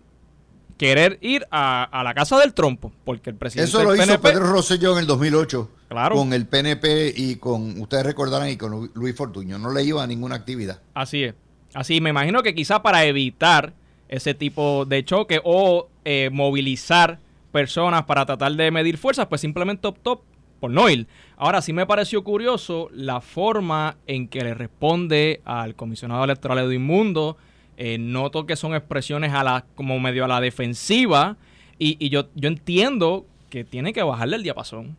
querer 0.78 1.18
ir 1.22 1.46
a, 1.52 1.84
a 1.84 2.04
la 2.04 2.14
casa 2.14 2.38
del 2.40 2.54
trompo, 2.54 2.92
porque 3.04 3.30
el 3.32 3.36
presidente 3.36 3.70
Eso 3.70 3.84
lo 3.84 3.92
del 3.92 4.00
hizo 4.00 4.08
PNP 4.20 4.30
Pedro 4.30 4.52
Rosselló 4.52 4.94
en 4.94 5.00
el 5.00 5.08
2008 5.08 5.72
Claro. 5.90 6.16
con 6.16 6.34
el 6.34 6.46
PNP 6.46 7.14
y 7.16 7.38
con, 7.38 7.80
ustedes 7.82 8.06
recordarán, 8.06 8.50
y 8.50 8.58
con 8.58 8.72
Lu- 8.72 8.92
Luis 8.94 9.16
Fortuño. 9.16 9.58
No 9.58 9.72
le 9.72 9.84
iba 9.84 10.04
a 10.04 10.08
ninguna 10.08 10.36
actividad. 10.36 10.82
Así 10.94 11.24
es. 11.24 11.36
Así, 11.78 12.02
me 12.02 12.10
imagino 12.10 12.42
que 12.42 12.56
quizá 12.56 12.82
para 12.82 13.06
evitar 13.06 13.72
ese 14.10 14.34
tipo 14.34 14.86
de 14.86 15.06
choque 15.06 15.42
o 15.44 15.90
eh, 16.06 16.32
movilizar 16.34 17.20
personas 17.52 18.06
para 18.06 18.26
tratar 18.26 18.54
de 18.54 18.72
medir 18.72 18.98
fuerzas, 18.98 19.28
pues 19.28 19.42
simplemente 19.42 19.86
optó 19.86 20.24
por 20.60 20.72
no 20.72 20.90
ir. 20.90 21.06
Ahora, 21.36 21.62
sí 21.62 21.74
me 21.74 21.86
pareció 21.86 22.24
curioso 22.24 22.90
la 22.92 23.22
forma 23.22 23.96
en 24.08 24.28
que 24.28 24.42
le 24.42 24.56
responde 24.56 25.42
al 25.46 25.76
comisionado 25.76 26.24
electoral 26.24 26.58
Edwin 26.58 26.84
Mundo. 26.84 27.38
Eh, 27.78 28.00
noto 28.00 28.48
que 28.48 28.56
son 28.56 28.74
expresiones 28.74 29.32
a 29.34 29.44
la, 29.44 29.64
como 29.76 30.00
medio 30.00 30.26
a 30.26 30.28
la 30.28 30.42
defensiva 30.42 31.38
y, 31.78 32.04
y 32.04 32.10
yo, 32.10 32.30
yo 32.34 32.48
entiendo 32.48 33.28
que 33.52 33.64
tiene 33.64 33.94
que 33.94 34.02
bajarle 34.02 34.38
el 34.38 34.42
diapasón. 34.42 34.98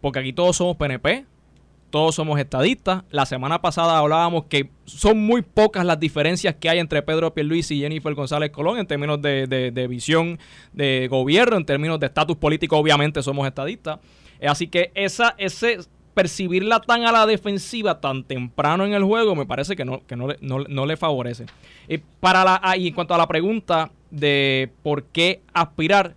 Porque 0.00 0.20
aquí 0.20 0.32
todos 0.32 0.56
somos 0.56 0.76
PNP, 0.76 1.26
todos 1.92 2.14
somos 2.16 2.40
estadistas. 2.40 3.04
La 3.10 3.26
semana 3.26 3.60
pasada 3.60 3.98
hablábamos 3.98 4.46
que 4.46 4.70
son 4.86 5.24
muy 5.24 5.42
pocas 5.42 5.84
las 5.84 6.00
diferencias 6.00 6.56
que 6.56 6.68
hay 6.68 6.80
entre 6.80 7.02
Pedro 7.02 7.34
Pierluisi 7.34 7.76
y 7.76 7.80
Jennifer 7.82 8.14
González 8.14 8.50
Colón 8.50 8.78
en 8.78 8.86
términos 8.86 9.20
de, 9.22 9.86
visión 9.88 10.38
de 10.72 11.06
gobierno, 11.08 11.56
en 11.56 11.66
términos 11.66 12.00
de 12.00 12.06
estatus 12.06 12.36
político, 12.36 12.76
obviamente 12.78 13.22
somos 13.22 13.46
estadistas. 13.46 14.00
Eh, 14.40 14.48
Así 14.48 14.68
que 14.68 14.90
esa, 14.94 15.34
ese 15.36 15.80
percibirla 16.14 16.80
tan 16.80 17.04
a 17.04 17.12
la 17.12 17.26
defensiva 17.26 18.00
tan 18.00 18.24
temprano 18.24 18.84
en 18.84 18.94
el 18.94 19.04
juego 19.04 19.36
me 19.36 19.46
parece 19.46 19.76
que 19.76 19.84
no, 19.84 20.04
que 20.06 20.16
no, 20.16 20.86
le, 20.86 20.96
favorece. 20.96 21.44
Eh, 21.88 22.00
para 22.20 22.42
la, 22.42 22.60
ah, 22.62 22.76
y 22.76 22.88
en 22.88 22.94
cuanto 22.94 23.14
a 23.14 23.18
la 23.18 23.28
pregunta 23.28 23.90
de 24.10 24.70
por 24.82 25.04
qué 25.04 25.42
aspirar, 25.52 26.14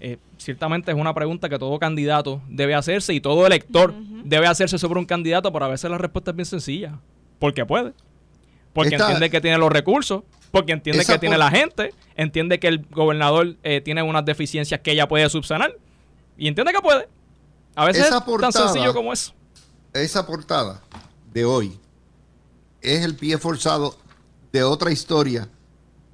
eh, 0.00 0.18
ciertamente 0.44 0.92
es 0.92 0.96
una 0.96 1.14
pregunta 1.14 1.48
que 1.48 1.58
todo 1.58 1.78
candidato 1.78 2.42
debe 2.48 2.74
hacerse 2.74 3.14
y 3.14 3.20
todo 3.20 3.46
elector 3.46 3.94
debe 4.24 4.46
hacerse 4.46 4.78
sobre 4.78 5.00
un 5.00 5.06
candidato, 5.06 5.52
pero 5.52 5.64
a 5.64 5.68
veces 5.68 5.90
la 5.90 5.98
respuesta 5.98 6.30
es 6.30 6.36
bien 6.36 6.46
sencilla. 6.46 7.00
Porque 7.38 7.64
puede. 7.64 7.94
Porque 8.72 8.94
Esta- 8.94 9.04
entiende 9.06 9.30
que 9.30 9.40
tiene 9.40 9.58
los 9.58 9.72
recursos, 9.72 10.22
porque 10.50 10.72
entiende 10.72 11.04
que 11.04 11.18
tiene 11.18 11.38
la 11.38 11.50
gente, 11.50 11.94
entiende 12.16 12.60
que 12.60 12.68
el 12.68 12.84
gobernador 12.90 13.56
eh, 13.62 13.80
tiene 13.80 14.02
unas 14.02 14.24
deficiencias 14.24 14.80
que 14.80 14.92
ella 14.92 15.08
puede 15.08 15.28
subsanar 15.30 15.76
y 16.36 16.48
entiende 16.48 16.72
que 16.72 16.80
puede. 16.80 17.08
A 17.74 17.86
veces 17.86 18.06
Esa 18.06 18.18
es 18.18 18.40
tan 18.40 18.52
sencillo 18.52 18.92
como 18.92 19.12
eso. 19.12 19.32
Esa 19.92 20.26
portada 20.26 20.80
de 21.32 21.44
hoy 21.44 21.78
es 22.80 23.04
el 23.04 23.16
pie 23.16 23.38
forzado 23.38 23.96
de 24.52 24.62
otra 24.62 24.92
historia 24.92 25.48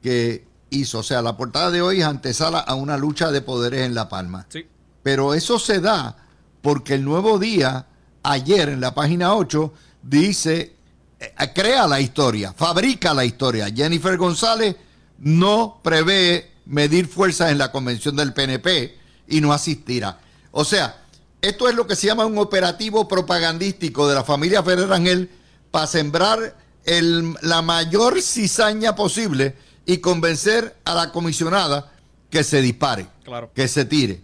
que 0.03 0.45
hizo. 0.71 1.01
O 1.01 1.03
sea, 1.03 1.23
la 1.23 1.37
portada 1.37 1.71
de 1.71 1.83
hoy 1.83 2.01
es 2.01 2.07
antesala 2.07 2.61
a 2.61 2.75
una 2.75 2.97
lucha 2.97 3.31
de 3.31 3.41
poderes 3.43 3.87
en 3.87 3.95
La 3.95 4.09
Palma. 4.09 4.47
Sí. 4.49 4.67
Pero 5.03 5.35
eso 5.35 5.59
se 5.59 5.81
da 5.81 6.17
porque 6.63 6.95
el 6.95 7.05
nuevo 7.05 7.39
día, 7.39 7.87
ayer 8.23 8.69
en 8.69 8.81
la 8.81 8.95
página 8.95 9.35
8, 9.35 9.73
dice, 10.03 10.75
eh, 11.19 11.33
crea 11.55 11.87
la 11.87 12.01
historia, 12.01 12.53
fabrica 12.53 13.15
la 13.15 13.25
historia. 13.25 13.69
Jennifer 13.75 14.17
González 14.17 14.77
no 15.19 15.81
prevé 15.83 16.51
medir 16.67 17.09
fuerzas 17.09 17.51
en 17.51 17.59
la 17.59 17.73
convención 17.73 18.15
del 18.17 18.33
PNP 18.33 18.97
y 19.29 19.41
no 19.41 19.53
asistirá. 19.53 20.19
O 20.53 20.65
sea, 20.65 21.03
esto 21.41 21.69
es 21.69 21.75
lo 21.75 21.87
que 21.87 21.97
se 21.97 22.07
llama 22.07 22.27
un 22.27 22.39
operativo 22.39 23.09
propagandístico 23.09 24.07
de 24.09 24.15
la 24.15 24.25
familia 24.25 24.63
Ferrer 24.63 24.93
Ángel 24.93 25.31
para 25.71 25.87
sembrar 25.87 26.57
el- 26.85 27.35
la 27.43 27.63
mayor 27.63 28.21
cizaña 28.21 28.95
posible 28.95 29.57
y 29.87 29.99
convencer 29.99 30.77
a 30.85 30.95
la 30.95 31.13
comisionada 31.13 31.93
que 32.31 32.45
se 32.45 32.63
dispare, 32.63 33.07
Claro. 33.25 33.51
que 33.55 33.67
se 33.69 33.85
tire. 33.85 34.23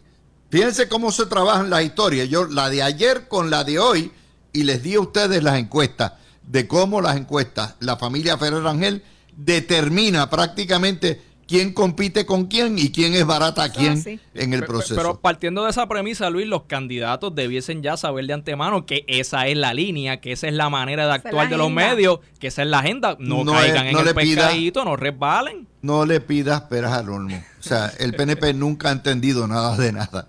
Fíjense 0.50 0.88
cómo 0.88 1.10
se 1.10 1.26
trabajan 1.26 1.70
las 1.70 1.82
historias. 1.84 2.28
Yo 2.28 2.44
la 2.46 2.70
de 2.70 2.82
ayer 2.82 3.26
con 3.28 3.50
la 3.50 3.64
de 3.64 3.78
hoy 3.78 4.12
y 4.52 4.62
les 4.62 4.82
di 4.82 4.94
a 4.94 5.00
ustedes 5.00 5.42
las 5.42 5.58
encuestas 5.58 6.12
de 6.42 6.68
cómo 6.68 7.00
las 7.00 7.16
encuestas, 7.16 7.74
la 7.80 7.96
familia 7.96 8.38
Ferrer 8.38 8.64
Ángel 8.66 9.02
determina 9.36 10.30
prácticamente 10.30 11.20
quién 11.48 11.72
compite 11.72 12.26
con 12.26 12.46
quién 12.46 12.78
y 12.78 12.90
quién 12.90 13.14
es 13.14 13.24
barata 13.24 13.62
a 13.62 13.66
Eso 13.66 13.76
quién 13.78 14.20
en 14.34 14.52
el 14.52 14.64
proceso. 14.64 14.96
Pero 14.96 15.20
partiendo 15.20 15.64
de 15.64 15.70
esa 15.70 15.86
premisa, 15.88 16.28
Luis, 16.30 16.46
los 16.46 16.64
candidatos 16.64 17.34
debiesen 17.34 17.82
ya 17.82 17.96
saber 17.96 18.26
de 18.26 18.32
antemano 18.32 18.84
que 18.86 19.04
esa 19.06 19.46
es 19.46 19.56
la 19.56 19.72
línea, 19.74 20.20
que 20.20 20.32
esa 20.32 20.48
es 20.48 20.54
la 20.54 20.68
manera 20.70 21.06
de 21.06 21.12
actuar 21.12 21.48
de 21.48 21.56
los 21.56 21.70
medios, 21.70 22.18
que 22.40 22.48
esa 22.48 22.62
es 22.62 22.68
la 22.68 22.80
agenda. 22.80 23.16
No, 23.20 23.44
No 23.44 23.52
caigan 23.52 23.84
es- 23.86 23.90
en 23.90 23.92
no 23.92 24.00
el 24.00 24.06
le 24.06 24.14
pida- 24.14 24.42
pescadito, 24.48 24.84
no 24.84 24.96
resbalen. 24.96 25.66
no 25.82 26.04
le 26.04 26.20
pidas 26.20 26.62
peras 26.62 26.92
al 26.92 27.08
olmo. 27.10 27.36
O 27.60 27.62
sea, 27.62 27.92
el 27.98 28.14
PNP 28.14 28.52
nunca 28.54 28.88
ha 28.88 28.92
entendido 28.92 29.46
nada 29.46 29.76
de 29.76 29.92
nada. 29.92 30.26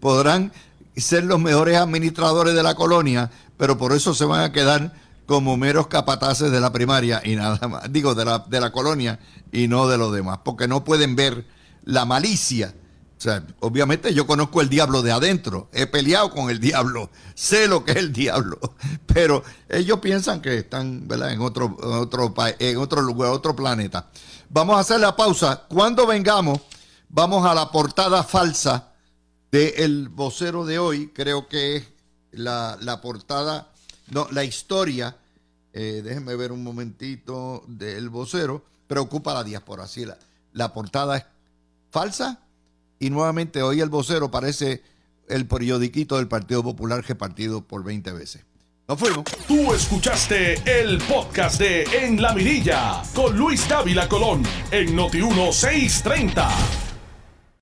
Podrán 0.00 0.52
ser 0.96 1.24
los 1.24 1.40
mejores 1.40 1.76
administradores 1.76 2.54
de 2.54 2.62
la 2.62 2.74
colonia, 2.74 3.30
pero 3.56 3.76
por 3.78 3.92
eso 3.92 4.14
se 4.14 4.24
van 4.24 4.42
a 4.42 4.52
quedar 4.52 4.92
como 5.26 5.56
meros 5.56 5.86
capataces 5.86 6.50
de 6.50 6.60
la 6.60 6.72
primaria 6.72 7.20
y 7.24 7.36
nada 7.36 7.66
más. 7.68 7.92
Digo, 7.92 8.14
de 8.14 8.24
la, 8.24 8.40
de 8.40 8.60
la 8.60 8.72
colonia 8.72 9.18
y 9.52 9.68
no 9.68 9.88
de 9.88 9.98
los 9.98 10.12
demás, 10.12 10.40
porque 10.44 10.68
no 10.68 10.84
pueden 10.84 11.16
ver 11.16 11.46
la 11.84 12.04
malicia. 12.04 12.74
O 13.16 13.20
sea, 13.20 13.46
obviamente 13.60 14.12
yo 14.12 14.26
conozco 14.26 14.60
el 14.60 14.68
diablo 14.68 15.00
de 15.00 15.12
adentro, 15.12 15.70
he 15.72 15.86
peleado 15.86 16.30
con 16.30 16.50
el 16.50 16.60
diablo, 16.60 17.10
sé 17.34 17.68
lo 17.68 17.84
que 17.84 17.92
es 17.92 17.98
el 17.98 18.12
diablo, 18.12 18.58
pero 19.06 19.42
ellos 19.68 20.00
piensan 20.00 20.42
que 20.42 20.58
están 20.58 21.06
en 21.10 21.40
otro, 21.40 21.76
en 21.82 21.92
otro, 21.92 22.34
en 22.58 22.76
otro 22.76 23.02
lugar, 23.02 23.30
otro 23.30 23.56
planeta. 23.56 24.10
Vamos 24.50 24.76
a 24.76 24.80
hacer 24.80 25.00
la 25.00 25.16
pausa. 25.16 25.64
Cuando 25.68 26.06
vengamos, 26.06 26.60
vamos 27.08 27.46
a 27.46 27.54
la 27.54 27.70
portada 27.70 28.22
falsa 28.24 28.92
del 29.50 30.08
vocero 30.08 30.66
de 30.66 30.78
hoy. 30.78 31.12
Creo 31.14 31.48
que 31.48 31.76
es 31.76 31.88
la, 32.32 32.76
la 32.80 33.00
portada, 33.00 33.72
no, 34.10 34.28
la 34.30 34.44
historia, 34.44 35.16
eh, 35.72 36.02
déjenme 36.04 36.36
ver 36.36 36.52
un 36.52 36.62
momentito, 36.62 37.64
del 37.66 38.08
vocero, 38.08 38.64
preocupa 38.86 39.34
la 39.34 39.44
diáspora. 39.44 39.86
Sí, 39.86 40.04
la, 40.04 40.18
la 40.52 40.72
portada 40.72 41.16
es 41.16 41.24
falsa 41.90 42.40
y 42.98 43.10
nuevamente 43.10 43.62
hoy 43.62 43.80
el 43.80 43.88
vocero 43.88 44.30
parece 44.30 44.82
el 45.28 45.46
periodiquito 45.46 46.16
del 46.16 46.28
Partido 46.28 46.62
Popular 46.62 47.04
repartido 47.06 47.62
por 47.62 47.84
20 47.84 48.12
veces. 48.12 48.44
Nos 48.86 48.98
fuimos. 48.98 49.24
Tú 49.48 49.72
escuchaste 49.72 50.80
el 50.80 50.98
podcast 50.98 51.58
de 51.58 51.84
En 51.84 52.20
la 52.20 52.34
Mirilla 52.34 53.02
con 53.14 53.34
Luis 53.36 53.66
Dávila 53.66 54.06
Colón 54.08 54.42
en 54.70 54.94
Noti 54.94 55.22
1630. 55.22 56.83